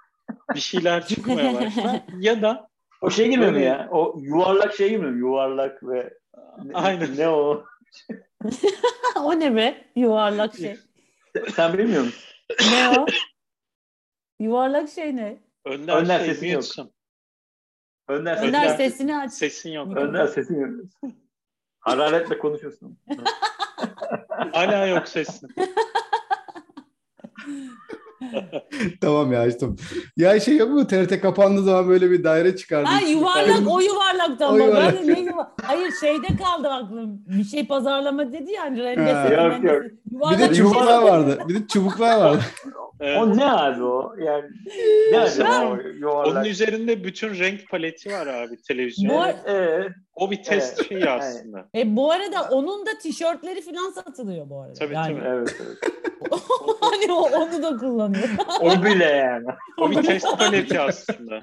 bir 0.54 0.60
şeyler 0.60 1.06
çıkmaya 1.06 1.54
başlar. 1.54 2.02
ya 2.20 2.42
da 2.42 2.68
O 3.00 3.10
şey 3.10 3.30
gibi 3.30 3.50
mi 3.50 3.62
ya? 3.62 3.88
O 3.92 4.18
yuvarlak 4.20 4.74
şey 4.74 4.90
gibi 4.90 5.06
mi? 5.06 5.18
Yuvarlak 5.18 5.82
ve 5.82 6.18
Aynen. 6.74 7.16
ne 7.16 7.28
o? 7.28 7.64
o 9.16 9.40
ne 9.40 9.56
be? 9.56 9.84
Yuvarlak 9.96 10.56
şey. 10.56 10.76
Sen 11.56 11.78
bilmiyor 11.78 12.04
musun? 12.04 12.22
Ne 12.70 12.98
o? 12.98 13.06
Yuvarlak 14.40 14.90
şey 14.90 15.16
ne? 15.16 15.38
Önder, 15.64 15.96
Önder 15.96 16.18
şey, 16.18 16.28
sesin 16.28 16.46
yok. 16.46 16.56
mute'sun. 16.56 16.92
Önder, 18.08 18.36
Önder 18.36 18.48
Önder, 18.48 18.76
sesini 18.76 19.16
aç. 19.16 19.32
Sesin 19.32 19.70
yok. 19.70 19.96
Önder 19.96 20.26
sesin 20.26 20.60
yok. 20.60 20.70
Hararetle 21.80 22.38
konuşuyorsun. 22.38 22.98
Hala 24.52 24.86
yok 24.86 25.08
sesin. 25.08 25.48
tamam 29.00 29.32
ya 29.32 29.40
açtım. 29.40 29.76
Ya 30.16 30.40
şey 30.40 30.56
yok 30.56 30.70
mu 30.70 30.86
TRT 30.86 31.20
kapandığı 31.20 31.62
zaman 31.62 31.88
böyle 31.88 32.10
bir 32.10 32.24
daire 32.24 32.56
çıkardı. 32.56 32.88
Ha 32.88 33.00
yuvarlak 33.08 33.60
o 33.70 33.80
yuvarlaktan 33.80 34.52
O 34.52 34.56
yuvarlak. 34.56 34.94
Ben 34.94 35.06
ne 35.14 35.20
yuva- 35.20 35.52
Hayır 35.62 35.92
şeyde 36.00 36.26
kaldı 36.42 36.68
aklım. 36.68 37.20
Bir 37.26 37.44
şey 37.44 37.66
pazarlama 37.66 38.32
dedi 38.32 38.52
ya 38.52 38.62
hani 38.62 38.82
rendesi. 38.82 39.12
Ha. 39.14 39.22
Yok, 39.28 39.52
rendesi. 39.52 39.74
yok. 39.74 39.82
Bir 39.84 40.12
Yuvarlak 40.14 40.38
de 40.40 40.50
bir 40.50 40.54
şey 40.54 40.64
çubuklar 40.64 41.02
vardı. 41.02 41.38
Bir 41.48 41.54
de 41.54 41.66
çubuklar 41.66 42.18
vardı. 42.18 42.40
Evet. 43.00 43.18
O 43.22 43.36
ne 43.36 43.44
abi 43.52 43.82
o? 43.84 44.14
Yani 44.24 44.44
ne 45.12 45.18
acaba 45.20 45.60
o 45.66 45.70
Onun 45.70 45.94
yuvarlak? 45.98 46.46
üzerinde 46.46 47.04
bütün 47.04 47.38
renk 47.38 47.68
paleti 47.70 48.10
var 48.10 48.26
abi 48.26 48.56
televizyon. 48.68 49.14
Bu- 49.16 49.50
Evet. 49.50 49.90
O 50.18 50.30
bir 50.30 50.42
test 50.42 50.78
Evet. 50.78 50.88
şeyi 50.88 51.10
aslında. 51.10 51.68
E 51.74 51.96
bu 51.96 52.12
arada 52.12 52.48
onun 52.50 52.86
da 52.86 52.90
tişörtleri 53.02 53.60
falan 53.62 53.90
satılıyor 53.90 54.50
bu 54.50 54.60
arada. 54.60 54.74
Tabii, 54.74 54.94
yani. 54.94 55.18
tabii. 55.18 55.28
Evet, 55.28 55.56
evet. 55.66 55.76
hani 56.80 57.12
o, 57.12 57.20
onu 57.20 57.62
da 57.62 57.76
kullanıyor. 57.76 58.28
O 58.60 58.84
bile 58.84 59.04
yani. 59.04 59.46
O 59.80 59.90
bir 59.90 60.02
test 60.02 60.38
paleti 60.38 60.80
aslında. 60.80 61.40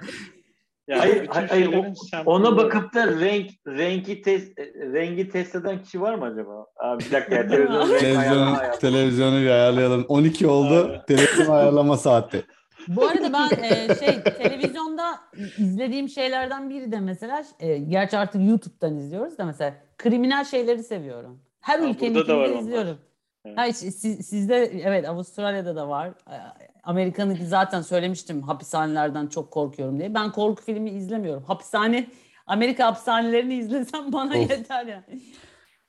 Yani 0.87 0.99
Hayır, 0.99 1.27
hayır, 1.27 1.65
sembolü- 1.65 1.93
Ona 2.25 2.57
bakıp 2.57 2.93
da 2.93 3.07
renk 3.19 3.51
rengi 3.67 4.21
test 4.21 4.57
rengi 4.93 5.29
test 5.29 5.55
eden 5.55 5.83
kişi 5.83 6.01
var 6.01 6.13
mı 6.13 6.25
acaba? 6.25 6.65
Abi 6.77 7.03
bir 7.03 7.11
dakika 7.11 7.35
ya 7.35 7.47
televizyon 7.47 8.15
ayarlama 8.19 8.71
Televizyonu, 8.71 9.41
bir 9.41 9.49
ayarlayalım. 9.49 10.05
12 10.07 10.47
oldu. 10.47 11.03
Televizyon 11.07 11.55
ayarlama 11.55 11.97
saati. 11.97 12.45
Bu 12.87 13.05
arada 13.07 13.33
ben 13.33 13.63
e, 13.63 13.95
şey 13.95 14.23
televizyonda 14.23 15.19
izlediğim 15.57 16.09
şeylerden 16.09 16.69
biri 16.69 16.91
de 16.91 16.99
mesela 16.99 17.43
e, 17.59 17.77
gerçi 17.77 18.17
artık 18.17 18.47
YouTube'dan 18.47 18.97
izliyoruz 18.97 19.37
da 19.37 19.45
mesela 19.45 19.73
kriminal 19.97 20.43
şeyleri 20.43 20.83
seviyorum. 20.83 21.41
Her 21.61 21.79
Ha, 21.79 21.85
ülkenin 21.85 22.15
izliyorum. 22.59 22.97
Evet. 23.45 23.57
Ha, 23.57 23.73
siz- 23.73 24.27
sizde 24.27 24.55
evet 24.83 25.09
Avustralya'da 25.09 25.75
da 25.75 25.89
var. 25.89 26.07
E, 26.07 26.35
Amerika'nın 26.83 27.35
zaten 27.35 27.81
söylemiştim 27.81 28.41
hapishanelerden 28.41 29.27
çok 29.27 29.51
korkuyorum 29.51 29.99
diye. 29.99 30.13
Ben 30.13 30.31
korku 30.31 30.63
filmi 30.63 30.89
izlemiyorum. 30.89 31.43
Hapishane 31.43 32.07
Amerika 32.47 32.85
hapishanelerini 32.85 33.55
izlesem 33.55 34.13
bana 34.13 34.29
Of. 34.31 34.49
yeter 34.49 34.85
yani. 34.85 35.03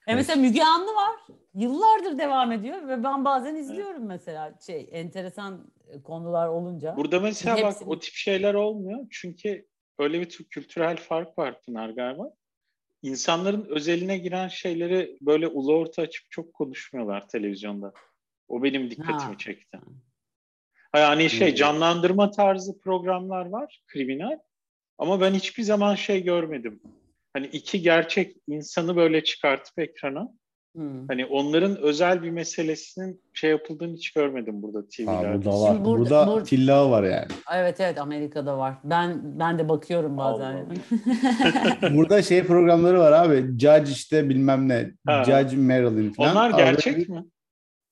E 0.07 0.15
mesela 0.15 0.41
Müge 0.41 0.63
Anlı 0.63 0.95
var. 0.95 1.17
Yıllardır 1.55 2.19
devam 2.19 2.53
ediyor 2.53 2.89
ve 2.89 3.05
ben 3.05 3.25
bazen 3.25 3.55
izliyorum 3.55 4.07
mesela 4.07 4.55
şey 4.67 4.89
enteresan 4.93 5.59
konular 6.05 6.49
olunca. 6.49 6.97
Burada 6.97 7.21
mesela 7.21 7.57
bak 7.57 7.65
Hepsini- 7.65 7.89
o 7.89 7.99
tip 7.99 8.15
şeyler 8.15 8.55
olmuyor. 8.55 9.07
Çünkü 9.11 9.67
öyle 9.99 10.21
bir 10.21 10.29
tür- 10.29 10.45
kültürel 10.45 10.97
fark 10.97 11.39
var 11.39 11.63
Pınar 11.63 11.89
galiba. 11.91 12.31
İnsanların 13.03 13.65
özeline 13.69 14.19
giren 14.19 14.49
şeyleri 14.49 15.19
böyle 15.21 15.49
ulu 15.49 15.75
orta 15.77 16.03
açıp 16.03 16.31
çok 16.31 16.55
konuşmuyorlar 16.55 17.29
televizyonda. 17.29 17.93
O 18.49 18.63
benim 18.63 18.91
dikkatimi 18.91 19.33
Ha. 19.33 19.39
çekti. 19.39 19.79
Yani 20.97 21.31
şey 21.31 21.55
canlandırma 21.55 22.31
tarzı 22.31 22.81
programlar 22.81 23.47
var, 23.47 23.83
kriminal. 23.87 24.39
Ama 24.99 25.21
ben 25.21 25.35
hiçbir 25.35 25.63
zaman 25.63 25.95
şey 25.95 26.23
görmedim. 26.25 26.83
Hani 27.33 27.47
iki 27.47 27.83
gerçek 27.83 28.37
insanı 28.49 28.97
böyle 28.97 29.25
çıkartıp 29.25 29.79
ekrana. 29.79 30.29
Hmm. 30.77 31.09
Hani 31.09 31.27
onların 31.27 31.77
özel 31.83 32.23
bir 32.23 32.31
meselesinin 32.31 33.21
şey 33.35 33.51
yapıldığını 33.51 33.95
hiç 33.97 34.13
görmedim 34.13 34.63
burada 34.63 34.89
TV'lerde. 34.89 35.27
Ha, 35.27 35.35
burada 35.35 35.61
var. 35.61 35.73
Şimdi 35.73 35.85
burada- 35.85 35.99
Burada, 36.11 36.27
burada- 36.27 36.43
tilla 36.45 36.91
var 36.91 37.03
yani. 37.03 37.27
Evet 37.55 37.81
evet 37.81 37.99
Amerika'da 38.01 38.59
var. 38.59 38.75
Ben 38.85 39.21
ben 39.39 39.59
de 39.59 39.69
bakıyorum 39.69 40.17
bazen. 40.19 40.67
Burada 41.95 42.23
şey 42.23 42.45
programları 42.45 42.99
var 42.99 43.13
abi. 43.13 43.59
Judge 43.59 43.91
işte 43.93 44.29
bilmem 44.29 44.69
ne. 44.69 44.91
Ha. 45.07 45.25
Judge 45.25 45.57
Marilyn 45.57 46.13
falan. 46.13 46.31
Onlar 46.37 46.51
Abi 46.51 46.57
gerçek 46.57 46.97
bir- 46.97 47.09
mi? 47.09 47.25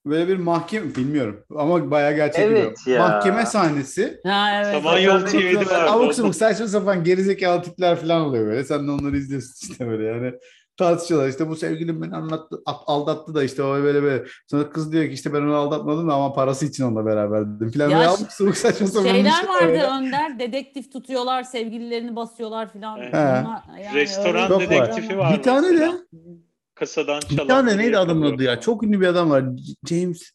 Böyle 0.07 0.29
bir 0.29 0.37
mahkeme 0.37 0.95
bilmiyorum 0.95 1.45
ama 1.57 1.91
bayağı 1.91 2.15
gerçek 2.17 2.41
Evet 2.45 2.77
gibi. 2.87 2.95
ya. 2.95 3.09
Mahkeme 3.09 3.47
sahnesi. 3.47 4.21
ha 4.27 4.51
evet. 4.65 4.75
Samanyolu 4.75 5.19
evet. 5.19 5.31
TV'de 5.31 5.67
var. 5.75 5.87
Abuk 5.89 6.15
sabuk 6.15 6.35
saçma 6.35 6.67
sapan 6.69 7.05
gerizekalı 7.05 7.63
tipler 7.63 7.97
falan 7.97 8.21
oluyor 8.21 8.47
böyle. 8.47 8.65
Sen 8.65 8.87
de 8.87 8.91
onları 8.91 9.17
izliyorsun 9.17 9.55
işte 9.73 9.87
böyle 9.87 10.05
yani. 10.05 10.33
Tartışıyorlar 10.77 11.29
işte 11.29 11.49
bu 11.49 11.57
sevgilim 11.57 12.03
beni 12.03 12.15
anlattı, 12.17 12.63
aldattı 12.67 13.35
da 13.35 13.45
işte 13.45 13.63
o 13.63 13.75
böyle 13.83 14.03
böyle. 14.03 14.25
Sonra 14.51 14.71
kız 14.71 14.93
diyor 14.93 15.05
ki 15.05 15.11
işte 15.13 15.33
ben 15.33 15.41
onu 15.43 15.55
aldatmadım 15.55 16.09
da 16.09 16.15
ama 16.15 16.33
parası 16.33 16.67
için 16.67 16.85
onunla 16.85 17.07
beraberdim 17.07 17.71
falan. 17.71 17.89
Ya 17.91 17.99
Böyle 17.99 18.09
ş- 18.11 18.15
abuk 18.17 18.33
sabuk 18.33 18.57
saçma 18.57 18.87
sapan 18.87 19.05
bir 19.05 19.11
Şeyler 19.11 19.31
şey 19.31 19.49
vardı 19.49 19.67
böyle. 19.67 19.83
Önder. 19.85 20.39
Dedektif 20.39 20.93
tutuyorlar, 20.93 21.43
sevgililerini 21.43 22.17
basıyorlar 22.17 22.73
filan. 22.73 22.99
Evet. 23.01 23.15
Yani 23.15 23.95
Restoran 23.95 24.53
öyle 24.53 24.55
var. 24.81 24.87
dedektifi 24.91 25.19
var. 25.19 25.39
Bir 25.39 25.43
tane 25.43 25.79
de 25.79 25.91
Kasadan 26.75 27.21
çalan. 27.21 27.45
bir 27.45 27.49
tane 27.49 27.77
neydi 27.79 27.99
adamın 27.99 28.35
adı 28.35 28.43
ya? 28.43 28.61
Çok 28.61 28.83
ünlü 28.83 29.01
bir 29.01 29.07
adam 29.07 29.31
var. 29.31 29.45
James. 29.89 30.31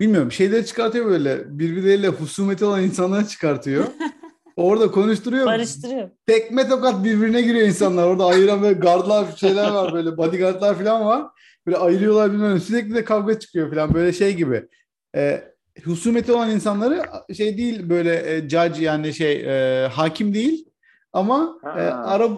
Bilmiyorum 0.00 0.32
şeyleri 0.32 0.66
çıkartıyor 0.66 1.06
böyle. 1.06 1.58
Birbirleriyle 1.58 2.08
husumeti 2.08 2.64
olan 2.64 2.82
insanları 2.82 3.26
çıkartıyor. 3.26 3.84
Orada 4.56 4.90
konuşturuyor. 4.90 5.46
Barıştırıyor. 5.46 6.10
tekme 6.26 6.68
tokat 6.68 7.04
birbirine 7.04 7.42
giriyor 7.42 7.66
insanlar. 7.66 8.04
Orada 8.06 8.26
ayıran 8.26 8.62
böyle 8.62 8.78
gardlar 8.78 9.26
şeyler 9.36 9.70
var 9.70 9.92
böyle 9.94 10.16
bodyguardlar 10.16 10.74
falan 10.78 11.04
var. 11.06 11.26
Böyle 11.66 11.76
ayırıyorlar 11.76 12.32
bilmem 12.32 12.54
ne. 12.54 12.60
Sürekli 12.60 12.94
de 12.94 13.04
kavga 13.04 13.38
çıkıyor 13.38 13.70
falan 13.74 13.94
böyle 13.94 14.12
şey 14.12 14.34
gibi. 14.36 14.68
Ee, 15.16 15.44
husumeti 15.84 16.32
olan 16.32 16.50
insanları 16.50 17.02
şey 17.36 17.58
değil 17.58 17.88
böyle 17.90 18.36
e, 18.36 18.40
judge 18.48 18.82
yani 18.84 19.14
şey 19.14 19.32
e, 19.46 19.86
hakim 19.88 20.34
değil 20.34 20.68
ama 21.12 21.58
Ha. 21.62 21.80
e, 21.80 21.82
ara 21.90 22.28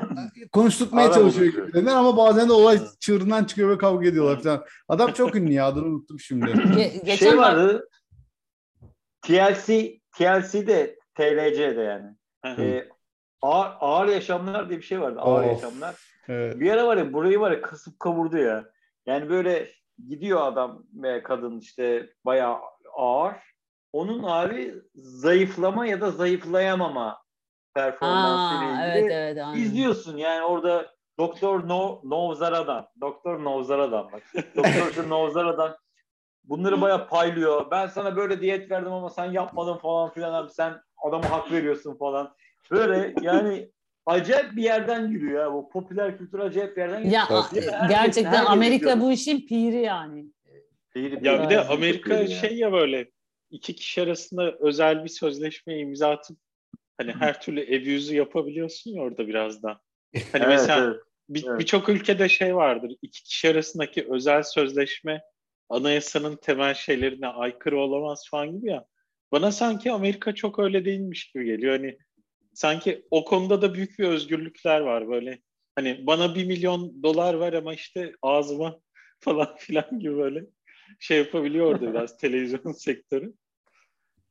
konuşturmaya 0.53 1.13
çalışıyor 1.13 1.47
gibilerinden 1.53 1.97
ama 1.97 2.17
bazen 2.17 2.49
de 2.49 2.53
olay 2.53 2.81
çığırından 3.01 3.45
çıkıyor 3.45 3.71
ve 3.71 3.79
kavga 3.79 4.07
ediyorlar 4.09 4.43
falan. 4.43 4.65
Adam 4.89 5.13
çok 5.13 5.37
ünlü 5.37 5.53
ya 5.53 5.67
adını 5.67 5.85
unuttum 5.87 6.21
şimdi. 6.21 6.45
Ge- 6.47 7.05
geçen 7.05 7.31
Şey 7.31 7.39
vardı. 7.39 7.89
TLC 9.23 10.01
TLC'de 10.19 10.97
TLC'de 11.15 11.83
yani. 11.83 12.17
Ee, 12.59 12.89
ağır, 13.43 13.69
ağır 13.81 14.09
yaşamlar 14.09 14.69
diye 14.69 14.79
bir 14.79 14.85
şey 14.85 15.01
vardı. 15.01 15.21
Ağır 15.21 15.45
Of. 15.45 15.51
yaşamlar. 15.51 15.95
Evet. 16.29 16.61
Bir 16.61 16.71
ara 16.71 16.87
var 16.87 16.97
ya 16.97 17.13
burayı 17.13 17.41
var 17.41 17.51
ya 17.51 17.61
kasıp 17.61 18.01
kavurdu 18.01 18.37
ya. 18.39 18.65
Yani 19.07 19.31
böyle 19.31 19.69
gidiyor 20.09 20.41
adam 20.47 20.83
ve 20.95 21.23
kadın 21.23 21.59
işte 21.59 22.11
bayağı 22.25 22.59
ağır. 22.97 23.35
Onun 23.93 24.23
abi 24.23 24.75
zayıflama 24.95 25.87
ya 25.87 26.01
da 26.01 26.11
zayıflayamama 26.11 27.19
performansıyla 27.75 28.79
Ha, 28.79 28.87
ilgili 28.87 28.99
evet 28.99 29.13
evet 29.13 29.45
aynen. 29.45 29.59
izliyorsun. 29.59 30.17
Yani 30.17 30.45
orada 30.45 30.95
Doktor 31.19 31.69
no, 31.69 32.01
Novzara'dan. 32.05 32.89
Doktor 33.01 33.45
Novzara'dan 33.45 34.13
bak. 34.13 34.23
Doktor 34.57 34.93
şu 34.95 35.09
Novzara'dan 35.09 35.77
bunları 36.45 36.81
bayağı 36.81 37.09
paylıyor. 37.09 37.71
Ben 37.71 37.87
sana 37.87 38.17
böyle 38.17 38.41
diyet 38.41 38.71
verdim 38.71 38.93
ama 38.93 39.11
sen 39.11 39.25
yapmadın 39.25 39.77
falan 39.77 40.11
filan 40.11 40.35
abi. 40.35 40.51
Sen 40.51 40.81
adama 41.05 41.31
hak 41.31 41.53
veriyorsun 41.53 41.95
falan. 41.95 42.35
Böyle 42.71 43.15
yani 43.23 43.71
acayip 44.07 44.57
bir 44.57 44.63
yerden 44.63 45.11
giriyor 45.11 45.45
ya. 45.45 45.53
Bu 45.53 45.69
popüler 45.69 46.19
kültür 46.19 46.39
acayip 46.39 46.77
bir 46.77 46.81
yerden 46.83 47.03
giriyor. 47.03 47.21
Ya 47.21 47.31
Herkes- 47.31 47.89
gerçekten 47.89 48.31
herkes 48.33 48.49
Amerika 48.51 49.01
bu 49.01 49.13
işin 49.13 49.47
piri 49.47 49.77
yani. 49.77 50.25
Değil, 50.95 51.19
Ya 51.23 51.43
bir 51.43 51.51
de. 51.51 51.61
Amerika 51.65 52.27
şey 52.27 52.57
ya 52.57 52.73
böyle 52.73 53.11
iki 53.51 53.75
kişi 53.75 54.03
arasında 54.03 54.53
özel 54.61 55.05
bir 55.05 55.09
sözleşme 55.09 55.79
imza 55.79 56.11
atıp 56.11 56.37
hani 56.99 57.13
her 57.13 57.41
türlü 57.41 57.61
abuse'u 57.77 58.17
yapabiliyorsun 58.17 58.91
ya 58.91 59.03
orada 59.03 59.27
biraz 59.29 59.63
da. 59.63 59.81
Hani 60.33 60.45
Evet, 60.45 60.49
mesela 60.49 60.85
evet. 60.85 61.01
bir- 61.29 61.47
evet. 61.49 61.61
birçok 61.61 61.89
ülkede 61.89 62.29
şey 62.29 62.57
vardır. 62.57 62.93
iki 63.03 63.23
kişi 63.25 63.51
arasındaki 63.51 64.07
özel 64.11 64.43
sözleşme 64.43 65.23
anayasanın 65.69 66.37
temel 66.37 66.75
şeylerine 66.75 67.27
aykırı 67.27 67.79
olamaz 67.79 68.29
falan 68.31 68.53
gibi 68.61 68.71
ya. 68.71 68.85
Bana 69.35 69.53
sanki 69.53 69.93
Amerika 69.93 70.35
çok 70.35 70.59
öyle 70.59 70.85
değilmiş 70.85 71.33
gibi 71.33 71.45
geliyor. 71.45 71.73
Hani 71.73 71.99
sanki 72.53 73.07
o 73.11 73.25
konuda 73.25 73.63
da 73.63 73.75
büyük 73.75 73.99
bir 73.99 74.05
özgürlükler 74.05 74.81
var 74.81 75.09
böyle. 75.09 75.39
Hani 75.75 76.07
bana 76.07 76.35
bir 76.35 76.47
milyon 76.47 77.03
dolar 77.03 77.41
ver 77.41 77.53
ama 77.53 77.75
işte 77.75 78.13
ağzıma 78.23 78.81
falan 79.21 79.57
filan 79.57 79.99
gibi 79.99 80.17
böyle 80.17 80.47
şey 81.01 81.19
yapabiliyor 81.19 81.67
orada 81.67 81.93
biraz 81.93 82.17
televizyon 82.21 82.73
sektörü. 82.79 83.27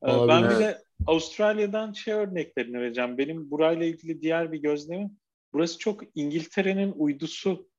Ee, 0.04 0.08
Ben 0.08 0.14
Olabilir. 0.14 0.50
bir 0.50 0.60
de 0.60 0.84
Avustralya'dan 1.06 1.94
şey 1.94 2.14
örneklerini 2.14 2.80
vereceğim. 2.80 3.18
Benim 3.18 3.52
burayla 3.52 3.86
ilgili 3.86 4.22
diğer 4.22 4.52
bir 4.52 4.62
gözlemim. 4.62 5.12
Burası 5.54 5.80
çok 5.80 6.04
İngiltere'nin 6.16 6.92
uydusu 6.92 7.70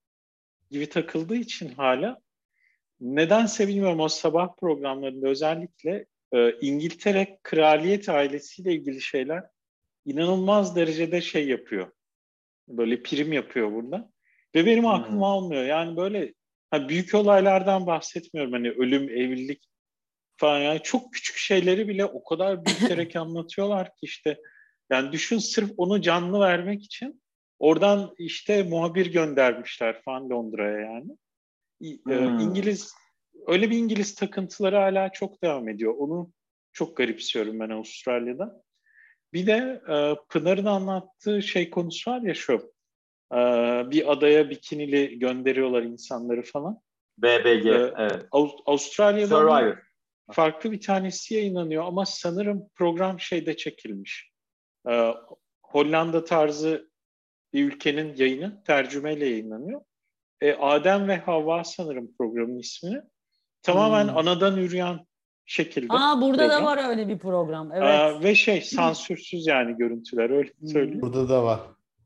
gibi 0.71 0.89
takıldığı 0.89 1.37
için 1.37 1.69
hala 1.69 2.21
nedense 3.01 3.69
bilmiyorum 3.69 4.01
o 4.01 4.09
sabah 4.09 4.57
programlarında 4.61 5.29
özellikle 5.29 6.07
e, 6.35 6.59
İngiltere 6.61 7.39
kraliyet 7.43 8.09
ailesiyle 8.09 8.73
ilgili 8.73 9.01
şeyler 9.01 9.45
inanılmaz 10.05 10.77
derecede 10.77 11.21
şey 11.21 11.49
yapıyor. 11.49 11.91
Böyle 12.69 13.03
prim 13.03 13.33
yapıyor 13.33 13.73
burada. 13.73 14.11
Ve 14.55 14.67
benim 14.67 14.87
aklım 14.87 15.15
hmm. 15.15 15.23
almıyor. 15.23 15.65
Yani 15.65 15.97
böyle 15.97 16.35
ha, 16.71 16.89
büyük 16.89 17.15
olaylardan 17.15 17.87
bahsetmiyorum. 17.87 18.53
Hani 18.53 18.71
ölüm, 18.71 19.09
evlilik 19.09 19.65
falan. 20.37 20.61
Yani 20.61 20.81
çok 20.83 21.13
küçük 21.13 21.37
şeyleri 21.37 21.89
bile 21.89 22.05
o 22.05 22.25
kadar 22.25 22.65
büyüterek 22.65 23.17
anlatıyorlar 23.17 23.87
ki 23.87 24.01
işte. 24.03 24.39
Yani 24.91 25.13
düşün 25.13 25.39
sırf 25.39 25.71
onu 25.77 26.03
canlı 26.03 26.41
vermek 26.41 26.85
için 26.85 27.23
oradan 27.59 28.15
işte 28.19 28.63
muhabir 28.63 29.13
göndermişler 29.13 30.03
falan 30.03 30.31
Londra'ya 30.31 30.79
yani. 30.79 31.17
E, 31.83 31.97
hmm. 32.05 32.39
İngiliz 32.39 32.95
öyle 33.47 33.71
bir 33.71 33.79
İngiliz 33.79 34.15
takıntıları 34.15 34.77
hala 34.77 35.13
çok 35.13 35.43
devam 35.43 35.69
ediyor. 35.69 35.95
Onu 35.99 36.33
çok 36.73 36.97
garipsiyorum 36.97 37.61
ben 37.61 37.71
Avustralya'da. 37.71 38.63
Bir 39.33 39.47
de 39.47 39.83
e, 39.89 40.15
Pınar'ın 40.29 40.67
anlattığı 40.67 41.43
şey 41.43 41.71
konusu 41.71 42.11
var 42.11 42.21
ya 42.21 42.35
şu. 42.35 42.75
E, 43.33 43.37
bir 43.91 44.13
adaya 44.13 44.51
bikinili 44.51 45.19
gönderiyorlar 45.19 45.83
insanları 45.83 46.43
falan. 46.43 46.81
BBG, 47.19 47.67
e, 47.67 47.93
evet. 47.99 48.27
Avustralya'da 48.67 49.37
Survivor. 49.37 49.77
farklı 50.33 50.73
bir 50.73 50.81
tanesi 50.81 51.35
yayınlanıyor 51.35 51.85
ama 51.85 52.07
sanırım 52.07 52.69
program 52.75 53.21
şeyde 53.21 53.57
çekilmiş. 53.57 54.31
E, 54.89 55.15
Hollanda 55.63 56.25
tarzı 56.25 56.91
bir 57.53 57.65
ülkenin 57.65 58.17
yayını 58.17 58.63
tercümeyle 58.65 59.27
yayınlanıyor. 59.27 59.81
E, 60.41 60.53
Adem 60.53 61.09
ve 61.09 61.17
Havva 61.17 61.65
sanırım 61.65 62.15
programın 62.19 62.59
ismi. 62.59 63.03
Tamamen 63.65 64.09
hmm. 64.09 64.17
anadan 64.17 64.57
yürüyen 64.57 65.07
şekilde. 65.47 65.87
Aa 65.91 66.21
burada 66.21 66.49
program. 66.49 66.63
da 66.63 66.67
var 66.67 66.89
öyle 66.89 67.09
bir 67.09 67.19
program. 67.19 67.73
Evet. 67.73 67.83
Aa, 67.83 68.23
ve 68.23 68.35
şey 68.35 68.61
sansürsüz 68.61 69.47
yani 69.47 69.77
görüntüler 69.77 70.31
öyle 70.31 70.51
hmm. 70.59 70.69
söyleyeyim. 70.69 71.03
Burada 71.03 71.29
da 71.29 71.45
var. 71.45 71.61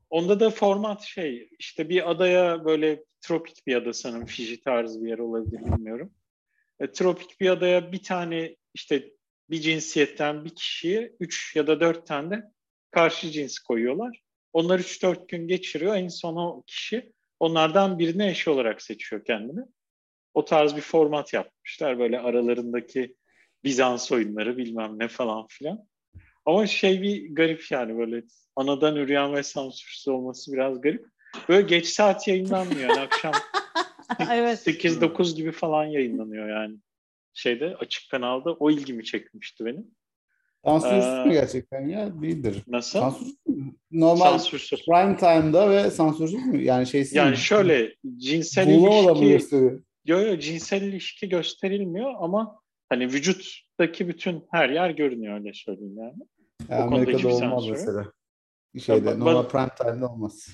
Onda 0.09 0.39
da 0.39 0.49
format 0.49 1.01
şey 1.01 1.49
işte 1.59 1.89
bir 1.89 2.11
adaya 2.11 2.65
böyle 2.65 3.03
tropik 3.21 3.67
bir 3.67 3.75
ada 3.75 3.93
sanırım 3.93 4.25
Fiji 4.25 4.61
tarzı 4.61 5.03
bir 5.03 5.09
yer 5.09 5.19
olabilir 5.19 5.65
bilmiyorum. 5.65 6.13
E, 6.79 6.91
tropik 6.91 7.41
bir 7.41 7.49
adaya 7.49 7.91
bir 7.91 8.03
tane 8.03 8.55
işte 8.73 9.09
bir 9.49 9.61
cinsiyetten 9.61 10.45
bir 10.45 10.55
kişiye 10.55 11.15
üç 11.19 11.55
ya 11.55 11.67
da 11.67 11.79
dört 11.79 12.07
tane 12.07 12.31
de 12.31 12.43
karşı 12.91 13.31
cins 13.31 13.59
koyuyorlar. 13.59 14.21
Onlar 14.53 14.79
üç 14.79 15.03
dört 15.03 15.29
gün 15.29 15.47
geçiriyor. 15.47 15.95
En 15.95 16.07
son 16.07 16.35
o 16.35 16.63
kişi 16.67 17.11
onlardan 17.39 17.99
birini 17.99 18.27
eş 18.27 18.47
olarak 18.47 18.81
seçiyor 18.81 19.25
kendini. 19.25 19.61
O 20.33 20.45
tarz 20.45 20.75
bir 20.75 20.81
format 20.81 21.33
yapmışlar. 21.33 21.99
Böyle 21.99 22.19
aralarındaki 22.19 23.15
Bizans 23.63 24.11
oyunları 24.11 24.57
bilmem 24.57 24.99
ne 24.99 25.07
falan 25.07 25.47
filan. 25.47 25.85
Ama 26.45 26.67
şey 26.67 27.01
bir 27.01 27.35
garip 27.35 27.71
yani 27.71 27.97
böyle 27.97 28.23
anadan 28.55 28.95
üreyen 28.95 29.33
ve 29.33 29.43
sansürsüz 29.43 30.07
olması 30.07 30.53
biraz 30.53 30.81
garip. 30.81 31.05
Böyle 31.49 31.61
geç 31.61 31.87
saat 31.87 32.27
yayınlanmıyor 32.27 32.89
yani 32.89 32.99
akşam 32.99 33.33
evet. 34.31 34.67
8-9 34.67 35.35
gibi 35.35 35.51
falan 35.51 35.85
yayınlanıyor 35.85 36.49
yani. 36.49 36.77
Şeyde 37.33 37.75
açık 37.75 38.11
kanalda 38.11 38.53
o 38.53 38.71
ilgimi 38.71 39.03
çekmişti 39.03 39.65
benim. 39.65 39.87
Sansürsüz 40.65 41.05
ee, 41.05 41.23
mü 41.25 41.33
gerçekten 41.33 41.87
ya? 41.87 42.21
Değildir. 42.21 42.63
Nasıl? 42.67 42.99
Sansürsüz 42.99 43.35
Normal 43.91 44.25
sansürsüz. 44.25 44.85
prime 44.85 45.17
time'da 45.17 45.69
ve 45.69 45.91
sansürsüz 45.91 46.45
mü? 46.45 46.63
Yani 46.63 46.87
şeysiz 46.87 47.15
Yani 47.15 47.29
mi? 47.29 47.37
şöyle 47.37 47.95
cinsel 48.17 48.79
Buğla 48.79 49.25
ilişki... 49.25 49.55
Yok 50.05 50.27
yok 50.27 50.41
cinsel 50.41 50.81
ilişki 50.81 51.29
gösterilmiyor 51.29 52.13
ama 52.19 52.59
hani 52.89 53.07
vücuttaki 53.07 54.07
bütün 54.07 54.43
her 54.51 54.69
yer 54.69 54.89
görünüyor 54.89 55.39
öyle 55.39 55.53
söyleyeyim 55.53 55.97
yani. 55.97 56.17
Ya, 56.69 56.83
Amerika'da 56.83 57.27
olmaz 57.27 57.69
mesela. 57.69 58.11
Şeyde, 58.85 59.09
ya, 59.09 59.17
normal 59.17 59.47
prime 59.47 59.69
time'da 59.77 60.07
olmaz. 60.07 60.47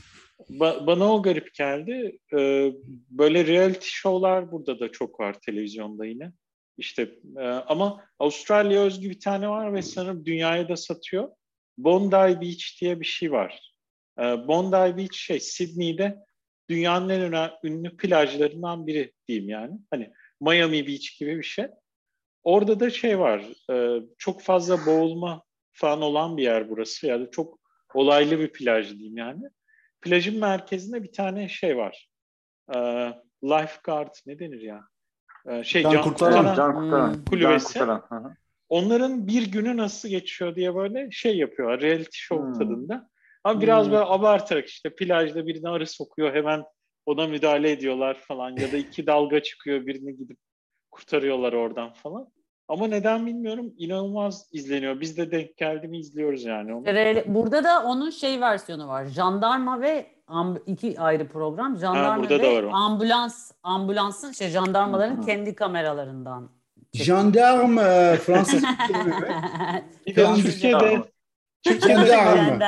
Ba- 0.50 0.88
bana 0.88 1.14
o 1.14 1.22
garip 1.22 1.54
geldi. 1.54 2.20
Ee, 2.38 2.74
böyle 3.10 3.48
reality 3.48 3.88
show'lar 3.88 4.52
burada 4.52 4.80
da 4.80 4.92
çok 4.92 5.20
var 5.20 5.36
televizyonda 5.46 6.06
yine. 6.06 6.32
İşte 6.78 7.12
e, 7.38 7.44
ama 7.48 8.04
Avustralya 8.20 8.82
özgü 8.82 9.10
bir 9.10 9.20
tane 9.20 9.50
var 9.50 9.74
ve 9.74 9.82
sanırım 9.82 10.26
dünyaya 10.26 10.70
da 10.70 10.78
satıyor. 10.78 11.30
Bondi 11.78 12.42
Beach 12.42 12.82
diye 12.82 13.00
bir 13.00 13.06
şey 13.06 13.32
var. 13.32 13.74
E, 14.20 14.24
Bondi 14.24 14.98
Beach 14.98 15.16
şey 15.16 15.40
Sydney'de 15.40 16.18
dünyanın 16.70 17.10
en 17.10 17.22
önemli, 17.22 17.52
ünlü 17.64 17.98
plajlarından 17.98 18.88
biri 18.88 19.14
diyeyim 19.28 19.50
yani. 19.50 19.80
Hani 19.92 20.14
Miami 20.42 20.88
Beach 20.88 21.20
gibi 21.20 21.38
bir 21.38 21.44
şey. 21.44 21.68
Orada 22.44 22.80
da 22.80 22.90
şey 22.90 23.20
var, 23.20 23.46
e, 23.72 24.02
çok 24.18 24.42
fazla 24.42 24.86
boğulma 24.86 25.44
falan 25.74 26.02
olan 26.02 26.38
bir 26.38 26.44
yer 26.44 26.70
burası. 26.70 27.08
Yani 27.08 27.28
çok 27.32 27.60
olaylı 27.94 28.40
bir 28.40 28.54
plaj 28.54 28.92
diyeyim 28.92 29.18
yani. 29.18 29.44
Plajın 30.02 30.40
merkezinde 30.40 31.04
bir 31.04 31.12
tane 31.12 31.50
şey 31.50 31.78
var. 31.78 32.10
E, 32.76 32.78
lifeguard 33.44 34.14
ne 34.26 34.40
denir 34.40 34.62
ya? 34.62 34.82
E, 35.50 35.64
şey 35.64 35.84
can, 35.84 35.92
can 35.92 36.04
kurtaran, 36.04 36.34
kurtaran, 36.34 36.56
can 36.56 36.76
kurtaran 36.76 37.14
hmm. 37.14 37.26
kulübesi. 37.26 37.80
Can 37.80 38.02
kurtaran. 38.02 38.36
Onların 38.70 39.28
bir 39.28 39.52
günü 39.52 39.78
nasıl 39.78 40.10
geçiyor 40.10 40.56
diye 40.56 40.76
böyle 40.76 41.12
şey 41.12 41.38
yapıyor. 41.38 41.82
Reality 41.82 42.18
show 42.18 42.46
hmm. 42.46 42.54
tadında. 42.54 43.10
Ama 43.46 43.62
biraz 43.62 43.86
hmm. 43.86 43.92
böyle 43.92 44.06
abartarak 44.06 44.68
işte 44.68 44.96
plajda 44.96 45.48
birine 45.48 45.70
arı 45.70 45.88
sokuyor 45.88 46.34
hemen 46.34 46.64
ona 47.06 47.28
müdahale 47.28 47.72
ediyorlar 47.72 48.18
falan 48.20 48.58
ya 48.58 48.72
da 48.72 48.78
iki 48.78 49.08
dalga 49.08 49.44
çıkıyor 49.44 49.86
birini 49.86 50.18
gidip 50.18 50.38
kurtarıyorlar 50.92 51.54
oradan 51.54 51.94
falan. 51.94 52.28
Ama 52.68 52.88
neden 52.88 53.26
bilmiyorum 53.26 53.74
inanılmaz 53.78 54.50
izleniyor. 54.52 55.00
Biz 55.02 55.18
de 55.18 55.32
denk 55.32 55.58
geldi 55.58 55.88
mi 55.88 56.00
izliyoruz 56.00 56.44
yani 56.44 56.74
onu. 56.74 56.86
Burada 57.26 57.64
da 57.64 57.84
onun 57.84 58.10
şey 58.10 58.42
versiyonu 58.42 58.88
var. 58.88 59.06
Jandarma 59.06 59.82
ve 59.82 60.06
iki 60.66 61.00
ayrı 61.00 61.28
program. 61.28 61.78
Jandarma 61.78 62.26
ha, 62.26 62.30
ve 62.30 62.72
ambulans 62.72 63.52
ambulansın 63.64 64.32
şey 64.32 64.50
jandarmaların 64.50 65.16
Hı-hı. 65.16 65.26
kendi 65.26 65.56
kameralarından. 65.56 66.50
Jandarma 66.94 67.84
Fransız 68.16 68.64
de 70.08 70.26
Türkiye'de 70.36 71.04
Türkiye'de, 71.64 72.66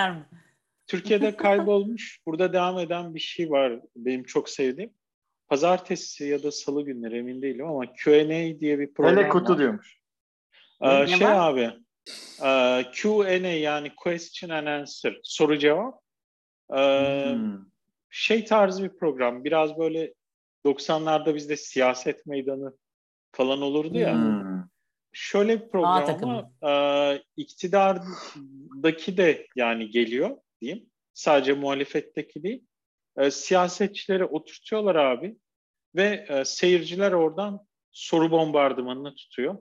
Türkiye'de 0.87 1.35
kaybolmuş. 1.37 2.19
Burada 2.25 2.53
devam 2.53 2.79
eden 2.79 3.15
bir 3.15 3.19
şey 3.19 3.51
var 3.51 3.79
benim 3.95 4.23
çok 4.23 4.49
sevdiğim 4.49 4.93
pazartesi 5.47 6.25
ya 6.25 6.43
da 6.43 6.51
salı 6.51 6.85
günleri 6.85 7.17
emin 7.17 7.41
değilim 7.41 7.67
ama 7.67 7.93
Q&A 7.93 8.59
diye 8.59 8.79
bir 8.79 8.93
program 8.93 9.17
Hele 9.17 9.29
kutu 9.29 9.53
var. 9.53 9.59
diyormuş. 9.59 9.97
Ee, 10.81 11.07
şey 11.07 11.27
var? 11.27 11.51
abi 11.51 11.71
e, 12.43 12.83
Q&A 12.91 13.47
yani 13.47 13.91
question 13.95 14.49
and 14.49 14.67
answer 14.67 15.19
soru 15.23 15.57
cevap 15.57 16.01
ee, 16.75 17.31
hmm. 17.33 17.65
şey 18.09 18.45
tarzı 18.45 18.83
bir 18.83 18.97
program 18.97 19.43
biraz 19.43 19.77
böyle 19.77 20.13
90'larda 20.65 21.35
bizde 21.35 21.57
siyaset 21.57 22.25
meydanı 22.25 22.77
falan 23.31 23.61
olurdu 23.61 23.97
ya. 23.97 24.13
Hmm. 24.13 24.67
Şöyle 25.11 25.61
bir 25.61 25.69
program 25.69 26.19
ama 26.23 26.51
e, 26.71 27.23
iktidardaki 27.37 29.17
de 29.17 29.47
yani 29.55 29.89
geliyor 29.89 30.37
diyeyim. 30.61 30.89
Sadece 31.13 31.53
muhalefetteki 31.53 32.43
değil 32.43 32.67
e, 33.17 33.31
siyasetçileri 33.31 34.25
oturtuyorlar 34.25 34.95
abi 34.95 35.37
ve 35.95 36.25
e, 36.29 36.45
seyirciler 36.45 37.11
oradan 37.11 37.67
soru 37.91 38.31
bombardımanını 38.31 39.15
tutuyor. 39.15 39.57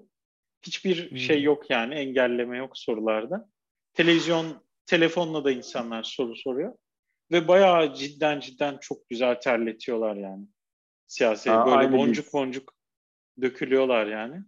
Hiçbir 0.63 1.11
hmm. 1.11 1.19
şey 1.19 1.43
yok 1.43 1.71
yani 1.71 1.95
engelleme 1.95 2.59
yok 2.59 2.79
sorularda. 2.79 3.49
Televizyon, 3.95 4.67
telefonla 4.87 5.45
da 5.45 5.51
insanlar 5.51 6.03
soru 6.03 6.37
soruyor. 6.37 6.75
Ve 7.31 7.49
bayağı 7.49 7.95
cidden 7.95 8.41
cidden 8.41 8.79
çok 8.81 9.09
güzel 9.09 9.41
terletiyorlar 9.41 10.17
yani. 10.17 10.47
Siyasi 11.07 11.51
Aa, 11.53 11.67
böyle 11.67 11.93
boncuk 11.93 12.33
boncuk 12.33 12.73
dökülüyorlar 13.43 14.07
yani. 14.07 14.43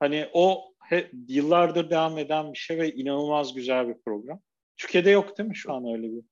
Hani 0.00 0.28
o 0.32 0.74
he, 0.88 1.10
yıllardır 1.28 1.90
devam 1.90 2.18
eden 2.18 2.52
bir 2.52 2.58
şey 2.58 2.78
ve 2.78 2.92
inanılmaz 2.92 3.54
güzel 3.54 3.88
bir 3.88 3.96
program. 4.04 4.40
Türkiye'de 4.82 5.10
yok 5.10 5.38
değil 5.38 5.48
mi 5.48 5.56
şu 5.56 5.72
an 5.72 5.84
öyle 5.84 6.12
bir? 6.12 6.24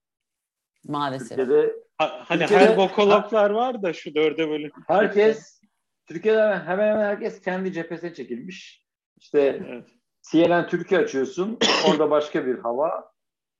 Maalesef. 0.84 1.28
Türkiye'de 1.28 1.74
Ha, 2.00 2.24
hani 2.24 2.40
Türkiye'de, 2.40 2.66
her 2.66 2.76
bokologlar 2.76 3.50
var 3.50 3.82
da 3.82 3.92
şu 3.92 4.14
dörde 4.14 4.48
bölüm. 4.48 4.70
Herkes 4.86 5.60
Türkiye'de 6.06 6.40
hemen 6.40 6.64
hemen 6.66 7.04
herkes 7.04 7.40
kendi 7.40 7.72
cephesine 7.72 8.14
çekilmiş. 8.14 8.86
İşte 9.16 9.40
evet. 9.40 9.88
CNN 10.30 10.66
Türkiye 10.66 11.00
açıyorsun. 11.00 11.58
orada 11.88 12.10
başka 12.10 12.46
bir 12.46 12.58
hava. 12.58 13.12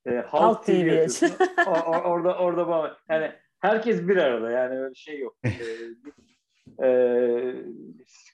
E, 0.06 0.10
Halk, 0.10 0.32
Halk 0.32 0.66
TV, 0.66 0.66
TV 0.66 1.04
açıyorsun. 1.04 1.36
or, 1.66 2.04
orada 2.04 2.38
orada 2.38 2.68
bana 2.68 2.96
yani 3.08 3.32
herkes 3.58 4.08
bir 4.08 4.16
arada 4.16 4.50
yani 4.50 4.78
öyle 4.80 4.94
şey 4.94 5.18
yok. 5.18 5.36
e, 6.82 6.86
e, 6.86 7.54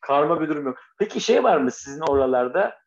karma 0.00 0.40
bir 0.40 0.48
durum 0.48 0.66
yok. 0.66 0.78
Peki 0.98 1.20
şey 1.20 1.44
var 1.44 1.56
mı 1.56 1.70
sizin 1.70 2.00
oralarda? 2.00 2.78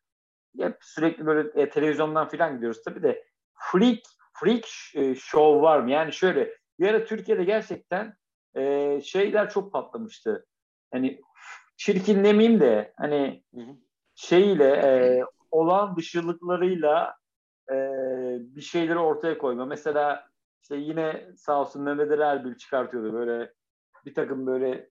Hep 0.59 0.77
sürekli 0.81 1.25
böyle 1.25 1.61
e, 1.61 1.69
televizyondan 1.69 2.27
falan 2.27 2.55
gidiyoruz 2.55 2.83
tabii 2.83 3.03
de 3.03 3.28
freak 3.59 3.99
freak 4.33 4.65
e, 4.95 5.15
show 5.15 5.61
var 5.61 5.79
mı? 5.79 5.91
Yani 5.91 6.13
şöyle 6.13 6.57
bir 6.79 6.87
ara 6.87 7.05
Türkiye'de 7.05 7.43
gerçekten 7.43 8.15
e, 8.55 9.01
şeyler 9.01 9.49
çok 9.49 9.71
patlamıştı. 9.71 10.45
Hani 10.91 11.21
çirkin 11.77 12.23
demeyeyim 12.23 12.59
de 12.59 12.93
hani 12.97 13.43
şeyle 14.15 14.69
e, 14.69 15.23
olan 15.51 15.95
dışılıklarıyla 15.95 17.15
e, 17.71 17.75
bir 18.39 18.61
şeyleri 18.61 18.99
ortaya 18.99 19.37
koyma. 19.37 19.65
Mesela 19.65 20.27
işte 20.61 20.75
yine 20.75 21.27
sağ 21.37 21.61
olsun 21.61 21.81
Mehmet 21.81 22.11
Ali 22.11 22.21
Erbil 22.21 22.55
çıkartıyordu 22.55 23.13
böyle 23.13 23.53
bir 24.05 24.13
takım 24.13 24.47
böyle 24.47 24.89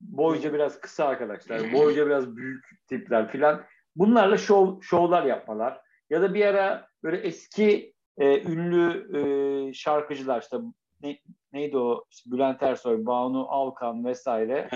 boyca 0.00 0.52
biraz 0.52 0.80
kısa 0.80 1.04
arkadaşlar, 1.04 1.72
boyca 1.72 2.06
biraz 2.06 2.36
büyük 2.36 2.64
tipler 2.88 3.28
filan. 3.28 3.64
Bunlarla 3.96 4.36
şov, 4.36 4.80
şovlar 4.80 5.24
yapmalar. 5.24 5.80
Ya 6.10 6.22
da 6.22 6.34
bir 6.34 6.46
ara 6.46 6.87
böyle 7.02 7.16
eski 7.16 7.94
e, 8.18 8.42
ünlü 8.42 9.08
e, 9.18 9.72
şarkıcılar 9.72 10.42
işte 10.42 10.56
ne, 11.02 11.18
neydi 11.52 11.76
o 11.76 12.04
işte 12.10 12.30
Bülent 12.30 12.62
Ersoy, 12.62 13.06
Banu 13.06 13.46
Alkan 13.48 14.04
vesaire. 14.04 14.68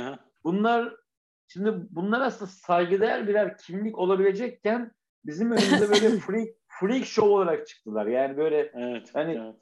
Bunlar 0.44 0.96
şimdi 1.48 1.74
bunlar 1.90 2.20
aslında 2.20 2.50
saygıdeğer 2.50 3.28
birer 3.28 3.58
kimlik 3.58 3.98
olabilecekken 3.98 4.92
bizim 5.24 5.50
önümüzde 5.50 5.88
böyle 5.88 6.18
freak 6.18 6.48
freak 6.80 7.04
show 7.04 7.30
olarak 7.30 7.66
çıktılar. 7.66 8.06
Yani 8.06 8.36
böyle 8.36 8.72
evet, 8.74 9.10
hani 9.14 9.54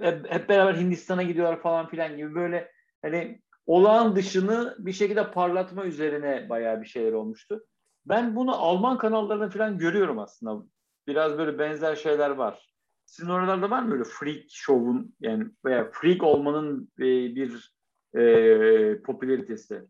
evet. 0.00 0.24
hep 0.28 0.48
beraber 0.48 0.74
Hindistan'a 0.74 1.22
gidiyorlar 1.22 1.60
falan 1.60 1.88
filan 1.88 2.16
gibi 2.16 2.34
böyle 2.34 2.72
hani 3.02 3.40
olağan 3.66 4.16
dışını 4.16 4.76
bir 4.78 4.92
şekilde 4.92 5.30
parlatma 5.30 5.84
üzerine 5.84 6.48
bayağı 6.48 6.80
bir 6.80 6.86
şeyler 6.86 7.12
olmuştu. 7.12 7.66
Ben 8.06 8.36
bunu 8.36 8.56
Alman 8.56 8.98
kanallarında 8.98 9.50
falan 9.50 9.78
görüyorum 9.78 10.18
aslında. 10.18 10.66
Biraz 11.06 11.38
böyle 11.38 11.58
benzer 11.58 11.96
şeyler 11.96 12.30
var. 12.30 12.66
Sizin 13.06 13.30
oralarda 13.30 13.70
var 13.70 13.82
mı 13.82 13.90
böyle 13.90 14.04
freak 14.04 14.44
show'un 14.48 15.14
yani 15.20 15.44
veya 15.64 15.90
freak 15.92 16.22
olmanın 16.22 16.92
e, 16.98 17.04
bir 17.34 17.72
e, 18.14 19.02
popülaritesi? 19.02 19.82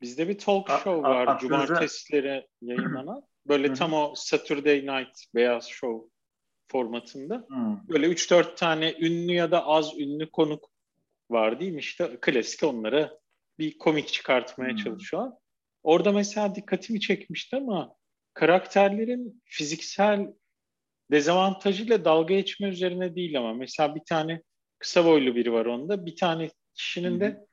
Bizde 0.00 0.28
bir 0.28 0.38
talk 0.38 0.68
show 0.68 1.02
var 1.02 1.26
a, 1.28 1.38
cumartesileri 1.38 2.46
yayınlanan. 2.60 3.22
Böyle 3.48 3.74
tam 3.74 3.92
o 3.92 4.12
Saturday 4.16 4.80
Night 4.80 5.18
Beyaz 5.34 5.68
Show 5.68 6.10
formatında. 6.68 7.44
Hmm. 7.48 7.88
Böyle 7.88 8.06
3-4 8.06 8.56
tane 8.56 8.94
ünlü 9.00 9.32
ya 9.32 9.50
da 9.50 9.66
az 9.66 9.98
ünlü 9.98 10.30
konuk 10.30 10.70
var 11.30 11.60
değil 11.60 11.72
mi? 11.72 11.78
İşte 11.78 12.18
klasik 12.20 12.62
onlara 12.62 13.18
bir 13.58 13.78
komik 13.78 14.08
çıkartmaya 14.08 14.70
hmm. 14.70 14.76
çalışıyor. 14.76 15.32
Orada 15.82 16.12
mesela 16.12 16.54
dikkatimi 16.54 17.00
çekmişti 17.00 17.56
ama 17.56 17.94
karakterlerin 18.34 19.42
fiziksel 19.44 20.32
dezavantajıyla 21.14 22.04
dalga 22.04 22.34
geçme 22.34 22.68
üzerine 22.68 23.14
değil 23.14 23.38
ama 23.38 23.54
mesela 23.54 23.94
bir 23.94 24.04
tane 24.08 24.42
kısa 24.78 25.04
boylu 25.04 25.34
biri 25.34 25.52
var 25.52 25.66
onda. 25.66 26.06
Bir 26.06 26.16
tane 26.16 26.50
kişinin 26.74 27.20
de 27.20 27.46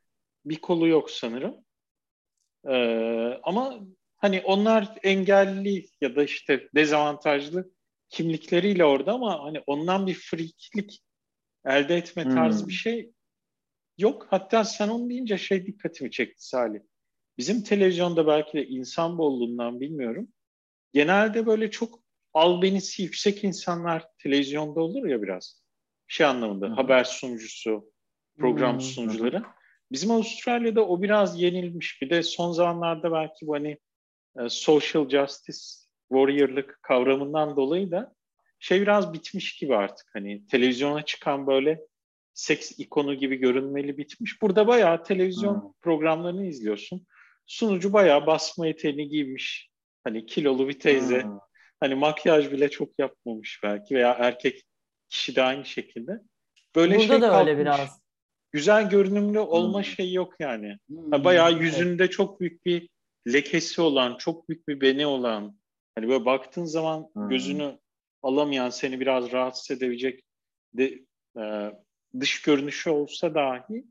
bir 0.46 0.56
kolu 0.56 0.88
yok 0.88 1.12
sanırım. 1.12 1.56
Ee, 2.70 3.40
ama 3.44 3.80
hani 4.18 4.42
onlar 4.46 4.96
engelli 5.04 5.86
ya 6.02 6.16
da 6.16 6.24
işte 6.24 6.70
dezavantajlı 6.76 7.72
kimlikleriyle 8.10 8.86
orada 8.86 9.14
ama 9.14 9.44
hani 9.44 9.64
ondan 9.68 10.08
bir 10.08 10.14
friklik 10.14 11.04
elde 11.66 11.98
etme 11.98 12.24
tarzı 12.24 12.62
hmm. 12.62 12.68
bir 12.68 12.74
şey 12.74 13.12
yok. 13.98 14.28
Hatta 14.30 14.64
sen 14.64 14.88
onu 14.88 15.10
deyince 15.10 15.38
şey 15.38 15.66
dikkatimi 15.66 16.12
çekti 16.12 16.48
Salih. 16.48 16.80
Bizim 17.38 17.64
televizyonda 17.64 18.28
belki 18.28 18.54
de 18.54 18.68
insan 18.68 19.18
bolluğundan 19.18 19.80
bilmiyorum. 19.80 20.28
Genelde 20.94 21.46
böyle 21.46 21.72
çok 21.72 22.01
albenisi 22.34 23.04
yüksek 23.04 23.44
insanlar 23.44 24.06
televizyonda 24.18 24.82
olur 24.82 25.06
ya 25.06 25.22
biraz. 25.22 25.62
Şey 26.08 26.26
anlamında 26.26 26.66
Hı-hı. 26.66 26.76
haber 26.76 27.04
sunucusu, 27.04 27.92
program 28.38 28.74
Hı-hı. 28.74 28.82
sunucuları. 28.82 29.44
Bizim 29.92 30.12
Avustralya'da 30.12 30.88
o 30.88 31.02
biraz 31.02 31.42
yenilmiş. 31.42 32.02
Bir 32.02 32.10
de 32.10 32.24
son 32.24 32.52
zamanlarda 32.52 33.12
belki 33.12 33.48
bu 33.48 33.54
hani 33.54 33.78
e, 34.40 34.50
social 34.50 35.10
justice, 35.10 35.60
warrior'lık 36.10 36.80
kavramından 36.82 37.56
dolayı 37.56 37.92
da 37.92 38.14
şey 38.60 38.82
biraz 38.82 39.14
bitmiş 39.14 39.56
gibi 39.56 39.76
artık. 39.76 40.10
Hani 40.14 40.48
televizyona 40.48 41.02
çıkan 41.02 41.48
böyle 41.48 41.82
seks 42.34 42.80
ikonu 42.80 43.14
gibi 43.14 43.36
görünmeli 43.36 43.98
bitmiş. 43.98 44.42
Burada 44.42 44.68
bayağı 44.68 45.04
televizyon 45.04 45.62
hmm. 45.62 45.72
programlarını 45.82 46.46
izliyorsun. 46.46 47.08
Sunucu 47.46 47.94
bayağı 47.94 48.28
basma 48.28 48.68
eteğini 48.68 49.08
giymiş. 49.10 49.70
Hani 50.04 50.26
kilolu 50.26 50.68
bir 50.68 50.80
teyze. 50.80 51.24
Hmm. 51.24 51.38
Hani 51.82 51.96
makyaj 51.96 52.52
bile 52.52 52.70
çok 52.70 53.00
yapmamış 53.00 53.60
belki 53.64 53.96
veya 53.96 54.12
erkek 54.20 54.64
kişi 55.10 55.36
de 55.36 55.42
aynı 55.44 55.66
şekilde. 55.66 56.22
Böyle 56.76 56.96
Burada 56.96 57.08
şey 57.08 57.22
da 57.22 57.30
kalkmış. 57.30 57.50
öyle 57.50 57.62
biraz. 57.62 58.02
Güzel 58.52 58.90
görünümlü 58.90 59.40
olma 59.40 59.78
hmm. 59.78 59.86
şeyi 59.86 60.14
yok 60.14 60.34
yani. 60.40 60.78
Hmm. 60.88 61.24
Bayağı 61.24 61.60
yüzünde 61.60 62.04
evet. 62.04 62.12
çok 62.12 62.40
büyük 62.40 62.66
bir 62.66 62.90
lekesi 63.34 63.82
olan, 63.82 64.18
çok 64.18 64.50
büyük 64.50 64.68
bir 64.68 64.82
beni 64.82 65.06
olan. 65.06 65.58
Hani 65.96 66.10
böyle 66.10 66.26
baktığın 66.26 66.66
zaman 66.66 67.10
hmm. 67.14 67.30
gözünü 67.30 67.80
alamayan, 68.24 68.70
seni 68.70 69.00
biraz 69.00 69.32
rahatsız 69.32 69.78
edebilecek 69.78 70.24
de, 70.74 71.00
e, 71.38 71.72
dış 72.20 72.42
görünüşü 72.42 72.90
olsa 72.90 73.36
dahi 73.36 73.86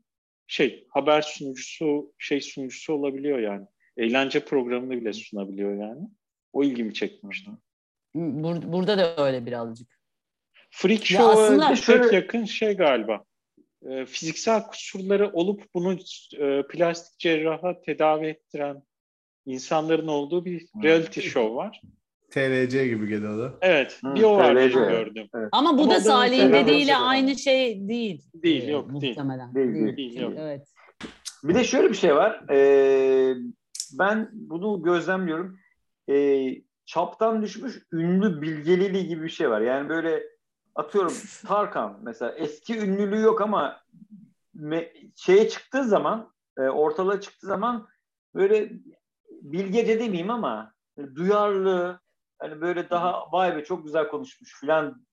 şey 0.47 0.87
haber 0.89 1.21
sunucusu, 1.21 2.13
şey 2.17 2.41
sunucusu 2.41 2.93
olabiliyor 2.93 3.39
yani. 3.39 3.67
Eğlence 3.97 4.45
programını 4.45 4.91
bile 4.91 5.13
sunabiliyor 5.13 5.87
yani. 5.87 6.07
O 6.53 6.63
ilgimi 6.63 6.93
çekmişti. 6.93 7.51
Bur- 8.15 8.71
burada 8.71 8.97
da 8.97 9.25
öyle 9.25 9.45
birazcık. 9.45 10.01
Freak 10.71 11.05
Show'a 11.05 11.31
aslında... 11.31 11.75
şöyle... 11.75 12.15
yakın 12.15 12.45
şey 12.45 12.73
galiba. 12.73 13.23
E, 13.89 14.05
fiziksel 14.05 14.67
kusurları 14.67 15.29
olup 15.33 15.63
bunu 15.73 15.97
e, 16.37 16.67
plastik 16.67 17.19
cerraha 17.19 17.81
tedavi 17.81 18.27
ettiren 18.27 18.83
insanların 19.45 20.07
olduğu 20.07 20.45
bir 20.45 20.67
reality 20.83 21.19
show 21.19 21.55
var. 21.55 21.81
TLC 22.31 22.87
gibi 22.87 23.07
geliyordu. 23.07 23.57
Evet. 23.61 23.99
Hı, 24.03 24.15
bir 24.15 24.23
o 24.23 24.37
var 24.37 24.53
gördüm. 24.53 25.27
Evet. 25.35 25.49
Ama 25.51 25.77
bu 25.77 25.81
Ama 25.81 25.95
da 25.95 25.99
Salih'in 25.99 26.53
dediğiyle 26.53 26.95
aynı 26.95 27.35
şey 27.35 27.87
değil. 27.87 28.23
Değil 28.33 28.67
yok 28.67 28.89
ee, 28.89 29.01
değil. 29.01 29.17
Muhtemelen. 29.17 29.55
Değil, 29.55 29.73
değil. 29.73 29.97
değil 29.97 30.19
yok. 30.19 30.33
Evet. 30.37 30.67
Bir 31.43 31.55
de 31.55 31.63
şöyle 31.63 31.89
bir 31.89 31.95
şey 31.95 32.15
var. 32.15 32.49
Ee, 32.51 33.35
ben 33.99 34.29
bunu 34.33 34.83
gözlemliyorum. 34.83 35.59
Ee, 36.09 36.55
çaptan 36.91 37.41
düşmüş 37.41 37.87
ünlü 37.91 38.41
bilgeliliği 38.41 39.07
gibi 39.07 39.23
bir 39.23 39.29
şey 39.29 39.49
var. 39.49 39.61
Yani 39.61 39.89
böyle 39.89 40.23
atıyorum 40.75 41.13
Tarkan 41.47 41.99
mesela 42.01 42.31
eski 42.31 42.79
ünlülüğü 42.79 43.21
yok 43.21 43.41
ama 43.41 43.81
me, 44.53 44.93
şeye 45.15 45.49
çıktığı 45.49 45.83
zaman 45.83 46.33
e, 46.57 46.61
ortalığa 46.61 47.21
çıktığı 47.21 47.47
zaman 47.47 47.87
böyle 48.35 48.71
bilgece 49.29 49.99
demeyeyim 49.99 50.29
ama 50.29 50.73
duyarlı 51.15 51.99
hani 52.39 52.61
böyle 52.61 52.89
daha 52.89 53.31
vay 53.31 53.57
be 53.57 53.63
çok 53.63 53.83
güzel 53.83 54.07
konuşmuş 54.07 54.59
filan 54.59 55.05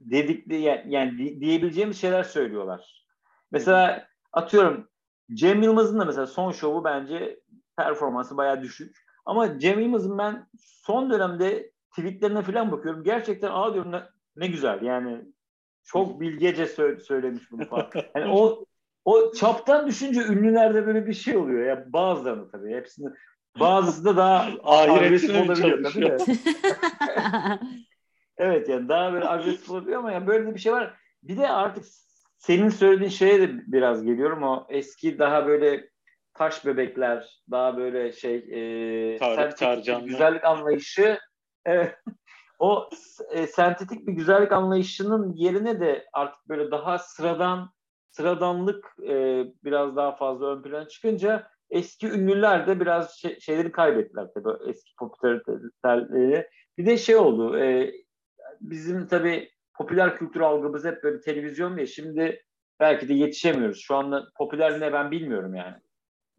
dedik 0.00 0.52
yani, 0.52 0.94
yani 0.94 1.40
diyebileceğimiz 1.40 2.00
şeyler 2.00 2.22
söylüyorlar. 2.22 3.06
Mesela 3.50 4.08
atıyorum 4.32 4.88
Cem 5.32 5.62
Yılmaz'ın 5.62 6.00
da 6.00 6.04
mesela 6.04 6.26
son 6.26 6.52
şovu 6.52 6.84
bence 6.84 7.40
performansı 7.76 8.36
bayağı 8.36 8.62
düşük. 8.62 9.03
Ama 9.24 9.58
Cem 9.58 9.80
Yılmaz'ın 9.80 10.18
ben 10.18 10.46
son 10.58 11.10
dönemde 11.10 11.70
tweetlerine 11.90 12.42
falan 12.42 12.72
bakıyorum. 12.72 13.04
Gerçekten 13.04 13.50
aa 13.52 13.74
diyorum 13.74 13.92
ne, 13.92 14.02
ne 14.36 14.46
güzel 14.46 14.82
yani 14.82 15.24
çok 15.84 16.20
bilgece 16.20 16.64
sö- 16.64 17.00
söylemiş 17.00 17.50
bunu 17.50 17.64
falan. 17.64 17.90
Yani 18.16 18.32
o 18.32 18.64
o 19.04 19.32
çaptan 19.32 19.86
düşünce 19.86 20.20
ünlülerde 20.20 20.86
böyle 20.86 21.06
bir 21.06 21.12
şey 21.12 21.36
oluyor 21.36 21.66
ya 21.66 21.92
bazılarını 21.92 22.50
tabii 22.50 22.74
hepsini 22.74 23.08
bazısı 23.60 24.04
da 24.04 24.16
daha 24.16 24.48
agresif 24.62 25.36
olabiliyor 25.36 25.84
tabii 25.84 26.04
de. 26.04 26.16
evet 28.38 28.68
yani 28.68 28.88
daha 28.88 29.12
böyle 29.12 29.28
agresif 29.28 29.70
olabiliyor 29.70 29.98
ama 29.98 30.12
yani 30.12 30.26
böyle 30.26 30.54
bir 30.54 30.60
şey 30.60 30.72
var. 30.72 30.94
Bir 31.22 31.36
de 31.36 31.48
artık 31.48 31.84
senin 32.36 32.68
söylediğin 32.68 33.10
şeye 33.10 33.40
de 33.40 33.72
biraz 33.72 34.04
geliyorum 34.04 34.42
o 34.42 34.66
eski 34.68 35.18
daha 35.18 35.46
böyle 35.46 35.88
taş 36.34 36.66
bebekler, 36.66 37.42
daha 37.50 37.76
böyle 37.76 38.12
şey 38.12 38.36
e, 38.36 39.18
sentetik 39.18 40.06
güzellik 40.06 40.44
anlayışı 40.44 41.18
evet, 41.64 41.94
o 42.58 42.88
e, 43.30 43.46
sentetik 43.46 44.06
bir 44.06 44.12
güzellik 44.12 44.52
anlayışının 44.52 45.32
yerine 45.32 45.80
de 45.80 46.06
artık 46.12 46.48
böyle 46.48 46.70
daha 46.70 46.98
sıradan 46.98 47.70
sıradanlık 48.10 48.96
e, 49.08 49.44
biraz 49.64 49.96
daha 49.96 50.16
fazla 50.16 50.46
ön 50.46 50.62
plana 50.62 50.88
çıkınca 50.88 51.48
eski 51.70 52.10
ünlüler 52.10 52.66
de 52.66 52.80
biraz 52.80 53.14
şey, 53.18 53.40
şeyleri 53.40 53.72
kaybettiler 53.72 54.28
tabii 54.34 54.70
eski 54.70 54.94
popülariteleri. 54.98 56.48
Bir 56.78 56.86
de 56.86 56.96
şey 56.96 57.16
oldu 57.16 57.58
e, 57.58 57.92
bizim 58.60 59.06
tabii 59.06 59.50
popüler 59.74 60.16
kültür 60.16 60.40
algımız 60.40 60.84
hep 60.84 61.02
böyle 61.02 61.20
televizyon 61.20 61.76
diye 61.76 61.86
şimdi 61.86 62.42
belki 62.80 63.08
de 63.08 63.14
yetişemiyoruz. 63.14 63.80
Şu 63.80 63.96
anda 63.96 64.28
popüler 64.38 64.80
ne 64.80 64.92
ben 64.92 65.10
bilmiyorum 65.10 65.54
yani. 65.54 65.76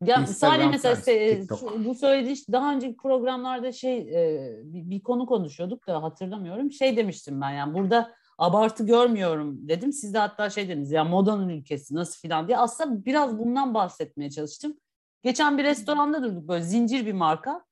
Ya 0.02 0.28
sadece 0.28 0.68
mesela 0.68 0.96
se, 0.96 1.42
bu 1.86 1.96
söylediği 1.96 2.36
daha 2.52 2.74
önceki 2.74 2.98
programlarda 2.98 3.72
şey 3.72 3.98
e, 3.98 4.52
bir, 4.64 4.90
bir 4.90 5.04
konu 5.04 5.26
konuşuyorduk 5.26 5.88
da 5.88 6.04
hatırlamıyorum. 6.04 6.72
Şey 6.72 6.98
demiştim 6.98 7.42
ben 7.42 7.50
yani 7.52 7.74
burada 7.74 8.16
abartı 8.38 8.86
görmüyorum 8.86 9.68
dedim. 9.68 9.94
Siz 9.94 10.14
de 10.14 10.18
hatta 10.18 10.50
şey 10.50 10.70
dediniz 10.70 10.92
ya 10.92 11.04
modanın 11.04 11.50
ülkesi 11.50 11.96
nasıl 11.96 12.20
filan 12.20 12.48
diye. 12.48 12.58
Aslında 12.58 13.06
biraz 13.06 13.38
bundan 13.38 13.74
bahsetmeye 13.74 14.30
çalıştım. 14.30 14.78
Geçen 15.24 15.58
bir 15.58 15.64
restoranda 15.64 16.24
durduk 16.24 16.48
böyle 16.48 16.64
zincir 16.64 17.06
bir 17.06 17.14
marka. 17.14 17.66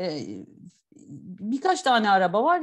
Ee, 0.00 0.20
birkaç 1.40 1.82
tane 1.82 2.10
araba 2.10 2.44
var. 2.44 2.62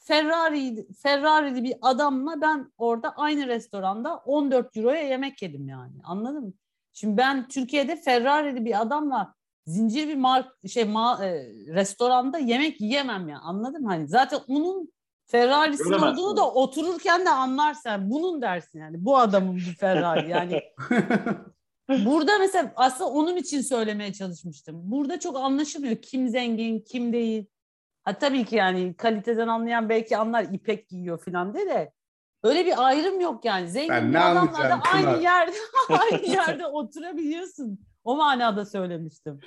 Ferrari 0.00 0.86
Ferrari'li 0.92 1.64
bir 1.64 1.74
adamla 1.82 2.40
ben 2.40 2.72
orada 2.78 3.10
aynı 3.16 3.46
restoranda 3.46 4.16
14 4.16 4.76
euroya 4.76 5.02
yemek 5.02 5.42
yedim 5.42 5.68
yani. 5.68 5.94
Anladın 6.04 6.44
mı? 6.44 6.52
Şimdi 6.94 7.16
ben 7.16 7.48
Türkiye'de 7.48 7.96
Ferrari'li 7.96 8.64
bir 8.64 8.80
adamla 8.80 9.34
zincir 9.66 10.08
bir 10.08 10.16
mark 10.16 10.68
şey 10.68 10.84
ma, 10.84 11.24
e, 11.24 11.30
restoranda 11.74 12.38
yemek 12.38 12.80
yiyemem 12.80 13.28
ya. 13.28 13.38
Anladın 13.38 13.82
mı? 13.82 13.88
Hani 13.88 14.08
zaten 14.08 14.40
onun 14.48 14.92
Ferrari'sin 15.26 15.92
olduğunu 15.92 16.36
da 16.36 16.50
otururken 16.50 17.26
de 17.26 17.30
anlarsan 17.30 18.10
bunun 18.10 18.42
dersin 18.42 18.78
yani. 18.78 19.04
Bu 19.04 19.18
adamın 19.18 19.56
bir 19.56 19.74
Ferrari 19.74 20.30
yani. 20.30 20.62
Burada 22.04 22.38
mesela 22.38 22.72
aslında 22.76 23.10
onun 23.10 23.36
için 23.36 23.60
söylemeye 23.60 24.12
çalışmıştım. 24.12 24.80
Burada 24.90 25.20
çok 25.20 25.36
anlaşılmıyor 25.36 25.96
kim 25.96 26.28
zengin, 26.28 26.80
kim 26.80 27.12
değil. 27.12 27.46
Ha 28.04 28.18
tabii 28.18 28.44
ki 28.44 28.56
yani 28.56 28.94
kaliteden 28.94 29.48
anlayan 29.48 29.88
belki 29.88 30.16
anlar 30.16 30.46
ipek 30.52 30.88
giyiyor 30.88 31.18
falan 31.18 31.54
de 31.54 31.66
de 31.66 31.92
öyle 32.44 32.66
bir 32.66 32.86
ayrım 32.86 33.20
yok 33.20 33.44
yani. 33.44 33.68
Zengin 33.68 34.10
bir 34.10 34.30
adamla 34.30 34.58
da 34.58 34.80
aynı 34.92 35.22
yerde 35.22 35.52
aynı 35.88 36.26
yerde 36.26 36.66
oturabiliyorsun. 36.66 37.78
O 38.04 38.16
manada 38.16 38.64
söylemiştim. 38.64 39.40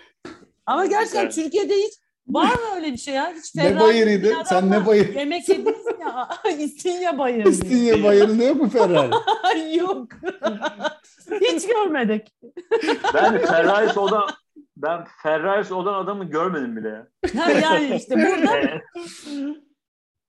Ama 0.66 0.86
gerçekten 0.86 1.22
evet. 1.22 1.36
Türkiye'de 1.36 1.74
hiç 1.76 1.94
var 2.28 2.54
mı 2.54 2.76
öyle 2.76 2.92
bir 2.92 2.98
şey 2.98 3.14
ya? 3.14 3.34
Hiç 3.36 3.56
ne 3.56 3.80
bayırıydı? 3.80 4.34
Sen 4.46 4.72
ne 4.72 4.86
bayır? 4.86 5.16
Yemek 5.16 5.50
yediniz 5.50 5.86
ya. 6.02 6.30
İstinye 6.58 7.18
bayırı. 7.18 7.50
İstinye 7.50 8.04
bayırı 8.04 8.44
yok 8.44 8.62
mu 8.62 8.70
Ferrari? 8.70 9.78
yok. 9.78 10.08
hiç 11.42 11.68
görmedik. 11.68 12.28
Ben 13.14 13.38
Ferrari 13.38 14.00
olan 14.00 14.30
ben 14.78 15.06
Ferrari 15.24 15.74
olan 15.74 16.04
adamı 16.04 16.24
görmedim 16.24 16.78
bile. 16.78 17.08
yani 17.62 17.96
işte 17.96 18.16
burada 18.16 18.82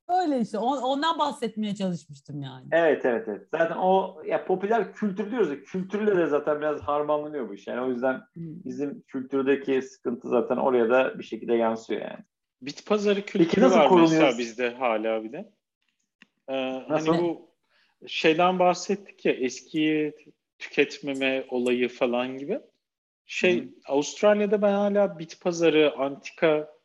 Öyle 0.09 0.40
işte. 0.40 0.59
Ondan 0.59 1.18
bahsetmeye 1.18 1.74
çalışmıştım 1.74 2.42
yani. 2.42 2.66
Evet 2.72 3.04
evet 3.04 3.28
evet. 3.28 3.48
Zaten 3.50 3.76
o 3.76 4.22
ya 4.26 4.44
popüler 4.44 4.92
kültür 4.92 5.30
diyoruz 5.30 5.50
ya 5.50 5.62
kültürle 5.62 6.16
de 6.16 6.26
zaten 6.26 6.61
biraz 6.61 6.80
harmanlanıyor 6.80 7.48
bu 7.48 7.54
iş. 7.54 7.66
Yani 7.66 7.80
o 7.80 7.90
yüzden 7.90 8.14
hmm. 8.34 8.64
bizim 8.64 9.00
kültürdeki 9.00 9.82
sıkıntı 9.82 10.28
zaten 10.28 10.56
oraya 10.56 10.90
da 10.90 11.18
bir 11.18 11.24
şekilde 11.24 11.54
yansıyor 11.54 12.00
yani. 12.00 12.24
Bit 12.62 12.86
pazarı 12.86 13.22
kültürü 13.22 13.64
nasıl 13.64 13.78
var 13.78 14.00
mesela 14.00 14.38
bizde 14.38 14.70
hala 14.70 15.24
bir 15.24 15.32
de. 15.32 15.52
Ee, 16.48 16.84
nasıl? 16.88 17.12
Hani 17.12 17.22
bu 17.22 17.50
şeyden 18.06 18.59
bahsettik 18.59 19.24
ya 19.24 19.32
eskiyi 19.32 20.12
tüketmeme 20.59 21.46
olayı 21.48 21.88
falan 21.88 22.38
gibi. 22.38 22.61
Şey 23.26 23.62
hmm. 23.62 23.70
Avustralya'da 23.88 24.62
ben 24.62 24.72
hala 24.72 25.18
bit 25.18 25.40
pazarı, 25.40 25.94
antika 25.98 26.78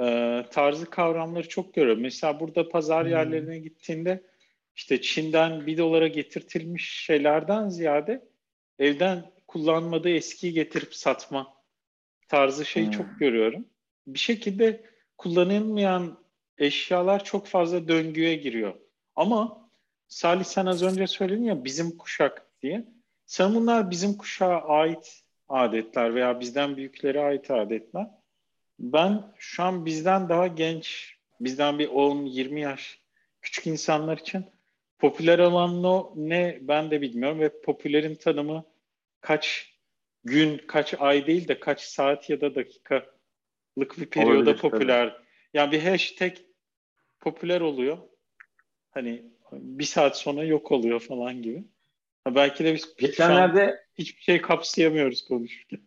e, 0.00 0.44
tarzı 0.50 0.90
kavramları 0.90 1.48
çok 1.48 1.74
görüyorum. 1.74 2.02
Mesela 2.02 2.40
burada 2.40 2.68
pazar 2.68 3.04
hmm. 3.04 3.10
yerlerine 3.10 3.58
gittiğinde 3.58 4.22
işte 4.76 5.00
Çin'den 5.00 5.66
bir 5.66 5.78
dolara 5.78 6.08
getirtilmiş 6.08 7.04
şeylerden 7.04 7.68
ziyade 7.68 8.28
evden 8.78 9.30
kullanmadığı 9.46 10.10
eskiyi 10.10 10.52
getirip 10.52 10.94
satma 10.94 11.54
tarzı 12.28 12.64
şeyi 12.64 12.86
hmm. 12.86 12.92
çok 12.92 13.06
görüyorum. 13.18 13.66
Bir 14.06 14.18
şekilde 14.18 14.84
kullanılmayan 15.18 16.18
eşyalar 16.58 17.24
çok 17.24 17.46
fazla 17.46 17.88
döngüye 17.88 18.34
giriyor. 18.34 18.74
Ama 19.16 19.70
Salih 20.08 20.44
sen 20.44 20.66
az 20.66 20.82
önce 20.82 21.06
söyledin 21.06 21.44
ya 21.44 21.64
bizim 21.64 21.96
kuşak 21.96 22.46
diye. 22.62 22.84
Sen 23.26 23.54
bunlar 23.54 23.90
bizim 23.90 24.16
kuşağa 24.16 24.62
ait 24.62 25.22
adetler 25.48 26.14
veya 26.14 26.40
bizden 26.40 26.76
büyüklere 26.76 27.20
ait 27.20 27.50
adetler. 27.50 28.06
Ben 28.78 29.34
şu 29.38 29.62
an 29.62 29.86
bizden 29.86 30.28
daha 30.28 30.46
genç, 30.46 31.16
bizden 31.40 31.78
bir 31.78 31.88
10-20 31.88 32.58
yaş 32.58 33.00
küçük 33.42 33.66
insanlar 33.66 34.18
için 34.18 34.44
popüler 34.98 35.38
olan 35.38 35.84
o 35.84 36.12
ne 36.16 36.58
ben 36.60 36.90
de 36.90 37.00
bilmiyorum 37.00 37.40
ve 37.40 37.60
popülerin 37.60 38.14
tanımı 38.14 38.64
kaç 39.20 39.72
gün, 40.24 40.58
kaç 40.66 40.94
ay 40.98 41.26
değil 41.26 41.48
de 41.48 41.60
kaç 41.60 41.80
saat 41.80 42.30
ya 42.30 42.40
da 42.40 42.54
dakikalık 42.54 43.98
bir 43.98 44.06
periyoda 44.06 44.36
Olabilir, 44.36 44.58
popüler. 44.58 45.08
Tabii. 45.08 45.24
Yani 45.54 45.72
bir 45.72 45.82
hashtag 45.82 46.32
popüler 47.20 47.60
oluyor. 47.60 47.98
Hani 48.90 49.24
bir 49.52 49.84
saat 49.84 50.18
sonra 50.18 50.44
yok 50.44 50.72
oluyor 50.72 51.00
falan 51.00 51.42
gibi. 51.42 51.64
Ha 52.24 52.34
belki 52.34 52.64
de 52.64 52.74
biz 52.74 52.96
geçenlerde 52.96 53.84
hiçbir 53.94 54.22
şey 54.22 54.40
kapsayamıyoruz 54.40 55.24
konuşurken. 55.24 55.80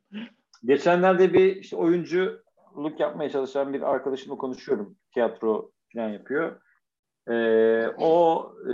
Geçenlerde 0.66 1.34
bir 1.34 1.56
işte 1.56 1.76
oyuncu 1.76 2.44
oyunculuk 2.76 3.00
yapmaya 3.00 3.30
çalışan 3.30 3.74
bir 3.74 3.82
arkadaşımla 3.82 4.38
konuşuyorum. 4.38 4.98
Tiyatro 5.14 5.72
falan 5.94 6.10
yapıyor. 6.10 6.62
Ee, 7.30 7.88
o 7.98 8.54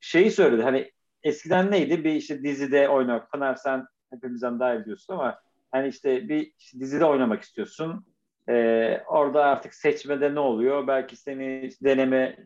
şeyi 0.00 0.30
söyledi. 0.30 0.62
Hani 0.62 0.92
eskiden 1.22 1.70
neydi? 1.70 2.04
Bir 2.04 2.12
işte 2.12 2.42
dizide 2.42 2.88
oynamak. 2.88 3.30
Pınar 3.30 3.54
sen 3.54 3.86
hepimizden 4.12 4.60
daha 4.60 4.74
iyi 4.74 4.80
biliyorsun 4.80 5.14
ama 5.14 5.40
hani 5.70 5.88
işte 5.88 6.28
bir 6.28 6.52
işte 6.58 6.80
dizide 6.80 7.04
oynamak 7.04 7.42
istiyorsun. 7.42 8.06
Ee, 8.48 9.00
orada 9.06 9.44
artık 9.44 9.74
seçmede 9.74 10.34
ne 10.34 10.40
oluyor? 10.40 10.86
Belki 10.86 11.16
seni 11.16 11.70
deneme 11.84 12.36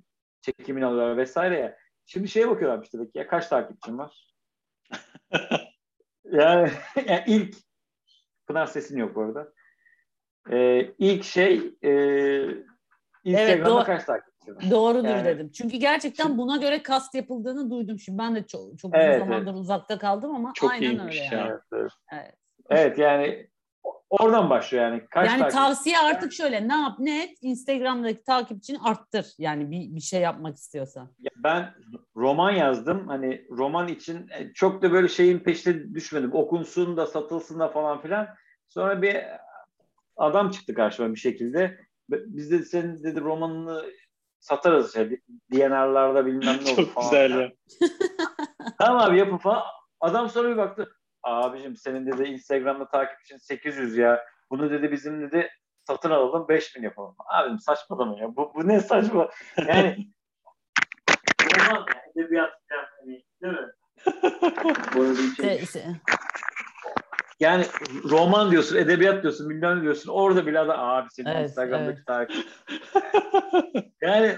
çekimin 0.41 0.83
alıyorlar 0.83 1.17
vesaire 1.17 1.59
ya. 1.59 1.77
Şimdi 2.07 2.29
şeye 2.29 2.49
bakıyorlar 2.49 2.85
işte 2.85 2.99
ya 3.15 3.27
kaç 3.27 3.49
takipçin 3.49 3.99
var? 3.99 4.35
yani, 6.25 6.71
yani 7.07 7.23
ilk 7.27 7.57
Pınar 8.47 8.67
sesin 8.67 8.99
yok 8.99 9.15
bu 9.15 9.23
arada 9.23 9.53
e, 10.53 10.91
ilk 10.99 11.25
şey 11.25 11.75
e, 11.83 11.93
Instagram'da 13.25 13.77
evet, 13.77 13.87
kaç 13.87 14.05
takipçi 14.05 14.57
var? 14.57 14.71
Doğrudur 14.71 15.09
yani, 15.09 15.25
dedim. 15.25 15.51
Çünkü 15.51 15.77
gerçekten 15.77 16.25
şimdi, 16.25 16.39
buna 16.39 16.57
göre 16.57 16.83
kast 16.83 17.15
yapıldığını 17.15 17.71
duydum. 17.71 17.99
Şimdi 17.99 18.19
ben 18.19 18.35
de 18.35 18.47
çok, 18.47 18.79
çok 18.79 18.95
evet, 18.95 19.17
uzun 19.17 19.27
zamandır 19.27 19.51
evet. 19.51 19.61
uzakta 19.61 19.99
kaldım 19.99 20.35
ama 20.35 20.53
çok 20.55 20.71
aynen 20.71 21.07
öyle 21.07 21.17
yani. 21.17 21.51
Evet, 21.51 21.61
evet. 21.73 21.93
evet. 22.13 22.35
evet 22.71 22.99
yani 22.99 23.49
oradan 24.11 24.51
başlıyor 24.51 24.85
yani. 24.85 25.03
Kaç 25.11 25.31
yani 25.31 25.49
tavsiye 25.53 25.99
artık 25.99 26.33
şöyle 26.33 26.69
ne 26.69 26.75
yap 26.75 26.99
ne 26.99 27.23
et 27.23 27.39
Instagram'daki 27.43 28.25
takipçini 28.25 28.79
arttır. 28.79 29.35
Yani 29.39 29.71
bir, 29.71 29.97
bir 29.97 30.01
şey 30.01 30.21
yapmak 30.21 30.57
istiyorsan. 30.57 31.11
Ya 31.19 31.31
ben 31.37 31.75
roman 32.17 32.51
yazdım. 32.51 33.09
Hani 33.09 33.47
roman 33.51 33.89
için 33.89 34.29
e, 34.39 34.53
çok 34.53 34.83
da 34.83 34.93
böyle 34.93 35.09
şeyin 35.09 35.39
peşine 35.39 35.95
düşmedim. 35.95 36.35
Okunsun 36.35 36.97
da 36.97 37.07
satılsın 37.07 37.61
da 37.61 37.69
falan 37.69 38.03
filan. 38.03 38.29
Sonra 38.69 39.03
bir 39.03 39.17
adam 40.19 40.51
çıktı 40.51 40.75
karşıma 40.75 41.15
bir 41.15 41.21
şekilde. 41.21 41.79
Biz 42.09 42.51
de 42.51 42.63
senin 42.63 43.03
dedi 43.05 43.21
romanını 43.21 43.85
satarız 44.41 44.95
şey, 44.95 45.21
DNR'larda 45.53 46.27
bilmem 46.27 46.59
ne 46.65 46.71
olur 46.71 46.77
Çok 46.77 46.95
falan. 46.95 47.11
güzel 47.11 47.41
ya. 47.41 47.53
tamam 48.79 49.11
abi 49.11 49.19
yapın 49.19 49.39
falan. 49.39 49.63
Adam 50.01 50.29
sonra 50.29 50.51
bir 50.51 50.57
baktı. 50.57 50.95
Abicim 51.23 51.77
senin 51.77 52.07
dedi 52.07 52.23
Instagram'da 52.23 52.89
takip 52.89 53.21
için 53.21 53.37
800 53.37 53.97
ya. 53.97 54.25
Bunu 54.51 54.71
dedi 54.71 54.93
bizim 54.93 55.21
dedi 55.21 55.51
satın 55.87 56.11
alalım 56.11 56.49
5000 56.49 56.83
yapalım. 56.83 57.15
Abim 57.19 57.59
saçmalama 57.59 58.19
ya. 58.19 58.37
Bu, 58.37 58.53
bu 58.55 58.69
ne 58.69 58.81
saçma. 58.81 59.29
Yani 59.59 60.09
roman 61.43 61.87
yani 61.89 62.25
edebiyat 62.25 62.51
yani, 62.71 63.25
değil 63.43 63.55
mi? 63.55 63.69
Bu 64.95 65.03
arada 65.03 65.13
bir 65.13 65.67
şey. 65.67 65.83
Yani 67.41 67.65
roman 68.05 68.51
diyorsun, 68.51 68.77
edebiyat 68.77 69.23
diyorsun, 69.23 69.51
bilmem 69.51 69.83
diyorsun. 69.83 70.11
Orada 70.11 70.47
bile 70.47 70.59
adam 70.59 70.81
abi 70.81 71.09
senin 71.11 71.29
evet, 71.29 71.49
Instagram'daki 71.49 71.99
evet. 71.99 72.07
takip. 72.07 72.47
yani 74.03 74.37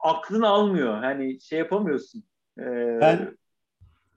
aklını 0.00 0.48
almıyor. 0.48 0.98
Hani 0.98 1.40
şey 1.40 1.58
yapamıyorsun. 1.58 2.24
Ee, 2.58 2.98
ben 3.00 3.36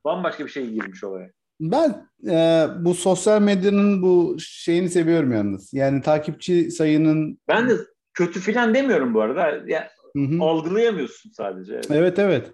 bambaşka 0.06 0.46
bir 0.46 0.52
şey 0.52 0.70
girmiş 0.70 1.04
olaya. 1.04 1.30
Ben 1.60 2.08
e, 2.28 2.68
bu 2.80 2.94
sosyal 2.94 3.42
medyanın 3.42 4.02
bu 4.02 4.36
şeyini 4.40 4.90
seviyorum 4.90 5.32
yalnız. 5.32 5.74
Yani 5.74 6.02
takipçi 6.02 6.72
sayının 6.72 7.40
Ben 7.48 7.70
de 7.70 7.74
kötü 8.14 8.40
filan 8.40 8.74
demiyorum 8.74 9.14
bu 9.14 9.22
arada. 9.22 9.62
Ya 9.68 9.90
Hı-hı. 10.16 10.44
algılayamıyorsun 10.44 11.32
sadece. 11.32 11.74
Evet. 11.74 11.92
evet 11.92 12.20
evet. 12.20 12.52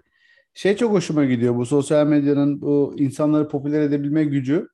Şey 0.54 0.76
çok 0.76 0.92
hoşuma 0.92 1.24
gidiyor 1.24 1.56
bu 1.56 1.66
sosyal 1.66 2.06
medyanın 2.06 2.60
bu 2.60 2.94
insanları 2.98 3.48
popüler 3.48 3.80
edebilme 3.80 4.24
gücü 4.24 4.68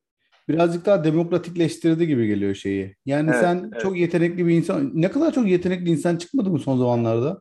birazcık 0.48 0.86
daha 0.86 1.04
demokratikleştirdi 1.04 2.06
gibi 2.06 2.26
geliyor 2.26 2.54
şeyi. 2.54 2.96
Yani 3.06 3.30
evet, 3.30 3.40
sen 3.40 3.70
evet. 3.72 3.82
çok 3.82 3.98
yetenekli 3.98 4.46
bir 4.46 4.54
insan, 4.54 4.90
ne 4.94 5.10
kadar 5.10 5.34
çok 5.34 5.48
yetenekli 5.48 5.90
insan 5.90 6.16
çıkmadı 6.16 6.50
mı 6.50 6.58
son 6.58 6.78
zamanlarda? 6.78 7.40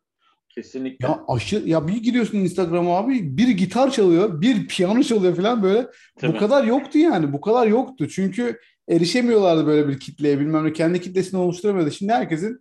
Kesinlikle. 0.55 1.07
Ya 1.07 1.23
aşırı 1.27 1.69
ya 1.69 1.87
bir 1.87 2.03
giriyorsun 2.03 2.37
Instagram'a 2.37 2.97
abi 2.97 3.37
bir 3.37 3.47
gitar 3.47 3.91
çalıyor, 3.91 4.41
bir 4.41 4.67
piyano 4.67 5.03
çalıyor 5.03 5.35
falan 5.35 5.63
böyle. 5.63 5.77
Değil 5.77 5.87
bu 6.23 6.27
mi? 6.27 6.37
kadar 6.37 6.63
yoktu 6.63 6.97
yani. 6.97 7.33
Bu 7.33 7.41
kadar 7.41 7.67
yoktu. 7.67 8.07
Çünkü 8.09 8.59
erişemiyorlardı 8.89 9.67
böyle 9.67 9.87
bir 9.87 9.99
kitleye 9.99 10.39
bilmem 10.39 10.65
ne. 10.65 10.73
Kendi 10.73 11.01
kitlesini 11.01 11.39
oluşturamıyordu. 11.39 11.91
Şimdi 11.91 12.13
herkesin 12.13 12.59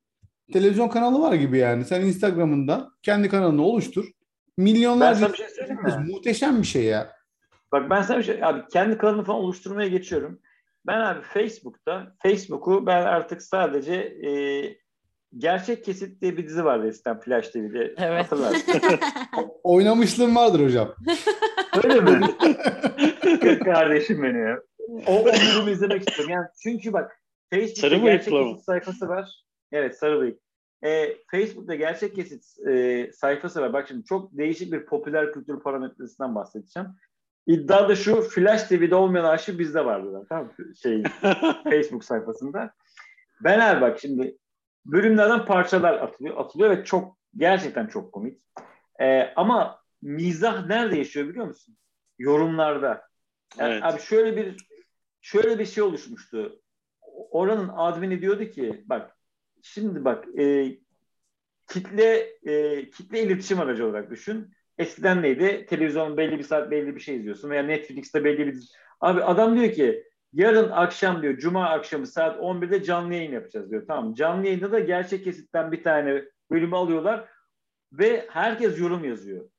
televizyon 0.52 0.88
kanalı 0.88 1.20
var 1.20 1.34
gibi 1.34 1.58
yani. 1.58 1.84
Sen 1.84 2.00
Instagram'ında 2.00 2.88
kendi 3.02 3.28
kanalını 3.28 3.62
oluştur. 3.62 4.04
Milyonlarca 4.56 5.28
şey 5.28 5.66
muhteşem 6.06 6.62
bir 6.62 6.66
şey 6.66 6.84
ya. 6.84 7.12
Bak 7.72 7.90
ben 7.90 8.02
sana 8.02 8.18
bir 8.18 8.22
şey, 8.22 8.44
abi 8.44 8.62
kendi 8.72 8.98
kanalımı 8.98 9.24
falan 9.24 9.40
oluşturmaya 9.40 9.88
geçiyorum. 9.88 10.40
Ben 10.86 11.00
abi 11.00 11.22
Facebook'ta, 11.22 12.14
Facebook'u 12.22 12.86
ben 12.86 13.02
artık 13.02 13.42
sadece 13.42 13.94
e, 13.94 14.30
Gerçek 15.38 15.84
Kesit 15.84 16.22
diye 16.22 16.36
bir 16.36 16.48
dizi 16.48 16.64
vardı 16.64 16.88
eskiden 16.88 17.20
Flash 17.20 17.48
TV'de. 17.48 17.94
Evet. 17.98 18.24
Hatırlarsın. 18.24 18.72
Oynamışlığım 19.62 20.36
vardır 20.36 20.64
hocam. 20.64 20.94
Öyle 21.84 22.00
mi? 22.00 22.20
Kardeşim 23.64 24.22
benim 24.22 24.46
ya. 24.46 24.60
O, 25.06 25.20
o 25.20 25.24
bölümü 25.24 25.70
izlemek 25.70 26.08
istiyorum. 26.08 26.34
Yani 26.34 26.46
çünkü 26.62 26.92
bak 26.92 27.22
Facebook'ta 27.50 27.80
Sarı 27.80 27.96
gerçek 27.96 28.32
kesit 28.32 28.64
sayfası 28.64 29.08
var. 29.08 29.44
Evet 29.72 29.98
sarı 29.98 30.20
bıyık. 30.20 30.38
Ee, 30.84 31.16
Facebook'ta 31.30 31.74
gerçek 31.74 32.14
kesit 32.14 32.44
e, 32.68 33.10
sayfası 33.12 33.60
var. 33.60 33.72
Bak 33.72 33.88
şimdi 33.88 34.04
çok 34.04 34.38
değişik 34.38 34.72
bir 34.72 34.86
popüler 34.86 35.32
kültür 35.32 35.60
parametresinden 35.60 36.34
bahsedeceğim. 36.34 36.88
İddia 37.50 37.88
da 37.88 37.96
şu 37.96 38.22
Flash 38.22 38.62
TV'de 38.62 38.94
olmayan 38.94 39.24
arşiv 39.24 39.58
bizde 39.58 39.84
vardı. 39.84 40.26
Tamam 40.28 40.44
mı? 40.58 40.76
Şey, 40.76 41.02
Facebook 41.64 42.04
sayfasında. 42.04 42.74
Ben 43.40 43.60
abi 43.60 43.80
bak 43.80 44.00
şimdi 44.00 44.38
bölümlerden 44.86 45.44
parçalar 45.44 45.94
atılıyor, 45.94 46.36
atılıyor 46.36 46.70
ve 46.70 46.84
çok 46.84 47.18
gerçekten 47.36 47.86
çok 47.86 48.12
komik. 48.12 48.42
Ee, 49.00 49.32
ama 49.36 49.80
mizah 50.02 50.66
nerede 50.66 50.98
yaşıyor 50.98 51.28
biliyor 51.28 51.46
musun? 51.46 51.76
Yorumlarda. 52.18 53.08
Yani 53.58 53.72
Evet. 53.72 53.84
Abi 53.84 54.00
şöyle 54.00 54.36
bir 54.36 54.56
şöyle 55.20 55.58
bir 55.58 55.66
şey 55.66 55.82
oluşmuştu. 55.82 56.60
Oranın 57.30 57.68
admini 57.68 58.20
diyordu 58.20 58.44
ki 58.44 58.84
bak 58.86 59.16
şimdi 59.62 60.04
bak 60.04 60.24
e, 60.38 60.76
kitle 61.68 62.16
e, 62.46 62.90
kitle 62.90 63.22
iletişim 63.22 63.60
aracı 63.60 63.86
olarak 63.86 64.10
düşün. 64.10 64.54
Eskiden 64.80 65.22
neydi? 65.22 65.66
Televizyon 65.68 66.16
belli 66.16 66.38
bir 66.38 66.42
saat 66.42 66.70
belli 66.70 66.94
bir 66.94 67.00
şey 67.00 67.16
izliyorsun 67.16 67.50
veya 67.50 67.62
Netflix'te 67.62 68.24
belli 68.24 68.46
bir 68.46 68.56
Abi 69.00 69.24
adam 69.24 69.56
diyor 69.56 69.72
ki 69.72 70.04
yarın 70.32 70.70
akşam 70.70 71.22
diyor 71.22 71.38
cuma 71.38 71.68
akşamı 71.68 72.06
saat 72.06 72.40
11'de 72.40 72.82
canlı 72.82 73.14
yayın 73.14 73.32
yapacağız 73.32 73.70
diyor. 73.70 73.84
Tamam. 73.86 74.14
Canlı 74.14 74.46
yayında 74.46 74.72
da 74.72 74.80
gerçek 74.80 75.24
kesitten 75.24 75.72
bir 75.72 75.82
tane 75.82 76.24
bölümü 76.50 76.76
alıyorlar 76.76 77.28
ve 77.92 78.26
herkes 78.30 78.80
yorum 78.80 79.04
yazıyor. 79.04 79.50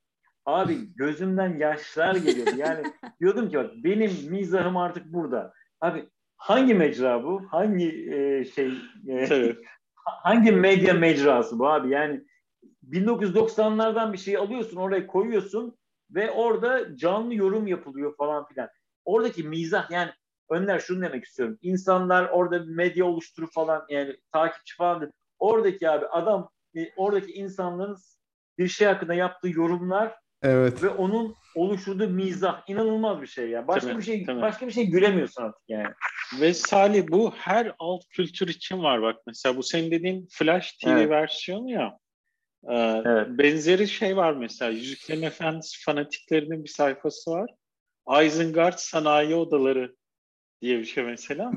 Abi 0.46 0.96
gözümden 0.96 1.58
yaşlar 1.58 2.16
geliyordu. 2.16 2.56
Yani 2.58 2.84
diyordum 3.20 3.50
ki 3.50 3.58
bak 3.58 3.72
benim 3.76 4.12
mizahım 4.30 4.78
artık 4.78 5.06
burada. 5.06 5.54
Abi 5.82 6.10
hangi 6.38 6.74
mecra 6.74 7.24
bu? 7.24 7.42
Hangi 7.52 8.14
e, 8.14 8.46
şey 8.46 8.72
e, 9.10 9.56
hangi 10.06 10.52
medya 10.52 10.94
mecrası 10.94 11.60
bu 11.60 11.70
abi? 11.70 11.90
Yani 11.90 12.22
1990'lardan 12.92 14.14
bir 14.14 14.18
şey 14.18 14.38
alıyorsun 14.38 14.78
oraya 14.78 15.08
koyuyorsun 15.08 15.78
ve 16.12 16.32
orada 16.32 16.98
canlı 16.98 17.34
yorum 17.36 17.68
yapılıyor 17.68 18.16
falan 18.18 18.48
filan. 18.48 18.70
Oradaki 19.06 19.44
mizah 19.44 19.92
yani 19.92 20.12
Önler 20.52 20.80
şunu 20.80 21.02
demek 21.02 21.26
istiyorum. 21.26 21.58
İnsanlar 21.62 22.30
orada 22.30 22.68
bir 22.68 22.72
medya 22.72 23.06
oluşturur 23.06 23.52
falan 23.52 23.86
yani 23.90 24.16
takipçi 24.32 24.76
falan 24.76 25.02
değil. 25.02 25.12
Oradaki 25.40 25.90
abi 25.90 26.06
adam 26.06 26.50
e, 26.76 26.80
oradaki 26.98 27.32
insanların 27.32 27.98
bir 28.58 28.68
şey 28.68 28.88
hakkında 28.88 29.14
yaptığı 29.14 29.50
yorumlar 29.50 30.16
Evet. 30.42 30.84
ve 30.84 30.90
onun 30.90 31.36
oluşturduğu 31.56 32.10
mizah 32.10 32.62
inanılmaz 32.68 33.22
bir 33.22 33.28
şey 33.28 33.50
ya. 33.50 33.68
Başka 33.68 33.88
Tabii, 33.88 34.00
bir 34.00 34.04
şey 34.04 34.26
tabii. 34.26 34.42
başka 34.42 34.68
bir 34.68 34.72
şey 34.72 34.86
gülemiyorsun 34.86 35.44
artık 35.44 35.62
yani. 35.68 35.88
Ve 36.42 36.54
Salih 36.54 37.08
bu 37.10 37.32
her 37.36 37.76
alt 37.80 38.02
kültür 38.10 38.48
için 38.48 38.84
var 38.84 39.02
bak 39.02 39.16
mesela 39.28 39.58
bu 39.58 39.64
senin 39.64 39.92
dediğin 39.92 40.28
Flash 40.32 40.72
TV 40.72 40.88
Evet. 40.88 41.10
versiyonu 41.10 41.72
ya. 41.72 41.98
Ee, 42.70 43.02
Evet. 43.06 43.28
Benzeri 43.30 43.88
şey 43.88 44.18
var 44.18 44.34
mesela 44.34 44.72
Yüzüklerin 44.72 45.22
Efendisi 45.22 45.84
fanatiklerinin 45.84 46.64
bir 46.64 46.70
sayfası 46.70 47.32
var. 47.32 47.50
Isengard 48.26 48.78
Sanayi 48.78 49.36
Odaları 49.36 49.96
diye 50.62 50.80
bir 50.80 50.86
şey 50.86 51.04
mesela. 51.04 51.52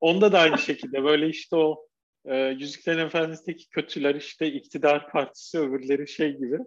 Onda 0.00 0.32
da 0.32 0.38
aynı 0.38 0.58
şekilde 0.58 1.04
böyle 1.04 1.28
işte 1.28 1.56
o 1.56 1.86
e, 2.26 2.36
Yüzüklerin 2.36 2.98
Efendisi'ndeki 2.98 3.68
kötüler 3.68 4.14
işte 4.14 4.46
iktidar 4.46 5.10
partisi 5.10 5.58
öbürleri 5.58 6.08
şey 6.08 6.32
gibi. 6.36 6.58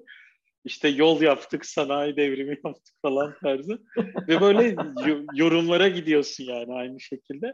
İşte 0.66 0.88
yol 0.88 1.22
yaptık, 1.22 1.66
sanayi 1.66 2.18
devrimi 2.18 2.58
yaptık 2.66 2.96
falan 3.02 3.36
tarzı. 3.44 3.80
Ve 4.28 4.42
böyle 4.42 4.76
yo- 5.08 5.24
yorumlara 5.34 5.88
gidiyorsun 5.88 6.44
yani 6.44 6.74
aynı 6.74 7.00
şekilde. 7.00 7.54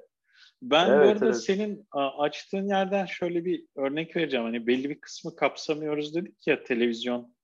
Ben 0.63 0.87
bu 0.89 0.93
Evet, 0.93 1.11
arada 1.11 1.25
evet. 1.25 1.43
senin 1.43 1.87
açtığın 2.17 2.67
yerden 2.67 3.05
şöyle 3.05 3.45
bir 3.45 3.65
örnek 3.75 4.15
vereceğim. 4.15 4.45
Hani 4.45 4.67
belli 4.67 4.89
bir 4.89 5.01
kısmı 5.01 5.35
kapsamıyoruz 5.35 6.15
dedik 6.15 6.47
ya 6.47 6.63
televizyon 6.63 7.35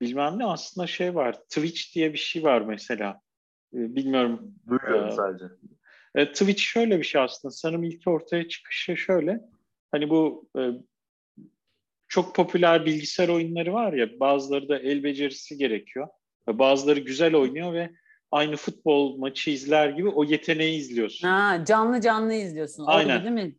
bilmem 0.00 0.38
ne 0.38 0.44
aslında 0.46 0.86
şey 0.86 1.14
var. 1.14 1.32
Twitch 1.42 1.94
diye 1.94 2.12
bir 2.12 2.18
şey 2.18 2.42
var 2.42 2.60
mesela. 2.60 3.20
Ee, 3.74 3.94
Bilmiyorum 3.96 4.54
Duyuyorum 4.68 5.08
Ee, 5.08 5.12
sadece. 5.12 5.44
e, 6.14 6.32
Twitch 6.32 6.60
şöyle 6.62 6.98
bir 6.98 7.04
şey 7.04 7.20
aslında. 7.20 7.52
Sanırım 7.52 7.84
ilk 7.84 8.06
ortaya 8.08 8.48
çıkışı 8.48 8.96
şöyle. 8.96 9.40
Hani 9.90 10.10
bu 10.10 10.48
e, 10.58 10.62
çok 12.08 12.34
popüler 12.34 12.86
bilgisayar 12.86 13.28
oyunları 13.28 13.72
var 13.72 13.92
ya 13.92 14.20
bazıları 14.20 14.68
da 14.68 14.78
el 14.78 15.02
becerisi 15.02 15.56
gerekiyor. 15.56 16.08
Bazıları 16.48 17.00
güzel 17.00 17.34
oynuyor 17.34 17.72
ve 17.72 17.90
aynı 18.30 18.56
futbol 18.56 19.16
maçı 19.16 19.50
izler 19.50 19.88
gibi 19.88 20.08
o 20.08 20.24
yeteneği 20.24 20.78
izliyorsun. 20.78 21.28
Ha, 21.28 21.64
canlı 21.64 22.00
canlı 22.00 22.34
izliyorsun. 22.34 22.82
Oldu 22.82 22.90
Aynen. 22.90 23.24
değil 23.24 23.46
mi? 23.46 23.56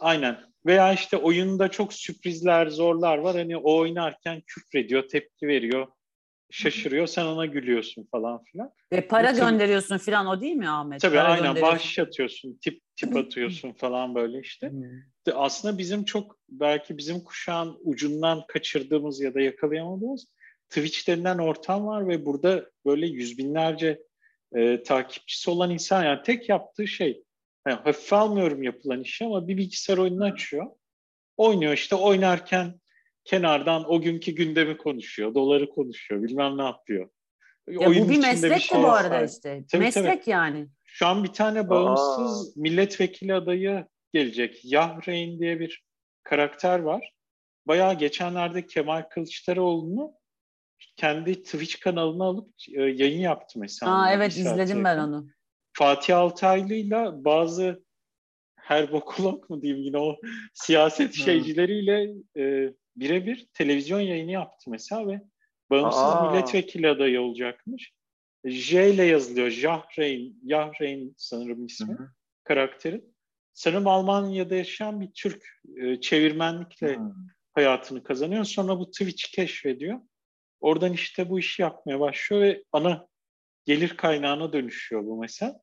Aynen. 0.00 0.38
Veya 0.66 0.92
işte 0.92 1.16
oyunda 1.16 1.68
çok 1.68 1.92
sürprizler, 1.92 2.66
zorlar 2.66 3.18
var. 3.18 3.36
Hani 3.36 3.56
o 3.56 3.78
oynarken 3.78 4.42
küfrediyor, 4.46 5.08
tepki 5.08 5.46
veriyor, 5.46 5.86
şaşırıyor. 6.50 7.06
Sen 7.06 7.24
ona 7.24 7.46
gülüyorsun 7.46 8.08
falan 8.10 8.42
filan. 8.42 8.70
Ve 8.92 9.08
para 9.08 9.28
Tabii. 9.28 9.40
gönderiyorsun 9.40 9.98
falan 9.98 10.26
o 10.26 10.40
değil 10.40 10.56
mi 10.56 10.70
Ahmet? 10.70 11.00
Tabii 11.00 11.16
Para 11.16 11.28
aynen 11.28 11.62
bahşiş 11.62 11.98
atıyorsun, 11.98 12.58
tip 12.62 12.80
tip 12.96 13.16
atıyorsun 13.16 13.72
falan 13.72 14.14
böyle 14.14 14.40
işte. 14.40 14.70
Hmm. 14.70 14.82
Aslında 15.34 15.78
bizim 15.78 16.04
çok 16.04 16.38
belki 16.48 16.98
bizim 16.98 17.20
kuşağın 17.20 17.78
ucundan 17.84 18.42
kaçırdığımız 18.48 19.20
ya 19.20 19.34
da 19.34 19.40
yakalayamadığımız 19.40 20.26
Twitch 20.68 21.08
denilen 21.08 21.38
ortam 21.38 21.86
var 21.86 22.08
ve 22.08 22.26
burada 22.26 22.70
böyle 22.86 23.06
yüz 23.06 23.38
binlerce 23.38 24.02
e, 24.56 24.82
takipçisi 24.82 25.50
olan 25.50 25.70
insan 25.70 26.04
yani 26.04 26.22
tek 26.22 26.48
yaptığı 26.48 26.88
şey 26.88 27.22
yani 27.68 27.80
hafife 27.84 28.16
almıyorum 28.16 28.62
yapılan 28.62 29.00
işi 29.00 29.24
ama 29.24 29.48
bir 29.48 29.56
bilgisayar 29.56 29.98
oyununu 29.98 30.24
açıyor. 30.24 30.66
Oynuyor 31.36 31.72
işte 31.72 31.94
oynarken 31.94 32.80
kenardan 33.24 33.90
o 33.90 34.00
günkü 34.00 34.32
gündemi 34.32 34.76
konuşuyor, 34.76 35.34
doları 35.34 35.70
konuşuyor, 35.70 36.22
bilmem 36.22 36.58
ne 36.58 36.62
yapıyor. 36.62 37.10
Ya 37.68 37.88
Oyunun 37.88 38.08
bu 38.08 38.12
bir 38.12 38.18
meslek 38.18 38.50
de 38.50 38.58
şey 38.58 38.82
bu 38.82 38.90
arada 38.90 39.08
sahip. 39.14 39.30
işte. 39.30 39.64
Tabii, 39.72 39.84
meslek 39.84 40.26
yani. 40.26 40.68
Şu 40.84 41.06
an 41.06 41.24
bir 41.24 41.32
tane 41.32 41.68
bağımsız 41.68 42.56
milletvekili 42.56 43.34
adayı 43.34 43.86
gelecek. 44.12 44.60
Yahreyn 44.64 45.38
diye 45.40 45.60
bir 45.60 45.84
karakter 46.22 46.78
var. 46.78 47.12
Bayağı 47.66 47.98
geçenlerde 47.98 48.66
Kemal 48.66 49.02
Kılıçdaroğlu'nu 49.02 50.12
kendi 50.96 51.42
Twitch 51.42 51.80
kanalına 51.80 52.24
alıp 52.24 52.54
e, 52.74 52.82
yayın 52.82 53.20
yaptı 53.20 53.58
mesela. 53.58 54.06
Bir 54.06 54.16
evet 54.16 54.36
izledim 54.36 54.84
ben 54.84 54.98
onu. 54.98 55.28
Fatih 55.72 56.18
Altaylı'yla 56.18 57.24
bazı 57.24 57.84
herbokolog 58.56 59.50
mu 59.50 59.62
diyeyim 59.62 59.82
yine 59.82 59.98
o 59.98 60.16
siyaset 60.54 61.14
şeycileriyle 61.14 62.14
e, 62.36 62.72
birebir 62.96 63.46
televizyon 63.54 64.00
yayını 64.00 64.30
yaptı 64.30 64.70
mesela 64.70 65.06
ve 65.08 65.20
bağımsız 65.70 66.02
Aa. 66.02 66.30
milletvekili 66.30 66.88
adayı 66.88 67.20
olacakmış. 67.20 67.92
J 68.44 68.90
ile 68.90 69.04
yazılıyor. 69.04 69.50
Jahreyn, 69.50 70.40
Yahreyn 70.42 71.14
sanırım 71.16 71.66
ismi 71.66 71.98
Hı 71.98 72.02
hı. 72.02 72.10
karakterin. 72.44 73.14
Sanırım 73.52 73.86
Almanya'da 73.86 74.54
yaşayan 74.54 75.00
bir 75.00 75.10
Türk 75.14 75.42
e, 75.76 76.00
çevirmenlikle 76.00 76.96
Hı. 76.96 77.14
hayatını 77.52 78.02
kazanıyor. 78.02 78.44
Sonra 78.44 78.78
bu 78.78 78.90
Twitch'i 78.90 79.30
keşfediyor. 79.30 80.00
Oradan 80.60 80.92
işte 80.92 81.30
bu 81.30 81.38
işi 81.38 81.62
yapmaya 81.62 82.00
başlıyor 82.00 82.42
ve 82.42 82.64
ana 82.72 83.06
gelir 83.66 83.88
kaynağına 83.96 84.52
dönüşüyor 84.52 85.04
bu 85.04 85.16
mesela. 85.20 85.60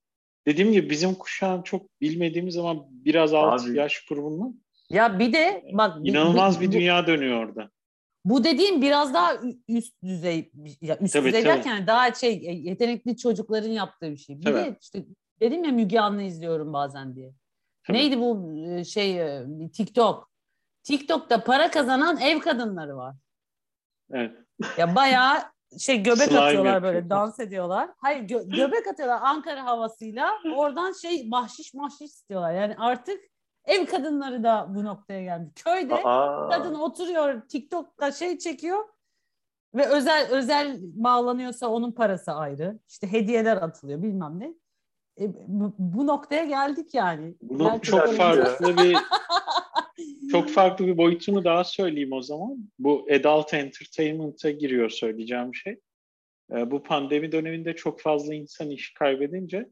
Dediğim 0.48 0.72
gibi 0.72 0.90
bizim 0.90 1.16
kuşağın 1.16 1.62
çok 1.62 2.02
bilmediğimiz 2.02 2.58
ama 2.58 2.86
biraz 2.90 3.34
alt 3.34 3.62
Abi. 3.66 3.78
yaş 3.78 4.06
grubunun 4.06 4.64
Ya 4.90 5.20
bir 5.20 5.34
de 5.34 5.64
bak 5.74 6.04
bir- 6.04 6.10
inanılmaz 6.10 6.62
bir 6.62 6.68
bu- 6.68 6.72
dünya 6.72 7.08
dönüyor 7.08 7.46
orada. 7.46 7.70
Bu 8.26 8.44
dediğim 8.44 8.82
biraz 8.82 9.14
daha 9.14 9.34
üst 9.68 10.04
düzey, 10.04 10.52
ya 10.82 10.98
üst 11.02 11.14
Tabii, 11.14 11.28
düzey 11.28 11.44
tabii. 11.44 11.54
derken 11.54 11.88
daha 11.88 12.14
şey 12.14 12.34
e, 12.34 12.52
yetenekli 12.52 13.18
çocukların 13.18 13.70
yaptığı 13.70 14.12
bir 14.12 14.18
şey. 14.18 14.40
Bir 14.40 14.44
Tabii. 14.44 14.58
de 14.58 14.78
işte 14.82 15.06
dedim 15.42 15.64
ya 15.64 15.72
Müge 15.72 16.00
Anlı 16.00 16.22
izliyorum 16.22 16.74
bazen 16.74 17.16
diye. 17.16 17.32
Tabii. 17.88 17.98
Neydi 17.98 18.20
bu 18.20 18.54
e, 18.68 18.84
şey 18.84 19.22
e, 19.22 19.46
TikTok? 19.74 20.30
TikTok'ta 20.84 21.44
para 21.44 21.72
kazanan 21.72 22.18
ev 22.22 22.40
kadınları 22.40 22.98
var. 22.98 23.16
Evet. 24.12 24.32
Ya 24.78 24.96
bayağı 24.96 25.38
şey 25.80 26.04
göbek 26.04 26.18
Slime 26.18 26.40
atıyorlar 26.40 26.74
yapıyor. 26.74 26.94
böyle 26.94 27.10
dans 27.10 27.40
ediyorlar. 27.40 27.90
Hayır 27.98 28.24
gö- 28.24 28.56
göbek 28.56 28.88
atıyorlar 28.88 29.20
Ankara 29.22 29.66
havasıyla. 29.66 30.32
Oradan 30.56 30.92
şey 30.92 31.32
bahşiş 31.32 31.74
mahşiş 31.74 32.02
istiyorlar. 32.02 32.54
Yani 32.54 32.76
artık 32.80 33.20
ev 33.66 33.86
kadınları 33.86 34.44
da 34.44 34.66
bu 34.70 34.84
noktaya 34.84 35.24
geldi. 35.24 35.52
Köyde 35.56 35.96
Aa. 35.96 36.50
kadın 36.50 36.76
oturuyor 36.76 37.42
TikTok'ta 37.42 38.12
şey 38.12 38.38
çekiyor 38.38 38.86
ve 39.76 39.88
özel 39.88 40.28
özel 40.32 40.78
bağlanıyorsa 40.82 41.68
onun 41.68 41.92
parası 41.92 42.32
ayrı. 42.32 42.80
İşte 42.88 43.12
hediyeler 43.12 43.58
atılıyor 43.58 44.04
bilmem 44.04 44.40
ne. 44.40 44.54
E, 45.20 45.34
bu, 45.48 45.74
bu 45.78 46.08
noktaya 46.08 46.44
geldik 46.46 46.94
yani. 46.94 47.36
Bunu 47.42 47.58
Gerçekten 47.64 48.00
çok 48.00 48.16
farklı 48.18 48.78
bir 48.78 48.98
çok 50.32 50.50
farklı 50.50 50.88
bir 50.88 50.98
boyutunu 50.98 51.44
daha 51.44 51.64
söyleyeyim 51.64 52.14
o 52.14 52.22
zaman. 52.22 52.70
Bu 52.80 53.08
adult 53.12 53.54
entertainment'a 53.54 54.52
giriyor 54.52 54.90
söyleyeceğim 54.90 55.56
şey. 55.56 55.80
E, 56.52 56.72
bu 56.72 56.84
pandemi 56.84 57.32
döneminde 57.32 57.76
çok 57.76 58.02
fazla 58.02 58.34
insan 58.34 58.70
iş 58.70 58.94
kaybedince 58.94 59.70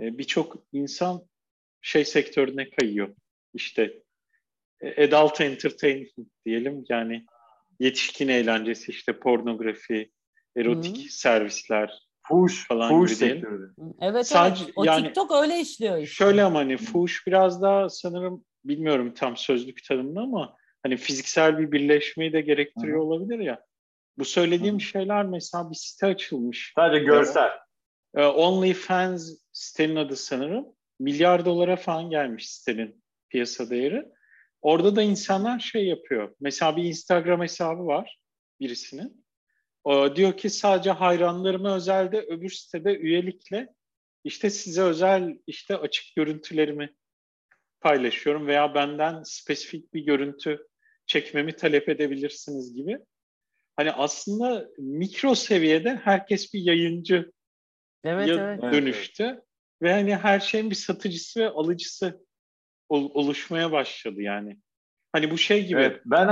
e, 0.00 0.18
birçok 0.18 0.56
insan 0.72 1.22
şey 1.82 2.04
sektörüne 2.04 2.70
kayıyor. 2.70 3.14
İşte 3.54 4.02
e, 4.80 5.04
adult 5.04 5.40
entertainment 5.40 6.30
diyelim 6.46 6.84
yani 6.88 7.26
yetişkin 7.80 8.28
eğlencesi 8.28 8.90
işte 8.90 9.18
pornografi, 9.18 10.10
erotik 10.56 10.96
Hı-hı. 10.96 11.12
servisler 11.12 12.08
fuş 12.22 12.68
falan 12.68 12.88
fuş 12.88 13.10
gibi 13.10 13.20
diyelim. 13.20 13.40
Sektörü. 13.40 13.74
Evet 14.00 14.26
Sadece, 14.26 14.64
evet. 14.64 14.72
O 14.76 14.84
yani, 14.84 15.06
TikTok 15.06 15.32
öyle 15.32 15.60
işliyor 15.60 15.98
işte. 15.98 16.14
Şöyle 16.14 16.42
ama 16.42 16.58
hani 16.58 16.76
fuş 16.76 17.26
biraz 17.26 17.62
daha 17.62 17.88
sanırım 17.88 18.44
bilmiyorum 18.64 19.14
tam 19.14 19.36
sözlük 19.36 19.84
tanımını 19.84 20.20
ama 20.20 20.56
hani 20.82 20.96
fiziksel 20.96 21.58
bir 21.58 21.72
birleşmeyi 21.72 22.32
de 22.32 22.40
gerektiriyor 22.40 22.98
Hı-hı. 22.98 23.06
olabilir 23.06 23.38
ya. 23.38 23.64
Bu 24.18 24.24
söylediğim 24.24 24.74
Hı-hı. 24.74 24.84
şeyler 24.84 25.26
mesela 25.26 25.70
bir 25.70 25.76
site 25.76 26.06
açılmış. 26.06 26.72
Sadece 26.76 27.04
görsel. 27.04 27.50
Ee, 28.14 28.24
OnlyFans 28.24 29.30
sitenin 29.52 29.96
adı 29.96 30.16
sanırım. 30.16 30.66
Milyar 31.00 31.44
dolara 31.44 31.76
falan 31.76 32.10
gelmiş 32.10 32.50
sitenin 32.50 33.02
piyasa 33.30 33.70
değeri. 33.70 34.04
Orada 34.62 34.96
da 34.96 35.02
insanlar 35.02 35.58
şey 35.60 35.86
yapıyor. 35.86 36.34
Mesela 36.40 36.76
bir 36.76 36.84
Instagram 36.84 37.42
hesabı 37.42 37.86
var 37.86 38.18
birisinin. 38.60 39.24
O 39.84 40.16
diyor 40.16 40.36
ki 40.36 40.50
sadece 40.50 40.90
hayranlarıma 40.90 41.76
özelde 41.76 42.20
öbür 42.20 42.50
sitede 42.50 42.96
üyelikle 42.96 43.68
işte 44.24 44.50
size 44.50 44.82
özel 44.82 45.38
işte 45.46 45.76
açık 45.76 46.16
görüntülerimi 46.16 46.94
paylaşıyorum 47.84 48.46
veya 48.46 48.74
benden 48.74 49.22
spesifik 49.22 49.94
bir 49.94 50.06
görüntü 50.06 50.66
çekmemi 51.06 51.56
talep 51.56 51.88
edebilirsiniz 51.88 52.74
gibi. 52.74 52.98
Hani 53.76 53.92
aslında 53.92 54.68
mikro 54.78 55.34
seviyede 55.34 56.00
herkes 56.04 56.54
bir 56.54 56.60
yayıncı 56.60 57.32
evet, 58.04 58.28
evet. 58.28 58.62
dönüştü. 58.62 59.24
Evet. 59.24 59.42
Ve 59.82 59.92
hani 59.92 60.16
her 60.16 60.40
şeyin 60.40 60.70
bir 60.70 60.74
satıcısı 60.74 61.40
ve 61.40 61.48
alıcısı 61.48 62.24
ol, 62.88 63.10
oluşmaya 63.14 63.72
başladı 63.72 64.22
yani. 64.22 64.58
Hani 65.12 65.30
bu 65.30 65.38
şey 65.38 65.66
gibi. 65.66 65.80
Evet, 65.80 66.00
ben 66.04 66.28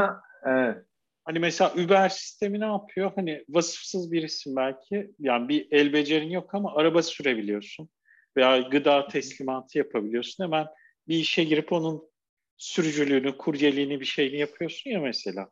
evet. 0.46 0.84
Hani 1.24 1.38
mesela 1.38 1.72
Uber 1.74 2.08
sistemi 2.08 2.60
ne 2.60 2.64
yapıyor? 2.64 3.12
Hani 3.14 3.44
vasıfsız 3.48 4.12
birisin 4.12 4.56
belki. 4.56 5.10
Yani 5.18 5.48
bir 5.48 5.68
el 5.70 5.92
becerin 5.92 6.30
yok 6.30 6.54
ama 6.54 6.74
araba 6.76 7.02
sürebiliyorsun. 7.02 7.88
Veya 8.36 8.58
gıda 8.58 9.08
teslimatı 9.08 9.78
yapabiliyorsun. 9.78 10.44
Hemen 10.44 10.66
bir 11.08 11.16
işe 11.16 11.44
girip 11.44 11.72
onun 11.72 12.12
sürücülüğünü, 12.56 13.36
kuryeliğini 13.36 14.00
bir 14.00 14.04
şeyini 14.04 14.36
yapıyorsun 14.38 14.90
ya 14.90 15.00
mesela. 15.00 15.48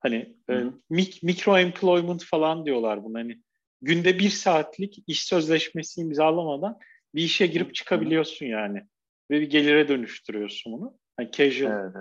Hani 0.00 0.36
e, 0.50 0.64
mik, 0.90 1.22
mikro 1.22 1.58
employment 1.58 2.24
falan 2.24 2.66
diyorlar 2.66 3.04
buna. 3.04 3.18
Hani 3.18 3.42
günde 3.82 4.18
bir 4.18 4.30
saatlik 4.30 4.98
iş 5.06 5.24
sözleşmesi 5.24 6.00
imzalamadan 6.00 6.78
bir 7.14 7.22
işe 7.22 7.46
girip 7.46 7.74
çıkabiliyorsun 7.74 8.46
yani. 8.46 8.82
Ve 9.30 9.40
bir 9.40 9.50
gelire 9.50 9.88
dönüştürüyorsun 9.88 10.72
bunu. 10.72 10.98
Hani 11.16 11.30
casual 11.32 11.72
evet, 11.72 11.94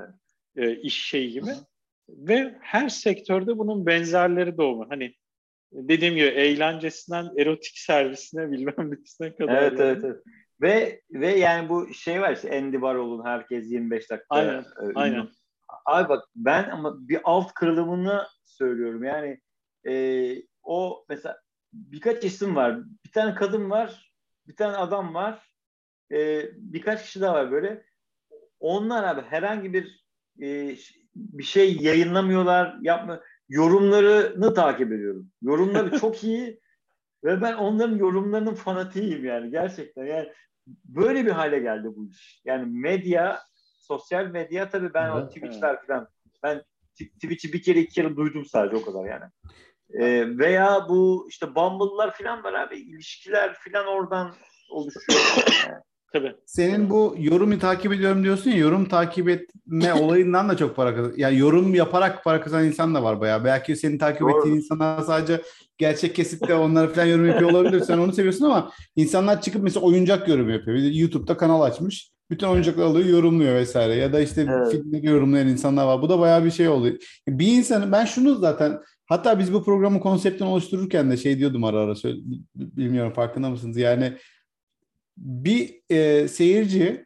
evet. 0.55 0.79
E, 0.79 0.81
iş 0.81 1.05
şeyi 1.05 1.31
gibi. 1.31 1.51
Ve 2.09 2.55
her 2.61 2.89
sektörde 2.89 3.57
bunun 3.57 3.85
benzerleri 3.85 4.57
doğumu. 4.57 4.85
Hani 4.89 5.15
dediğim 5.71 6.15
gibi 6.15 6.25
eğlencesinden 6.25 7.29
erotik 7.37 7.77
servisine 7.77 8.51
bilmem 8.51 8.91
nesine 8.91 9.35
kadar. 9.35 9.63
Evet, 9.63 9.79
yani. 9.79 9.91
evet, 9.91 10.03
evet. 10.03 10.23
Ve 10.61 11.01
ve 11.11 11.27
yani 11.27 11.69
bu 11.69 11.93
şey 11.93 12.21
var 12.21 12.33
işte 12.33 12.57
Andy 12.57 12.75
Warhol'un 12.75 13.25
herkes 13.25 13.71
25 13.71 14.09
dakika. 14.09 14.25
Aynen, 14.29 14.59
e, 14.59 14.91
aynen. 14.95 15.29
Abi 15.85 16.09
bak 16.09 16.23
ben 16.35 16.69
ama 16.69 17.07
bir 17.07 17.21
alt 17.23 17.53
kırılımını 17.53 18.27
söylüyorum. 18.43 19.03
Yani 19.03 19.41
e, 19.87 20.35
o 20.63 21.05
mesela 21.09 21.37
birkaç 21.73 22.23
isim 22.23 22.55
var. 22.55 22.79
Bir 23.05 23.11
tane 23.11 23.35
kadın 23.35 23.69
var, 23.69 24.13
bir 24.47 24.55
tane 24.55 24.77
adam 24.77 25.13
var. 25.13 25.51
E, 26.11 26.49
birkaç 26.57 27.03
kişi 27.03 27.21
daha 27.21 27.33
var 27.33 27.51
böyle. 27.51 27.85
Onlar 28.59 29.03
abi 29.03 29.21
herhangi 29.21 29.73
bir 29.73 30.05
e, 30.41 30.75
bir 31.15 31.43
şey 31.43 31.77
yayınlamıyorlar, 31.77 32.77
yapma 32.81 33.21
yorumlarını 33.49 34.53
takip 34.53 34.91
ediyorum. 34.91 35.31
Yorumları 35.41 35.91
çok 35.99 36.23
iyi 36.23 36.59
ve 37.23 37.41
ben 37.41 37.53
onların 37.53 37.97
yorumlarının 37.97 38.53
fanatiyim 38.53 39.25
yani 39.25 39.51
gerçekten. 39.51 40.05
Yani 40.05 40.31
böyle 40.67 41.25
bir 41.25 41.31
hale 41.31 41.59
geldi 41.59 41.87
bu 41.95 42.09
iş. 42.09 42.41
Yani 42.45 42.65
medya, 42.65 43.41
sosyal 43.79 44.25
medya 44.25 44.69
tabii 44.69 44.93
ben 44.93 45.11
evet, 45.11 45.23
o 45.23 45.27
Twitch'ler 45.27 45.87
falan 45.87 46.07
ben 46.43 46.63
Twitch'i 46.95 47.53
bir 47.53 47.61
kere 47.61 47.79
iki 47.79 47.93
kere 47.93 48.15
duydum 48.15 48.45
sadece 48.45 48.75
o 48.75 48.85
kadar 48.85 49.05
yani. 49.05 49.25
Ee, 49.93 50.37
veya 50.37 50.85
bu 50.89 51.27
işte 51.29 51.55
Bumble'lar 51.55 52.13
falan 52.17 52.43
var 52.43 52.53
abi 52.53 52.75
ilişkiler 52.75 53.53
falan 53.53 53.87
oradan 53.87 54.35
oluşuyor. 54.69 55.19
Yani. 55.67 55.81
Tabii. 56.13 56.35
Senin 56.45 56.89
bu 56.89 57.15
yorumu 57.19 57.59
takip 57.59 57.93
ediyorum 57.93 58.23
diyorsun 58.23 58.51
ya 58.51 58.57
yorum 58.57 58.85
takip 58.85 59.29
etme 59.29 59.93
olayından 60.01 60.49
da 60.49 60.57
çok 60.57 60.75
para 60.75 60.95
kazan. 60.95 61.13
Yani 61.17 61.37
yorum 61.37 61.75
yaparak 61.75 62.23
para 62.23 62.41
kazanan 62.41 62.65
insan 62.65 62.95
da 62.95 63.03
var 63.03 63.21
bayağı. 63.21 63.45
Belki 63.45 63.75
senin 63.75 63.97
takip 63.97 64.21
Doğru. 64.21 64.39
ettiğin 64.39 64.55
insanlar 64.55 65.01
sadece 65.01 65.41
gerçek 65.77 66.15
kesitte 66.15 66.55
onları 66.55 66.93
falan 66.93 67.05
yorum 67.05 67.27
yapıyor 67.27 67.51
olabilir. 67.51 67.79
Sen 67.79 67.97
onu 67.97 68.13
seviyorsun 68.13 68.45
ama 68.45 68.71
insanlar 68.95 69.41
çıkıp 69.41 69.63
mesela 69.63 69.85
oyuncak 69.85 70.27
yorum 70.27 70.49
yapıyor. 70.49 70.77
YouTube'da 70.77 71.37
kanal 71.37 71.61
açmış. 71.61 72.11
Bütün 72.31 72.47
oyuncakları 72.47 72.85
alıyor, 72.85 73.09
yorumluyor 73.09 73.55
vesaire. 73.55 73.95
Ya 73.95 74.13
da 74.13 74.19
işte 74.19 74.45
evet. 74.49 74.71
filmleri 74.71 75.05
yorumlayan 75.05 75.47
insanlar 75.47 75.85
var. 75.85 76.01
Bu 76.01 76.09
da 76.09 76.19
bayağı 76.19 76.45
bir 76.45 76.51
şey 76.51 76.67
oluyor. 76.67 76.95
Bir 77.27 77.47
insanın 77.47 77.91
ben 77.91 78.05
şunu 78.05 78.35
zaten 78.35 78.79
hatta 79.05 79.39
biz 79.39 79.53
bu 79.53 79.63
programın 79.63 79.99
konseptini 79.99 80.47
oluştururken 80.47 81.11
de 81.11 81.17
şey 81.17 81.39
diyordum 81.39 81.63
ara 81.63 81.79
ara 81.79 81.95
söyle, 81.95 82.19
bilmiyorum 82.55 83.13
farkında 83.13 83.49
mısınız? 83.49 83.77
Yani 83.77 84.13
bir 85.21 85.81
e, 85.89 86.27
seyirci 86.27 87.05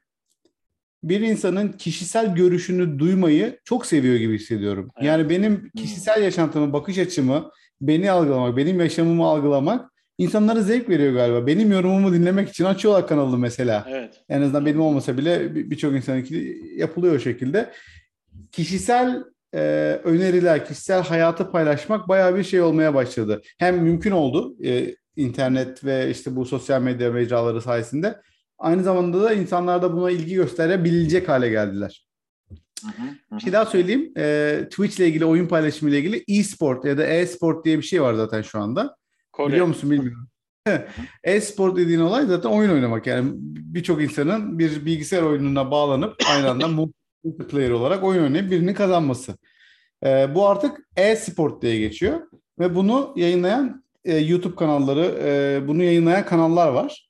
bir 1.03 1.19
insanın 1.19 1.71
kişisel 1.71 2.35
görüşünü 2.35 2.99
duymayı 2.99 3.59
çok 3.63 3.85
seviyor 3.85 4.15
gibi 4.15 4.35
hissediyorum. 4.35 4.89
Evet. 4.97 5.07
Yani 5.07 5.29
benim 5.29 5.61
hmm. 5.61 5.69
kişisel 5.69 6.23
yaşantımı, 6.23 6.73
bakış 6.73 6.97
açımı, 6.97 7.51
beni 7.81 8.11
algılamak, 8.11 8.57
benim 8.57 8.79
yaşamımı 8.79 9.25
algılamak 9.25 9.91
insanlara 10.17 10.61
zevk 10.61 10.89
veriyor 10.89 11.13
galiba. 11.13 11.47
Benim 11.47 11.71
yorumumu 11.71 12.13
dinlemek 12.13 12.49
için 12.49 12.65
açıyorlar 12.65 13.07
kanalı 13.07 13.37
mesela. 13.37 13.85
Evet. 13.89 14.23
En 14.29 14.41
azından 14.41 14.65
benim 14.65 14.81
olmasa 14.81 15.17
bile 15.17 15.55
birçok 15.55 15.93
insanınki 15.93 16.61
yapılıyor 16.75 17.15
o 17.15 17.19
şekilde. 17.19 17.71
Kişisel 18.51 19.23
e, 19.53 19.59
öneriler, 20.03 20.65
kişisel 20.65 21.03
hayatı 21.03 21.51
paylaşmak 21.51 22.07
bayağı 22.07 22.35
bir 22.35 22.43
şey 22.43 22.61
olmaya 22.61 22.93
başladı. 22.93 23.41
Hem 23.59 23.77
mümkün 23.77 24.11
oldu. 24.11 24.55
E, 24.65 24.95
internet 25.15 25.83
ve 25.85 26.11
işte 26.11 26.35
bu 26.35 26.45
sosyal 26.45 26.81
medya 26.81 27.11
mecraları 27.11 27.61
sayesinde 27.61 28.21
aynı 28.57 28.83
zamanda 28.83 29.23
da 29.23 29.33
insanlar 29.33 29.81
da 29.81 29.93
buna 29.93 30.11
ilgi 30.11 30.35
gösterebilecek 30.35 31.29
hale 31.29 31.49
geldiler. 31.49 32.05
Bir 33.31 33.39
şey 33.39 33.53
daha 33.53 33.65
söyleyeyim. 33.65 34.11
E, 34.17 34.59
Twitch 34.69 34.99
ile 34.99 35.07
ilgili, 35.07 35.25
oyun 35.25 35.47
paylaşımı 35.47 35.91
ile 35.91 35.99
ilgili 35.99 36.23
e-sport 36.27 36.85
ya 36.85 36.97
da 36.97 37.05
e-sport 37.05 37.65
diye 37.65 37.77
bir 37.77 37.83
şey 37.83 38.01
var 38.01 38.13
zaten 38.13 38.41
şu 38.41 38.59
anda. 38.59 38.95
Kore. 39.31 39.51
Biliyor 39.51 39.65
musun 39.65 39.91
bilmiyorum. 39.91 40.27
e-sport 41.23 41.77
dediğin 41.77 41.99
olay 41.99 42.25
zaten 42.25 42.49
oyun 42.49 42.69
oynamak. 42.69 43.07
Yani 43.07 43.31
birçok 43.35 44.01
insanın 44.01 44.59
bir 44.59 44.85
bilgisayar 44.85 45.21
oyununa 45.21 45.71
bağlanıp 45.71 46.15
aynı 46.31 46.49
anda 46.49 46.67
multiplayer 47.23 47.69
olarak 47.69 48.03
oyun 48.03 48.23
oynayıp 48.23 48.51
birini 48.51 48.73
kazanması. 48.73 49.37
E, 50.05 50.35
bu 50.35 50.47
artık 50.47 50.77
e-sport 50.95 51.61
diye 51.61 51.79
geçiyor. 51.79 52.21
Ve 52.59 52.75
bunu 52.75 53.13
yayınlayan 53.15 53.84
e, 54.05 54.17
YouTube 54.17 54.55
kanalları, 54.55 55.19
e, 55.23 55.67
bunu 55.67 55.83
yayınlayan 55.83 56.25
kanallar 56.25 56.67
var. 56.67 57.09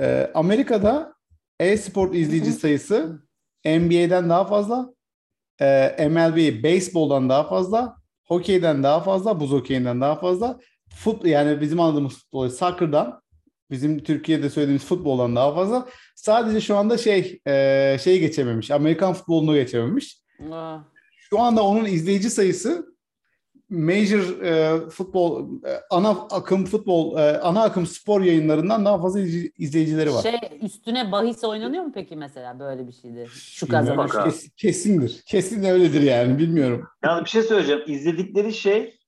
E, 0.00 0.30
Amerika'da 0.34 1.14
e-sport 1.60 2.14
izleyici 2.14 2.52
sayısı 2.52 3.22
NBA'den 3.64 4.28
daha 4.28 4.44
fazla, 4.44 4.94
e, 5.60 6.08
MLB 6.08 6.64
baseball'dan 6.64 7.28
daha 7.28 7.48
fazla, 7.48 7.96
hokeyden 8.24 8.82
daha 8.82 9.00
fazla, 9.00 9.40
buz 9.40 9.50
hokeyinden 9.50 10.00
daha 10.00 10.16
fazla, 10.16 10.60
fut 10.94 11.24
yani 11.24 11.60
bizim 11.60 11.80
anladığımız 11.80 12.12
futbol, 12.12 12.48
soccer'dan, 12.48 13.22
bizim 13.70 14.02
Türkiye'de 14.02 14.50
söylediğimiz 14.50 14.84
futboldan 14.84 15.36
daha 15.36 15.54
fazla. 15.54 15.88
Sadece 16.16 16.60
şu 16.60 16.76
anda 16.76 16.98
şey 16.98 17.40
e, 17.46 17.96
şey 18.02 18.20
geçememiş, 18.20 18.70
Amerikan 18.70 19.12
futbolunu 19.12 19.54
geçememiş. 19.54 20.18
Aa. 20.52 20.78
Şu 21.30 21.40
anda 21.40 21.62
onun 21.62 21.84
izleyici 21.84 22.30
sayısı 22.30 22.89
major 23.70 24.42
e, 24.42 24.80
futbol 24.90 25.48
e, 25.64 25.80
ana 25.90 26.10
akım 26.10 26.64
futbol 26.64 27.18
e, 27.18 27.40
ana 27.40 27.62
akım 27.62 27.86
spor 27.86 28.20
yayınlarından 28.20 28.84
daha 28.84 29.00
fazla 29.00 29.20
izleyicileri 29.58 30.12
var. 30.14 30.22
Şey 30.22 30.58
üstüne 30.62 31.12
bahis 31.12 31.44
oynanıyor 31.44 31.84
mu 31.84 31.92
peki 31.94 32.16
mesela 32.16 32.58
böyle 32.58 32.86
bir 32.86 32.92
şeyde? 32.92 33.26
Şu 33.26 33.68
kazanır. 33.68 34.10
Kes, 34.24 34.48
kesindir. 34.56 35.22
Kesin 35.26 35.64
öyledir 35.64 36.02
yani 36.02 36.38
bilmiyorum. 36.38 36.88
Yani 37.04 37.24
bir 37.24 37.30
şey 37.30 37.42
söyleyeceğim. 37.42 37.82
İzledikleri 37.86 38.52
şey 38.52 38.98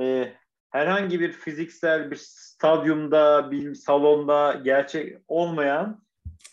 e, 0.00 0.32
herhangi 0.70 1.20
bir 1.20 1.32
fiziksel 1.32 2.10
bir 2.10 2.16
stadyumda, 2.16 3.50
bir 3.50 3.74
salonda 3.74 4.60
gerçek 4.64 5.18
olmayan 5.28 6.01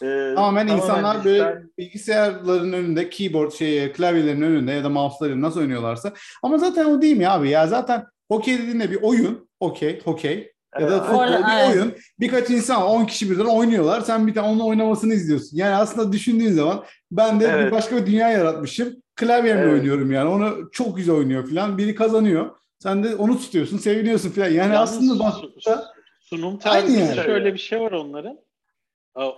Ee, 0.04 0.34
tamamen 0.36 0.68
insanlar 0.68 1.26
böyle 1.26 1.58
bilgisayarların 1.78 2.74
önünde, 2.74 3.10
keyboard 3.10 3.52
şey, 3.52 3.92
klavyelerin 3.92 4.42
önünde 4.42 4.72
ya 4.72 4.84
da 4.84 4.90
mouse'ların 4.90 5.42
nasıl 5.42 5.60
oynuyorlarsa. 5.60 6.14
Ama 6.44 6.58
zaten 6.58 6.86
o 6.86 7.02
değil 7.02 7.18
mi 7.18 7.28
abi 7.28 7.50
ya? 7.50 7.68
Zaten 7.68 8.06
hokey 8.28 8.58
dediğinde 8.58 8.92
bir 8.92 9.02
oyun, 9.02 9.50
okey, 9.60 10.02
hokey. 10.04 10.54
Ya 10.80 10.92
da 10.92 11.04
futbol 11.04 11.28
bir 11.28 11.76
oyun. 11.76 11.94
Birkaç 12.20 12.50
insan 12.50 12.82
10 12.82 13.06
kişi 13.06 13.32
birden 13.32 13.46
oynuyorlar. 13.46 14.02
Sen 14.02 14.28
bir 14.28 14.34
tane 14.34 14.48
onun 14.48 14.60
oynamasını 14.60 15.14
izliyorsun. 15.14 15.58
Yani 15.58 15.76
aslında 15.76 16.12
düşündüğün 16.12 16.52
zaman 16.52 16.84
ben 17.12 17.40
de 17.40 17.46
evet. 17.46 17.68
bir 17.68 17.72
başka 17.72 17.98
bir 17.98 18.06
dünya 18.06 18.30
yaratmışım. 18.30 18.96
Klavyemle 19.16 19.62
evet. 19.62 19.74
oynuyorum 19.74 20.12
yani. 20.12 20.30
Onu 20.30 20.70
çok 20.72 20.98
güzel 20.98 21.16
oynuyor 21.16 21.50
falan. 21.50 21.78
Biri 21.78 21.96
kazanıyor. 21.96 22.50
Sen 22.80 23.04
de 23.04 23.16
onu 23.16 23.40
tutuyorsun, 23.40 23.78
seviniyorsun 23.78 24.30
falan. 24.30 24.48
Yani 24.48 24.74
Yalnız 24.74 24.90
aslında 24.90 25.20
baktığında 25.20 25.94
sunum 26.20 26.60
tarzında 26.60 27.00
yani. 27.00 27.16
şöyle 27.16 27.54
bir 27.54 27.60
şey 27.60 27.80
var 27.80 27.92
onların. 27.92 28.40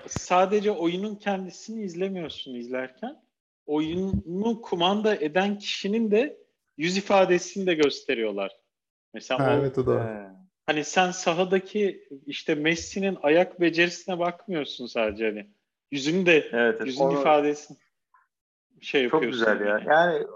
Sadece 0.08 0.72
oyunun 0.72 1.16
kendisini 1.16 1.84
izlemiyorsun 1.84 2.56
izlerken. 2.56 3.22
Oyunu 3.66 4.62
kumanda 4.62 5.16
eden 5.16 5.58
kişinin 5.58 6.12
de 6.12 6.38
yüz 6.78 6.98
ifadesini 6.98 7.68
de 7.68 7.74
gösteriyorlar. 7.74 8.52
Mesela 9.14 9.40
ha, 9.40 9.52
o, 9.52 9.60
evet 9.60 9.78
o 9.78 9.86
da 9.88 10.32
hani 10.66 10.84
sen 10.84 11.12
sahadaki 11.12 12.08
işte 12.26 12.56
Messi'nin 12.56 13.18
ayak 13.22 13.62
becerisine 13.62 14.20
bakmıyorsun 14.20 14.86
sadece 14.86 15.26
hani. 15.26 15.48
Yüzünü 15.92 16.26
de 16.26 16.50
evet, 16.52 16.86
yüzün 16.86 17.04
onu... 17.04 17.20
ifadesini 17.20 17.78
şey 18.82 19.10
Çok 19.10 19.14
yapıyorsun. 19.14 19.46
Çok 19.46 19.60
güzel 19.60 19.68
ya. 19.68 19.96
Yani 19.96 20.28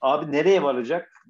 abi 0.00 0.32
nereye 0.32 0.62
varacak 0.62 1.24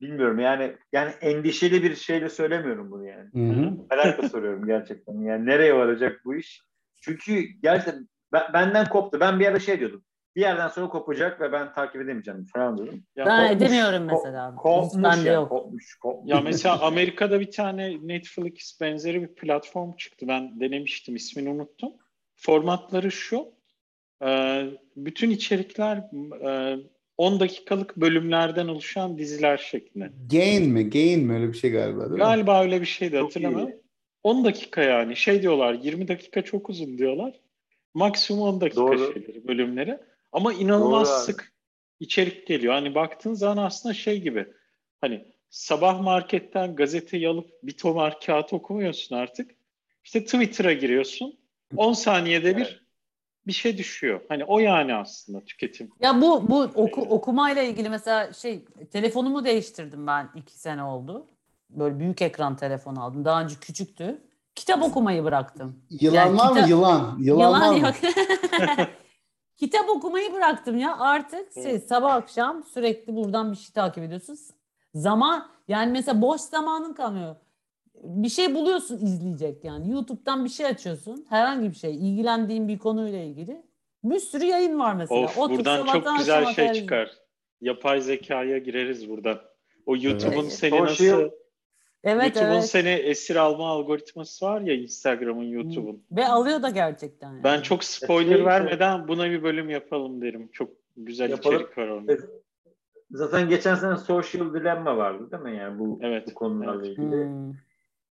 bilmiyorum 0.00 0.38
yani 0.38 0.76
yani 0.92 1.10
endişeli 1.20 1.82
bir 1.82 1.94
şeyle 1.94 2.28
söylemiyorum 2.28 2.90
bunu 2.90 3.08
yani. 3.08 3.30
Hı-hı. 3.32 3.76
Merakla 3.90 4.28
soruyorum 4.28 4.66
gerçekten. 4.66 5.20
Yani 5.20 5.46
nereye 5.46 5.74
varacak 5.74 6.20
bu 6.24 6.36
iş? 6.36 6.62
Çünkü 7.00 7.40
gerçekten 7.62 8.08
benden 8.32 8.88
koptu. 8.88 9.20
Ben 9.20 9.40
bir 9.40 9.46
ara 9.46 9.58
şey 9.58 9.80
diyordum 9.80 10.04
bir 10.36 10.40
yerden 10.40 10.68
sonra 10.68 10.88
kopacak 10.88 11.40
ve 11.40 11.52
ben 11.52 11.72
takip 11.72 12.02
edemeyeceğim 12.02 12.44
falan 12.54 12.78
dedim. 12.78 13.04
Ya 13.16 13.26
ben 13.26 13.48
kopmuş, 13.48 13.62
edemiyorum 13.62 14.04
mesela. 14.04 14.48
Ko- 14.48 14.56
kopmuş 14.56 15.04
Bende 15.04 15.28
ya, 15.28 15.34
yok. 15.34 15.48
Kopmuş, 15.48 15.94
kopmuş. 15.94 16.30
Ya 16.30 16.40
mesela 16.40 16.80
Amerika'da 16.80 17.40
bir 17.40 17.50
tane 17.50 17.98
Netflix 18.02 18.80
benzeri 18.80 19.22
bir 19.22 19.34
platform 19.34 19.96
çıktı. 19.96 20.28
Ben 20.28 20.60
denemiştim 20.60 21.16
ismini 21.16 21.48
unuttum. 21.48 21.92
Formatları 22.34 23.10
şu. 23.10 23.56
Bütün 24.96 25.30
içerikler 25.30 26.04
10 27.18 27.36
e, 27.36 27.40
dakikalık 27.40 27.96
bölümlerden 27.96 28.68
oluşan 28.68 29.18
diziler 29.18 29.56
şeklinde. 29.56 30.10
Gain 30.30 30.70
mi? 30.70 30.90
Gain 30.90 31.24
mi? 31.24 31.34
Öyle 31.34 31.48
bir 31.48 31.58
şey 31.58 31.70
galiba 31.70 32.10
değil 32.10 32.18
Galiba 32.18 32.62
öyle 32.62 32.80
bir 32.80 32.86
şeydi 32.86 33.16
hatırlamıyorum. 33.16 33.74
10 34.22 34.44
dakika 34.44 34.82
yani. 34.82 35.16
Şey 35.16 35.42
diyorlar 35.42 35.74
20 35.74 36.08
dakika 36.08 36.42
çok 36.42 36.70
uzun 36.70 36.98
diyorlar. 36.98 37.40
Maksimum 37.94 38.42
10 38.42 38.60
dakika 38.60 38.80
Doğru. 38.80 39.12
şeyleri, 39.12 39.48
bölümleri. 39.48 39.98
Ama 40.32 40.52
inanılmaz 40.52 41.08
Doğru 41.08 41.18
sık 41.18 41.52
içerik 42.00 42.46
geliyor. 42.46 42.72
Hani 42.72 42.94
baktığın 42.94 43.34
zaman 43.34 43.64
aslında 43.64 43.94
şey 43.94 44.20
gibi. 44.20 44.46
Hani 45.00 45.24
sabah 45.50 46.00
marketten 46.00 46.76
gazeteyi 46.76 47.28
alıp 47.28 47.50
bir 47.62 47.76
tomar 47.76 48.20
kağıt 48.20 48.52
okumuyorsun 48.52 49.16
artık. 49.16 49.50
İşte 50.04 50.24
Twitter'a 50.24 50.72
giriyorsun. 50.72 51.38
10 51.76 51.92
saniyede 51.92 52.56
bir 52.56 52.85
bir 53.46 53.52
şey 53.52 53.78
düşüyor. 53.78 54.20
Hani 54.28 54.44
o 54.44 54.58
yani 54.58 54.94
aslında 54.94 55.44
tüketim. 55.44 55.90
Ya 56.00 56.20
bu 56.20 56.48
bu 56.48 56.60
oku, 56.62 57.00
okumayla 57.00 57.62
ilgili 57.62 57.88
mesela 57.88 58.32
şey 58.32 58.64
telefonumu 58.92 59.44
değiştirdim 59.44 60.06
ben 60.06 60.28
iki 60.34 60.58
sene 60.58 60.82
oldu. 60.82 61.26
Böyle 61.70 61.98
büyük 61.98 62.22
ekran 62.22 62.56
telefon 62.56 62.96
aldım. 62.96 63.24
Daha 63.24 63.42
önce 63.42 63.54
küçüktü. 63.60 64.22
Kitap 64.54 64.82
okumayı 64.82 65.24
bıraktım. 65.24 65.82
Yılan 65.90 66.16
yani 66.16 66.38
var 66.38 66.48
kitap... 66.48 66.64
mı 66.64 66.70
yılan? 66.70 67.16
Yılan, 67.18 67.38
yılan 67.38 67.82
var 67.82 67.90
mı? 67.90 67.94
Kitap 69.56 69.88
okumayı 69.88 70.32
bıraktım 70.32 70.78
ya. 70.78 70.98
Artık 70.98 71.52
şey, 71.54 71.80
sabah 71.80 72.14
akşam 72.14 72.64
sürekli 72.64 73.16
buradan 73.16 73.52
bir 73.52 73.56
şey 73.56 73.72
takip 73.72 74.04
ediyorsun. 74.04 74.38
Zaman 74.94 75.48
yani 75.68 75.92
mesela 75.92 76.22
boş 76.22 76.40
zamanın 76.40 76.94
kalmıyor. 76.94 77.36
Bir 78.06 78.28
şey 78.28 78.54
buluyorsun 78.54 79.06
izleyecek 79.06 79.64
yani. 79.64 79.90
YouTube'dan 79.90 80.44
bir 80.44 80.50
şey 80.50 80.66
açıyorsun. 80.66 81.26
Herhangi 81.28 81.70
bir 81.70 81.76
şey. 81.76 81.94
ilgilendiğin 81.94 82.68
bir 82.68 82.78
konuyla 82.78 83.18
ilgili. 83.18 83.62
Bir 84.04 84.18
sürü 84.18 84.44
yayın 84.44 84.78
var 84.78 84.94
mesela. 84.94 85.20
Of, 85.20 85.38
Otur, 85.38 85.58
buradan 85.58 85.86
çok 85.86 86.18
güzel 86.18 86.46
şey 86.46 86.72
çıkar. 86.72 87.10
Yapay 87.60 88.00
zekaya 88.00 88.58
gireriz 88.58 89.08
buradan. 89.08 89.40
O 89.86 89.96
YouTube'un 89.96 90.42
evet. 90.42 90.52
seni 90.52 90.80
nasıl 90.80 91.30
Evet, 92.04 92.24
YouTube'un 92.24 92.54
evet. 92.54 92.64
seni 92.64 92.88
esir 92.88 93.36
alma 93.36 93.68
algoritması 93.68 94.46
var 94.46 94.60
ya 94.60 94.74
Instagram'ın, 94.74 95.44
YouTube'un. 95.44 96.04
Ve 96.12 96.26
alıyor 96.26 96.62
da 96.62 96.70
gerçekten. 96.70 97.32
Yani. 97.32 97.44
Ben 97.44 97.60
çok 97.60 97.84
spoiler 97.84 98.36
şey, 98.36 98.44
vermeden 98.44 99.08
buna 99.08 99.30
bir 99.30 99.42
bölüm 99.42 99.70
yapalım 99.70 100.22
derim. 100.22 100.48
Çok 100.52 100.70
güzel 100.96 101.30
yapalım. 101.30 101.56
içerik 101.56 101.78
var 101.78 101.88
orada. 101.88 102.16
Zaten 103.10 103.48
geçen 103.48 103.74
sene 103.74 103.96
Social 103.96 104.54
Dilemma 104.54 104.96
vardı 104.96 105.30
değil 105.30 105.42
mi 105.42 105.56
yani 105.56 105.78
bu, 105.78 105.98
evet. 106.02 106.28
bu 106.30 106.34
konularla 106.34 106.86
evet. 106.86 106.98
ilgili. 106.98 107.24
Hmm. 107.24 107.52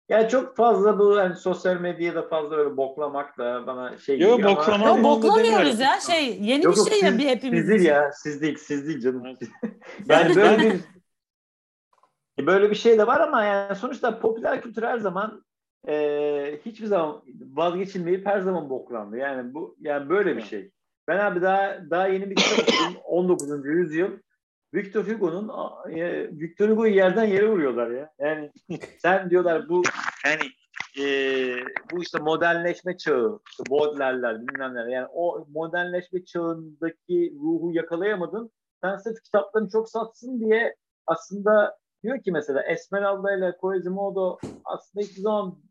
Yani 0.10 0.30
çok 0.30 0.56
fazla 0.56 1.00
bu 1.00 1.16
yani 1.16 1.36
sosyal 1.36 1.80
medyada 1.80 2.28
fazla 2.28 2.56
öyle 2.56 2.78
boklamak 2.78 3.38
da 3.38 3.68
bana 3.68 3.98
şey 3.98 4.20
Yok 4.20 4.44
boklamak 4.44 4.70
ama... 4.70 4.88
Yok 4.88 5.04
boklamıyoruz 5.04 5.80
ya 5.80 6.00
şey 6.00 6.42
yeni 6.42 6.66
yok, 6.66 6.76
bir 6.76 6.92
şey 6.92 7.02
ya 7.02 7.18
bir 7.18 7.26
hepimiz. 7.26 7.60
Siz 7.60 7.70
değil 7.70 7.82
ya 7.82 8.12
siz 8.14 8.42
değil 8.42 8.58
siz 8.58 8.88
değil 8.88 9.00
canım. 9.00 9.24
yani 10.10 10.36
böyle 10.36 10.60
bir 10.60 10.80
e, 12.40 12.48
böyle 12.48 12.70
bir 12.70 12.76
şey 12.76 12.98
de 12.98 13.08
var 13.08 13.20
ama 13.20 13.44
yani 13.44 13.76
sonuçta 13.76 14.20
popüler 14.20 14.62
kültür 14.62 14.84
her 14.84 14.98
zaman 14.98 15.46
e, 15.88 16.60
hiçbir 16.66 16.86
zaman 16.86 17.24
vazgeçilmeyip 17.54 18.26
her 18.26 18.40
zaman 18.40 18.70
boklandı. 18.70 19.18
Yani 19.18 19.54
bu 19.54 19.76
yani 19.80 20.10
böyle 20.10 20.38
bir 20.38 20.42
şey. 20.42 20.72
Ben 21.08 21.20
abi 21.20 21.42
daha 21.42 21.78
daha 21.90 22.08
yeni 22.08 22.30
bir 22.30 22.36
kitap 22.36 22.60
okudum. 22.60 23.02
19. 23.04 23.66
yüzyıl. 23.66 24.12
Victor 24.74 25.08
Hugo'nun 25.08 25.52
Victor 26.40 26.70
Hugo'yu 26.70 26.96
yerden 26.96 27.26
yere 27.26 27.50
vuruyorlar 27.50 27.92
ya. 27.92 28.14
Yani 28.20 28.52
sen 29.00 29.30
diyorlar 29.30 29.70
bu 29.70 29.84
yani 30.26 30.44
e, 31.00 31.06
bu 31.92 32.02
işte 32.02 32.20
modernleşme 32.20 32.98
çağı, 32.98 33.40
işte 33.50 33.64
Baudelaire'ler 33.70 34.48
bilmem 34.48 34.74
neler. 34.74 34.88
Yani 34.88 35.08
o 35.14 35.48
modernleşme 35.50 36.26
çağındaki 36.26 37.34
ruhu 37.36 37.72
yakalayamadın. 37.74 38.52
Sen 38.82 38.98
sırf 38.98 39.24
kitaplarını 39.24 39.70
çok 39.70 39.90
satsın 39.90 40.40
diye 40.40 40.76
aslında 41.08 41.78
Diyor 42.04 42.24
ki 42.24 42.32
mesela 42.32 42.64
Esmeralda 42.64 43.36
ile 43.36 43.58
Quasimodo 43.58 44.38
aslında 44.66 45.06
hiçbir 45.06 45.22
zaman 45.22 45.64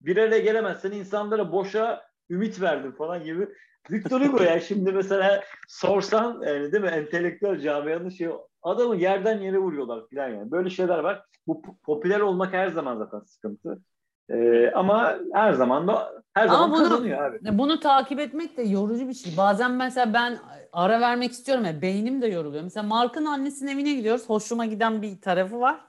bir 0.00 0.16
araya 0.16 0.38
gelemezsen 0.38 0.92
insanlara 0.92 1.52
boşa 1.52 2.02
ümit 2.30 2.60
verdin 2.60 2.92
falan 2.92 3.24
gibi. 3.24 3.48
Victor 3.90 4.20
Hugo 4.20 4.42
ya 4.42 4.60
şimdi 4.60 4.92
mesela 4.92 5.44
sorsan 5.68 6.42
yani 6.46 6.72
değil 6.72 6.84
mi 6.84 6.90
entelektüel 6.90 7.60
camianın 7.60 8.08
şey 8.08 8.28
adamı 8.62 8.96
yerden 8.96 9.40
yere 9.40 9.58
vuruyorlar 9.58 10.02
falan 10.14 10.28
yani. 10.28 10.50
Böyle 10.50 10.70
şeyler 10.70 10.98
var. 10.98 11.24
Bu 11.46 11.62
popüler 11.82 12.20
olmak 12.20 12.52
her 12.52 12.68
zaman 12.68 12.96
zaten 12.96 13.20
sıkıntı. 13.20 13.82
Ee, 14.30 14.70
ama 14.74 15.18
her 15.32 15.52
zaman 15.52 15.88
da 15.88 16.22
her 16.34 16.48
zaman 16.48 16.70
bunu, 16.70 16.88
kazanıyor 16.88 17.24
abi. 17.24 17.58
Bunu 17.58 17.80
takip 17.80 18.20
etmek 18.20 18.56
de 18.56 18.62
yorucu 18.62 19.08
bir 19.08 19.14
şey. 19.14 19.36
Bazen 19.36 19.70
mesela 19.70 20.14
ben 20.14 20.38
ara 20.72 21.00
vermek 21.00 21.32
istiyorum 21.32 21.64
ya 21.64 21.82
beynim 21.82 22.22
de 22.22 22.26
yoruluyor. 22.26 22.62
Mesela 22.62 22.86
Mark'ın 22.86 23.24
annesinin 23.24 23.70
evine 23.70 23.92
gidiyoruz. 23.94 24.28
Hoşuma 24.28 24.66
giden 24.66 25.02
bir 25.02 25.20
tarafı 25.20 25.60
var. 25.60 25.80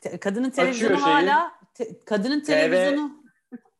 Te, 0.00 0.20
kadının 0.20 0.50
televizyonu 0.50 1.02
hala 1.02 1.52
te, 1.74 2.04
kadının 2.04 2.40
televizyonu 2.40 3.10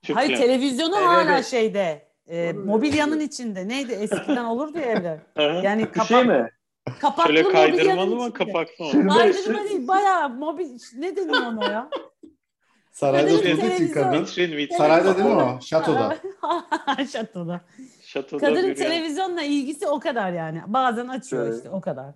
TV. 0.02 0.12
Hayır 0.12 0.36
televizyonu 0.36 0.96
hala 0.96 1.42
şeyde. 1.42 2.11
E, 2.32 2.52
mobilyanın 2.52 3.20
içinde. 3.20 3.68
Neydi 3.68 3.92
eskiden 3.92 4.44
olurdu 4.44 4.78
ya 4.78 4.84
evler. 4.84 5.18
Yani 5.64 5.86
kapak, 5.86 6.06
şey 6.06 6.24
mi? 6.24 6.50
Kapaklı 7.00 7.32
Şöyle 7.32 7.48
kaydırmalı 7.48 8.16
mı 8.16 8.32
kapaklı 8.32 8.84
mı? 8.84 9.08
Kaydırma 9.08 9.64
değil 9.64 9.88
bayağı 9.88 10.30
mobil 10.30 10.78
ne 10.96 11.16
deniyor 11.16 11.46
ona 11.46 11.64
ya? 11.64 11.90
Sarayda 12.92 13.34
oturduğu 13.34 13.66
için 13.66 13.92
kadın. 13.92 14.24
Sarayda 14.78 15.16
değil 15.18 15.28
mi 15.28 15.42
o? 15.42 15.60
Şatoda. 15.60 16.16
Şatoda. 17.12 17.60
Şatoda 18.02 18.46
Kadının 18.46 18.74
televizyonla 18.74 19.42
ilgisi 19.42 19.86
o 19.86 20.00
kadar 20.00 20.32
yani. 20.32 20.62
Bazen 20.66 21.08
açıyor 21.08 21.46
evet. 21.46 21.56
işte 21.56 21.70
o 21.70 21.80
kadar. 21.80 22.14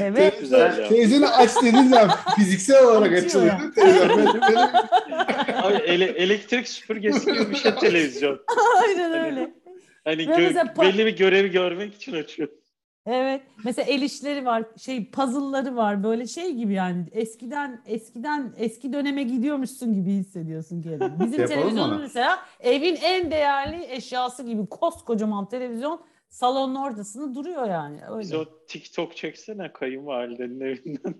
Evet. 0.00 0.50
Televizyonu 0.88 1.26
aç 1.26 1.50
dediğin 1.62 1.88
zaman 1.88 2.10
fiziksel 2.36 2.84
olarak 2.84 3.12
açılıyor. 3.12 3.52
Abi 5.62 5.74
ele, 5.74 6.04
elektrik 6.04 6.68
süpürgesi 6.68 7.32
gibi 7.32 7.50
bir 7.50 7.54
şey 7.54 7.74
televizyon. 7.74 8.40
Aynen 8.86 9.10
hani, 9.10 9.22
öyle. 9.22 9.54
Hani 10.04 10.22
gö- 10.22 10.80
belli 10.80 11.06
bir 11.06 11.16
görevi 11.16 11.50
görmek 11.50 11.94
için 11.94 12.12
açıyor. 12.12 12.48
Evet. 13.06 13.42
Mesela 13.64 13.86
el 13.92 14.02
işleri 14.02 14.44
var, 14.44 14.64
şey 14.78 15.10
puzzle'ları 15.10 15.76
var. 15.76 16.04
Böyle 16.04 16.26
şey 16.26 16.52
gibi 16.52 16.72
yani 16.72 17.04
eskiden 17.12 17.82
eskiden 17.86 18.54
eski 18.58 18.92
döneme 18.92 19.22
gidiyormuşsun 19.22 19.94
gibi 19.94 20.10
hissediyorsun 20.10 20.82
kendini. 20.82 21.20
Bizim 21.20 21.46
televizyonun 21.46 22.00
mesela 22.00 22.38
evin 22.60 22.96
en 22.96 23.30
değerli 23.30 23.84
eşyası 23.84 24.42
gibi 24.42 24.66
koskocaman 24.66 25.48
televizyon 25.48 26.00
salonun 26.32 26.74
ortasında 26.74 27.34
duruyor 27.34 27.68
yani. 27.68 28.00
Öyle. 28.10 28.20
Biz 28.20 28.34
o 28.34 28.44
TikTok 28.68 29.16
çeksene 29.16 29.72
kayınvalidenin 29.72 30.60
evinden. 30.60 31.14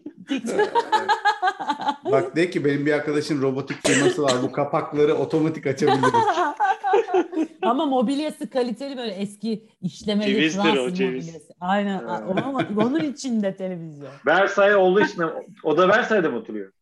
Bak 2.05 2.37
de 2.37 2.51
ki 2.51 2.65
benim 2.65 2.87
bir 2.87 2.93
arkadaşın 2.93 3.43
robotik 3.43 3.87
firması 3.87 4.23
var. 4.23 4.33
Bu 4.43 4.53
kapakları 4.53 5.15
otomatik 5.15 5.67
açabiliriz. 5.67 6.13
Ama 7.63 7.87
mobilyası 7.87 8.51
kaliteli 8.51 8.97
böyle 8.97 9.13
eski 9.13 9.69
işlemeli 9.81 10.35
Cevizdir 10.35 10.63
Fransız 10.63 10.85
o, 10.85 10.91
ceviz. 10.91 11.27
mobilyası. 11.27 11.53
Aynen. 11.61 11.99
Evet. 11.99 12.45
Ama 12.45 12.67
onun 12.77 13.01
için 13.01 13.43
de 13.43 13.57
televizyon. 13.57 14.09
Versailles 14.27 14.77
olduğu 14.77 15.01
için 15.01 15.23
o 15.65 15.79
da 15.79 15.89
Versailles'de 15.89 16.29
mi 16.29 16.37
oturuyor? 16.37 16.73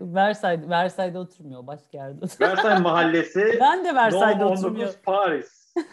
Versailles, 0.00 0.68
Versailles'de 0.68 1.18
oturmuyor. 1.18 1.66
Başka 1.66 1.98
yerde 1.98 2.24
oturuyor. 2.24 2.50
Versailles 2.50 2.80
mahallesi. 2.82 3.58
Ben 3.60 3.84
de 3.84 3.94
Versailles'de 3.94 4.44
No 4.44 4.50
oturmuyorum. 4.50 4.80
19 4.80 4.96
Paris. 5.04 5.64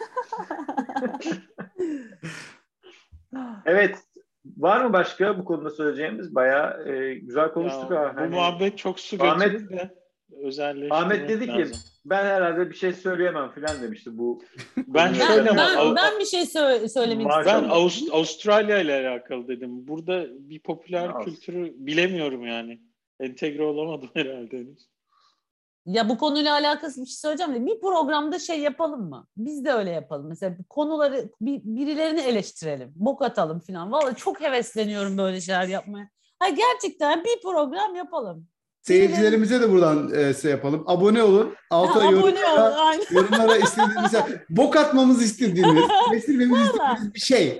evet. 3.66 3.98
Var 4.56 4.84
mı 4.84 4.92
başka 4.92 5.38
bu 5.38 5.44
konuda 5.44 5.70
söyleyeceğimiz? 5.70 6.34
Bayağı 6.34 6.88
e, 6.88 7.14
güzel 7.14 7.52
konuştuk 7.52 7.90
Ya, 7.90 8.00
ha. 8.00 8.12
Bu 8.16 8.20
Hani 8.20 8.34
muhabbet 8.34 8.78
çok 8.78 9.00
su 9.00 9.16
Ahmet- 9.16 9.70
de 9.70 9.94
özelleştirmek 10.42 10.92
Ahmet 10.92 11.28
dedi 11.28 11.46
ki 11.46 11.58
lazım. 11.60 11.76
ben 12.04 12.24
herhalde 12.24 12.70
bir 12.70 12.74
şey 12.74 12.92
söyleyemem 12.92 13.50
falan 13.50 13.82
demişti 13.82 14.18
bu. 14.18 14.42
Ben 14.76 15.14
ama 15.20 15.56
ben, 15.56 15.96
ben 15.96 16.20
bir 16.20 16.24
şey 16.24 16.40
sö- 16.42 16.88
söylemek 16.88 17.26
Var- 17.26 17.46
Ben 17.46 17.54
istiyorum. 17.54 17.70
Avust- 17.78 18.10
Avustralya 18.12 18.78
ile 18.78 19.08
alakalı 19.08 19.48
dedim. 19.48 19.86
Burada 19.88 20.26
bir 20.30 20.58
popüler 20.60 21.08
Avust- 21.08 21.24
kültürü 21.24 21.72
bilemiyorum 21.76 22.46
yani. 22.46 22.80
Entegre 23.20 23.62
olamadım 23.62 24.10
herhalde 24.14 24.56
henüz. 24.58 24.91
Ya 25.86 26.08
bu 26.08 26.18
konuyla 26.18 26.52
alakası 26.54 27.00
bir 27.00 27.06
şey 27.06 27.16
söyleyeceğim 27.16 27.54
de 27.54 27.66
bir 27.66 27.80
programda 27.80 28.38
şey 28.38 28.60
yapalım 28.60 29.08
mı? 29.08 29.26
Biz 29.36 29.64
de 29.64 29.72
öyle 29.72 29.90
yapalım. 29.90 30.28
Mesela 30.28 30.56
konuları 30.68 31.30
bir, 31.40 31.60
birilerini 31.64 32.20
eleştirelim. 32.20 32.92
Bok 32.94 33.22
atalım 33.22 33.60
falan. 33.60 33.92
Vallahi 33.92 34.16
çok 34.16 34.40
hevesleniyorum 34.40 35.18
böyle 35.18 35.40
şeyler 35.40 35.66
yapmaya. 35.68 36.08
Ha 36.38 36.48
gerçekten 36.48 37.24
bir 37.24 37.42
program 37.42 37.94
yapalım. 37.94 38.46
Seyircilerimize 38.82 39.60
de 39.60 39.70
buradan 39.70 40.14
e, 40.14 40.34
şey 40.34 40.50
yapalım. 40.50 40.84
Abone 40.86 41.22
olun. 41.22 41.54
Alta 41.70 41.94
Ha, 41.94 41.98
abone 42.08 42.16
ol. 42.16 42.20
yorumlara, 42.20 42.74
Aynen. 42.74 43.04
yorumlara 43.10 43.56
istediğiniz, 43.64 43.96
mesela 44.02 44.26
bok 44.50 44.76
atmamızı 44.76 45.24
istediğiniz, 45.24 45.84
resimlememizi 46.12 46.60
Vallahi. 46.78 46.92
istediğiniz 46.92 47.14
bir 47.14 47.20
şey. 47.20 47.58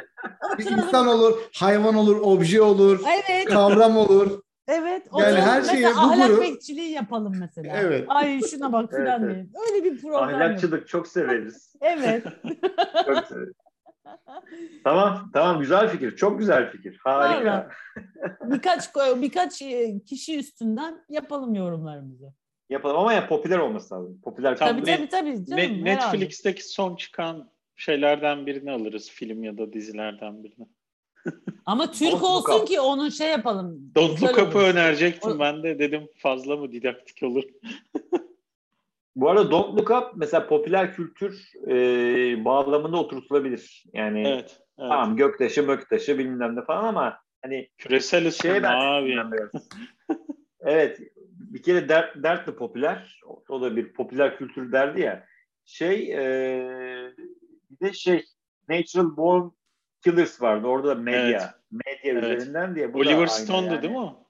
Bir 0.58 0.66
insan 0.70 1.06
olur, 1.08 1.38
hayvan 1.54 1.94
olur, 1.94 2.16
obje 2.22 2.62
olur, 2.62 3.00
Evet. 3.28 3.44
kavram 3.48 3.96
olur. 3.96 4.40
Evet. 4.72 5.02
Yani 5.18 5.26
oturalım. 5.26 5.40
her 5.40 5.62
şeyi 5.62 5.82
mesela 5.82 5.94
bu 5.94 6.12
ahlak 6.12 6.30
grup- 6.30 6.40
bekçiliği 6.40 6.90
yapalım 6.90 7.34
mesela. 7.40 7.76
Evet. 7.76 8.04
Ay 8.08 8.40
şuna 8.50 8.72
bak 8.72 8.90
Evet, 8.92 9.02
filan 9.02 9.22
evet. 9.24 9.34
diyelim. 9.34 9.52
Öyle 9.70 9.84
bir 9.84 10.00
program. 10.02 10.22
Ahlakçılık 10.22 10.88
çok 10.88 11.08
severiz. 11.08 11.72
Evet. 11.80 12.24
Çok 13.06 13.26
severiz. 13.26 13.54
Tamam, 14.84 15.30
tamam 15.32 15.60
güzel 15.60 15.88
fikir. 15.88 16.16
Çok 16.16 16.38
güzel 16.38 16.70
fikir. 16.70 16.98
Harika. 17.04 17.44
Vallahi. 17.44 17.66
birkaç 18.52 18.94
birkaç 19.22 19.62
e, 19.62 20.00
kişi 20.06 20.38
üstünden 20.38 21.04
yapalım 21.08 21.54
yorumlarımızı. 21.54 22.32
Yapalım 22.70 22.96
ama 22.96 23.12
ya 23.12 23.28
popüler 23.28 23.58
olması 23.58 23.94
lazım. 23.94 24.20
Popüler 24.24 24.56
Tabii 24.56 24.82
tabii 24.82 25.08
tabii 25.08 25.46
canım. 25.46 25.56
Ne- 25.56 25.62
herhalde. 25.68 25.84
Netflix'teki 25.84 26.68
son 26.68 26.96
çıkan 26.96 27.50
şeylerden 27.76 28.46
birini 28.46 28.72
alırız. 28.72 29.10
Film 29.10 29.44
ya 29.44 29.58
da 29.58 29.72
dizilerden 29.72 30.44
birini. 30.44 30.66
Ama 31.66 31.90
Türk 31.92 32.12
Don't 32.12 32.22
olsun 32.22 32.64
ki 32.66 32.80
onun 32.80 33.08
şey 33.08 33.28
yapalım. 33.30 33.92
Don't 33.94 34.22
Look 34.22 34.38
Up'ı 34.38 34.58
önerecektim 34.58 35.30
O- 35.30 35.38
ben 35.38 35.62
de. 35.62 35.78
Dedim 35.78 36.08
fazla 36.16 36.56
mı 36.56 36.72
didaktik 36.72 37.22
olur. 37.22 37.44
Bu 39.16 39.30
arada 39.30 39.50
Don't 39.50 39.80
Look 39.80 39.90
Up 39.90 40.12
mesela 40.16 40.46
popüler 40.46 40.94
kültür 40.94 41.52
e, 41.68 41.74
bağlamında 42.44 42.96
oturtulabilir. 42.96 43.84
Yani 43.92 44.28
Evet. 44.28 44.60
evet. 44.78 44.88
tamam 44.90 45.16
göktaşı 45.16 45.62
möktaşı 45.62 46.18
bilmem 46.18 46.56
ne 46.56 46.64
falan 46.64 46.84
ama 46.84 47.18
hani 47.42 47.68
Küresel 47.78 48.26
ısınma 48.26 48.68
abi. 48.68 49.16
evet 50.60 51.00
bir 51.52 51.62
kere 51.62 51.88
dert, 51.88 52.22
dertli 52.22 52.54
popüler. 52.54 53.20
O, 53.26 53.42
o 53.48 53.62
da 53.62 53.76
bir 53.76 53.92
popüler 53.92 54.36
kültür 54.38 54.72
derdi 54.72 55.00
ya. 55.00 55.26
Şey 55.64 56.12
e, 56.12 56.22
bir 57.70 57.86
de 57.86 57.92
şey 57.92 58.24
Natural 58.68 59.16
Born 59.16 59.50
Killers 60.04 60.42
vardı. 60.42 60.66
Orada 60.66 60.88
da 60.88 60.94
medya. 60.94 61.22
Evet. 61.28 61.82
Medya 61.86 62.12
Evet. 62.20 62.38
üzerinden 62.40 62.74
diye. 62.74 62.94
Bu 62.94 62.98
Oliver 62.98 63.26
Stone'du 63.26 63.72
yani. 63.72 63.82
değil 63.82 63.92
mi 63.92 63.98
o? 64.00 64.22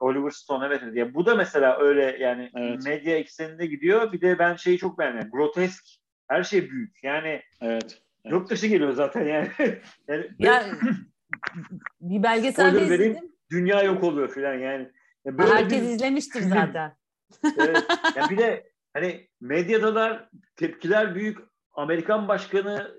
Oliver 0.00 0.30
Stone 0.30 0.66
evet. 0.66 0.82
Ya 0.96 1.14
bu 1.14 1.26
da 1.26 1.34
mesela 1.34 1.78
öyle 1.78 2.16
yani 2.20 2.50
Evet. 2.56 2.84
medya 2.84 3.16
ekseninde 3.18 3.66
gidiyor. 3.66 4.12
Bir 4.12 4.20
de 4.20 4.38
ben 4.38 4.54
şeyi 4.56 4.78
çok 4.78 4.98
beğendim. 4.98 5.30
Grotesk. 5.30 5.84
Her 6.28 6.42
şey 6.42 6.70
büyük. 6.70 7.04
Yani 7.04 7.28
Evet. 7.60 8.02
Evet. 8.24 8.32
yok 8.32 8.50
dışı 8.50 8.66
geliyor 8.66 8.92
zaten 8.92 9.24
yani. 9.26 9.48
yani 10.08 10.26
Ya, 10.38 10.64
bir 12.84 12.90
vereyim. 12.90 13.12
izledim. 13.12 13.32
dünya 13.50 13.82
yok 13.82 14.04
oluyor 14.04 14.28
filan 14.28 14.54
yani. 14.54 14.90
Ya 15.24 15.38
böyle 15.38 15.50
Herkes 15.54 15.82
bir- 15.82 15.88
izlemiştir 15.88 16.40
zaten. 16.48 16.96
Evet. 17.58 17.84
Ya 18.16 18.30
bir 18.30 18.38
de 18.38 18.70
hani 18.92 19.28
medyadalar 19.40 20.28
tepkiler 20.56 21.14
büyük. 21.14 21.38
Amerikan 21.72 22.28
başkanı 22.28 22.94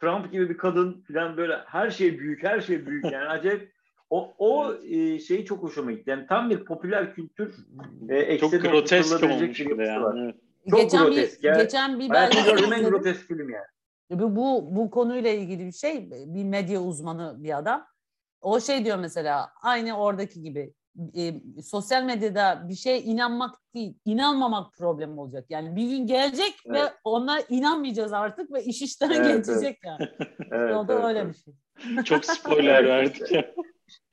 Trump 0.00 0.32
gibi 0.32 0.50
bir 0.50 0.56
kadın 0.56 1.04
falan 1.12 1.36
böyle 1.36 1.56
her 1.66 1.90
şey 1.90 2.18
büyük, 2.18 2.42
her 2.42 2.60
şey 2.60 2.86
büyük 2.86 3.04
yani 3.04 3.28
acayip 3.28 3.72
o 4.10 4.34
o 4.38 4.74
e, 4.74 5.18
şeyi 5.18 5.44
çok 5.44 5.62
hoşuma 5.62 5.92
gitti. 5.92 6.10
Yani 6.10 6.26
tam 6.26 6.50
bir 6.50 6.64
popüler 6.64 7.14
kültür 7.14 7.54
e, 8.08 8.38
Çok 8.38 8.52
grotesk 8.52 9.22
olmuş 9.24 9.60
bir 9.60 9.78
var. 9.78 9.84
yani. 9.84 10.24
Evet. 10.24 10.34
Çok 10.70 10.80
geçen 10.80 11.04
grotesk 11.04 11.42
bir 11.42 11.54
geçen 11.54 12.00
bir 12.00 12.10
belgesel 12.10 12.56
gördüğüm 12.56 12.72
en 12.72 12.84
grotesk 12.84 13.20
film 13.20 13.50
yani. 13.50 13.66
Bu, 14.10 14.36
bu 14.36 14.76
bu 14.76 14.90
konuyla 14.90 15.30
ilgili 15.30 15.66
bir 15.66 15.72
şey 15.72 16.10
bir 16.10 16.44
medya 16.44 16.80
uzmanı 16.80 17.36
bir 17.38 17.58
adam. 17.58 17.86
O 18.40 18.60
şey 18.60 18.84
diyor 18.84 18.98
mesela 18.98 19.50
aynı 19.62 19.98
oradaki 19.98 20.42
gibi 20.42 20.74
e, 21.16 21.34
sosyal 21.62 22.04
medyada 22.04 22.66
bir 22.68 22.74
şeye 22.74 23.02
inanmak 23.02 23.54
değil 23.74 23.94
inanmamak 24.04 24.72
problem 24.72 25.18
olacak. 25.18 25.46
Yani 25.48 25.76
bir 25.76 25.88
gün 25.88 26.06
gelecek 26.06 26.54
ve 26.66 26.78
Evet. 26.78 26.92
ona 27.04 27.40
inanmayacağız 27.40 28.12
artık 28.12 28.52
ve 28.52 28.64
iş 28.64 28.82
işten 28.82 29.10
Evet, 29.10 29.46
geçecek 29.46 29.78
yani. 29.84 30.08
Evet, 30.50 30.76
o 30.76 30.88
da 30.88 30.92
evet, 30.94 31.04
öyle 31.04 31.18
evet. 31.18 31.34
bir 31.34 31.94
şey. 31.94 32.04
Çok 32.04 32.24
spoiler 32.24 32.86
verdik 32.86 33.32
ya. 33.32 33.54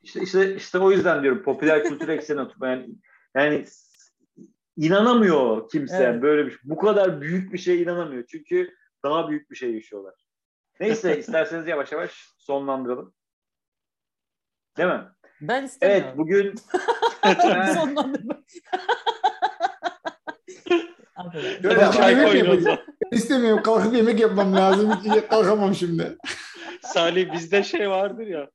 İşte, 0.03 0.21
işte, 0.21 0.55
işte 0.55 0.79
o 0.79 0.91
yüzden 0.91 1.23
diyorum 1.23 1.43
popüler 1.43 1.83
kültür 1.83 2.07
ekseni 2.07 2.41
oturma. 2.41 2.67
Yani, 2.67 2.89
yani 3.35 3.65
inanamıyor 4.77 5.69
kimse 5.69 6.03
Evet. 6.03 6.21
böyle 6.21 6.45
bir 6.45 6.51
şey. 6.51 6.59
Bu 6.63 6.77
kadar 6.77 7.21
büyük 7.21 7.53
bir 7.53 7.57
şeye 7.57 7.77
inanamıyor. 7.77 8.25
Çünkü 8.27 8.75
daha 9.03 9.29
büyük 9.29 9.51
bir 9.51 9.55
şey 9.55 9.73
yaşıyorlar. 9.73 10.13
Neyse 10.79 11.19
isterseniz 11.19 11.67
yavaş 11.67 11.91
yavaş 11.91 12.29
sonlandıralım. 12.37 13.13
Değil 14.77 14.89
mi? 14.89 15.03
Ben 15.41 15.55
Evet 15.59 15.69
istemiyorum. 15.71 16.17
bugün 16.17 16.55
Sonlandırma. 17.73 18.35
Şöyle 21.93 22.37
yemek. 22.37 22.79
İstemiyorum. 23.11 23.63
Kalkıp 23.63 23.95
yemek 23.95 24.19
yapmam 24.19 24.55
lazım. 24.55 24.91
Hiç 25.03 25.27
kalkamam 25.29 25.75
şimdi. 25.75 26.17
Salih 26.81 27.33
bizde 27.33 27.63
şey 27.63 27.89
vardır 27.89 28.27
ya. 28.27 28.49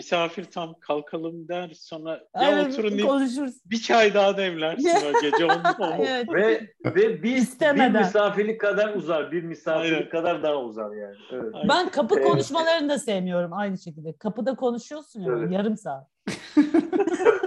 Misafir 0.00 0.44
tam 0.44 0.74
kalkalım 0.80 1.48
der 1.48 1.70
sonra 1.74 2.10
ya 2.10 2.20
Aynen, 2.34 2.70
oturun 2.70 2.90
deyip 2.90 3.06
konuşuruz. 3.06 3.54
bir 3.64 3.80
çay 3.80 4.14
daha 4.14 4.36
demlersin 4.36 4.88
o 4.88 5.20
gece 5.20 5.44
onda. 5.44 5.96
Evet. 5.98 6.28
ve 6.34 6.60
ve 6.84 7.22
bir, 7.22 7.36
İstemeden. 7.36 7.94
bir 7.94 7.98
misafirlik 7.98 8.60
kadar 8.60 8.94
uzar. 8.94 9.32
Bir 9.32 9.42
misafirlik 9.42 9.94
Aynen. 9.96 10.08
kadar 10.08 10.42
daha 10.42 10.56
uzar 10.56 10.90
yani. 10.96 11.16
Evet. 11.32 11.54
Aynen. 11.54 11.68
Ben 11.68 11.88
kapı 11.88 12.14
Evet. 12.18 12.26
konuşmalarını 12.28 12.88
da 12.88 12.98
sevmiyorum 12.98 13.52
aynı 13.52 13.78
şekilde. 13.78 14.12
Kapıda 14.16 14.56
konuşuyorsun 14.56 15.20
ya 15.20 15.32
Evet. 15.38 15.52
yarım 15.52 15.76
saat. 15.76 16.06
tabii 16.54 16.66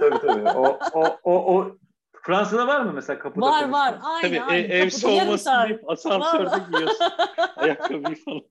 tabii. 0.00 0.18
tabii. 0.20 0.48
O, 0.58 0.78
o, 0.94 1.04
o, 1.24 1.56
o 1.56 1.76
Fransa'da 2.22 2.66
var 2.66 2.80
mı 2.80 2.92
mesela 2.92 3.18
kapıda 3.18 3.46
var 3.46 3.60
konuşma? 3.60 3.78
var 3.78 3.98
aynen 4.02 4.28
Tabii 4.28 4.36
e- 4.36 4.42
aynen. 4.42 4.70
ev 4.70 4.90
Kapıda 4.90 4.98
soğumasın 4.98 5.52
deyip 5.68 5.90
asansörde 5.90 6.56
giyiyorsun. 6.70 7.06
Ayakkabıyı 7.56 8.16
falan. 8.24 8.42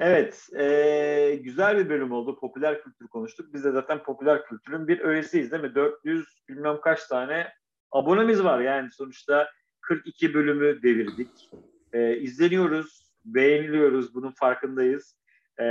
Evet, 0.00 0.48
e, 0.58 1.38
güzel 1.42 1.78
bir 1.78 1.88
bölüm 1.88 2.12
oldu. 2.12 2.38
Popüler 2.40 2.82
kültür 2.82 3.08
konuştuk. 3.08 3.54
Biz 3.54 3.64
de 3.64 3.70
zaten 3.70 4.02
popüler 4.02 4.44
kültürün 4.44 4.88
bir 4.88 5.00
öğesiyiz 5.00 5.52
değil 5.52 5.62
mi? 5.62 5.74
400 5.74 6.26
bilmem 6.48 6.80
kaç 6.80 7.06
tane 7.06 7.48
abonemiz 7.90 8.44
var. 8.44 8.60
Yani 8.60 8.90
sonuçta 8.90 9.48
42 9.80 10.34
bölümü 10.34 10.82
devirdik. 10.82 11.50
E, 11.92 12.16
izleniyoruz, 12.16 13.12
beğeniliyoruz. 13.24 14.14
Bunun 14.14 14.30
farkındayız. 14.30 15.16
E, 15.60 15.64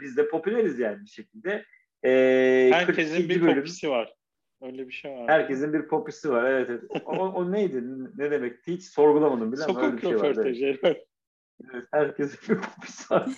biz 0.00 0.16
de 0.16 0.28
popüleriz 0.28 0.78
yani 0.78 1.00
bir 1.04 1.10
şekilde. 1.10 1.64
E, 2.04 2.70
Herkesin 2.72 3.14
42 3.14 3.28
bir 3.28 3.42
bölüm. 3.42 3.54
popisi 3.54 3.90
var. 3.90 4.14
Öyle 4.62 4.86
bir 4.88 4.92
şey 4.92 5.10
var. 5.10 5.28
Herkesin 5.28 5.72
bir 5.72 5.88
popisi 5.88 6.30
var. 6.30 6.44
Evet, 6.50 6.70
evet. 6.70 7.02
O, 7.06 7.12
o 7.12 7.52
neydi? 7.52 7.84
Ne 8.16 8.30
demekti? 8.30 8.72
Hiç 8.72 8.84
sorgulamadım 8.84 9.52
bile 9.52 9.64
ama 9.64 9.80
öyle 9.80 9.90
Sokak 9.90 10.02
bir 10.02 10.08
şey 10.08 10.20
vardı. 10.20 10.54
Evet. 11.64 11.84
herkesin 11.92 12.38
bir 12.56 12.60
popisi 12.60 13.14
var. 13.14 13.28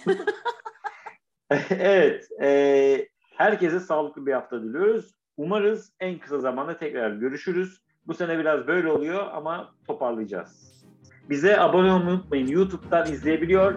evet. 1.71 2.29
E, 2.43 3.09
herkese 3.37 3.81
sağlıklı 3.81 4.27
bir 4.27 4.33
hafta 4.33 4.63
diliyoruz. 4.63 5.15
Umarız 5.37 5.93
en 6.01 6.19
kısa 6.19 6.39
zamanda 6.39 6.79
tekrar 6.79 7.11
görüşürüz. 7.11 7.83
Bu 8.07 8.15
sene 8.15 8.39
biraz 8.39 8.67
böyle 8.67 8.89
oluyor 8.89 9.27
ama 9.33 9.75
toparlayacağız. 9.87 10.85
Bize 11.31 11.61
abone 11.61 11.93
olmayı 11.93 12.17
unutmayın. 12.17 12.47
YouTube'dan 12.47 13.13
izleyebiliyor, 13.13 13.75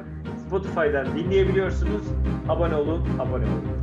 Spotify'dan 0.48 1.18
dinleyebiliyorsunuz. 1.18 2.04
Abone 2.50 2.76
olun, 2.76 3.20
abone 3.20 3.46
olun. 3.46 3.81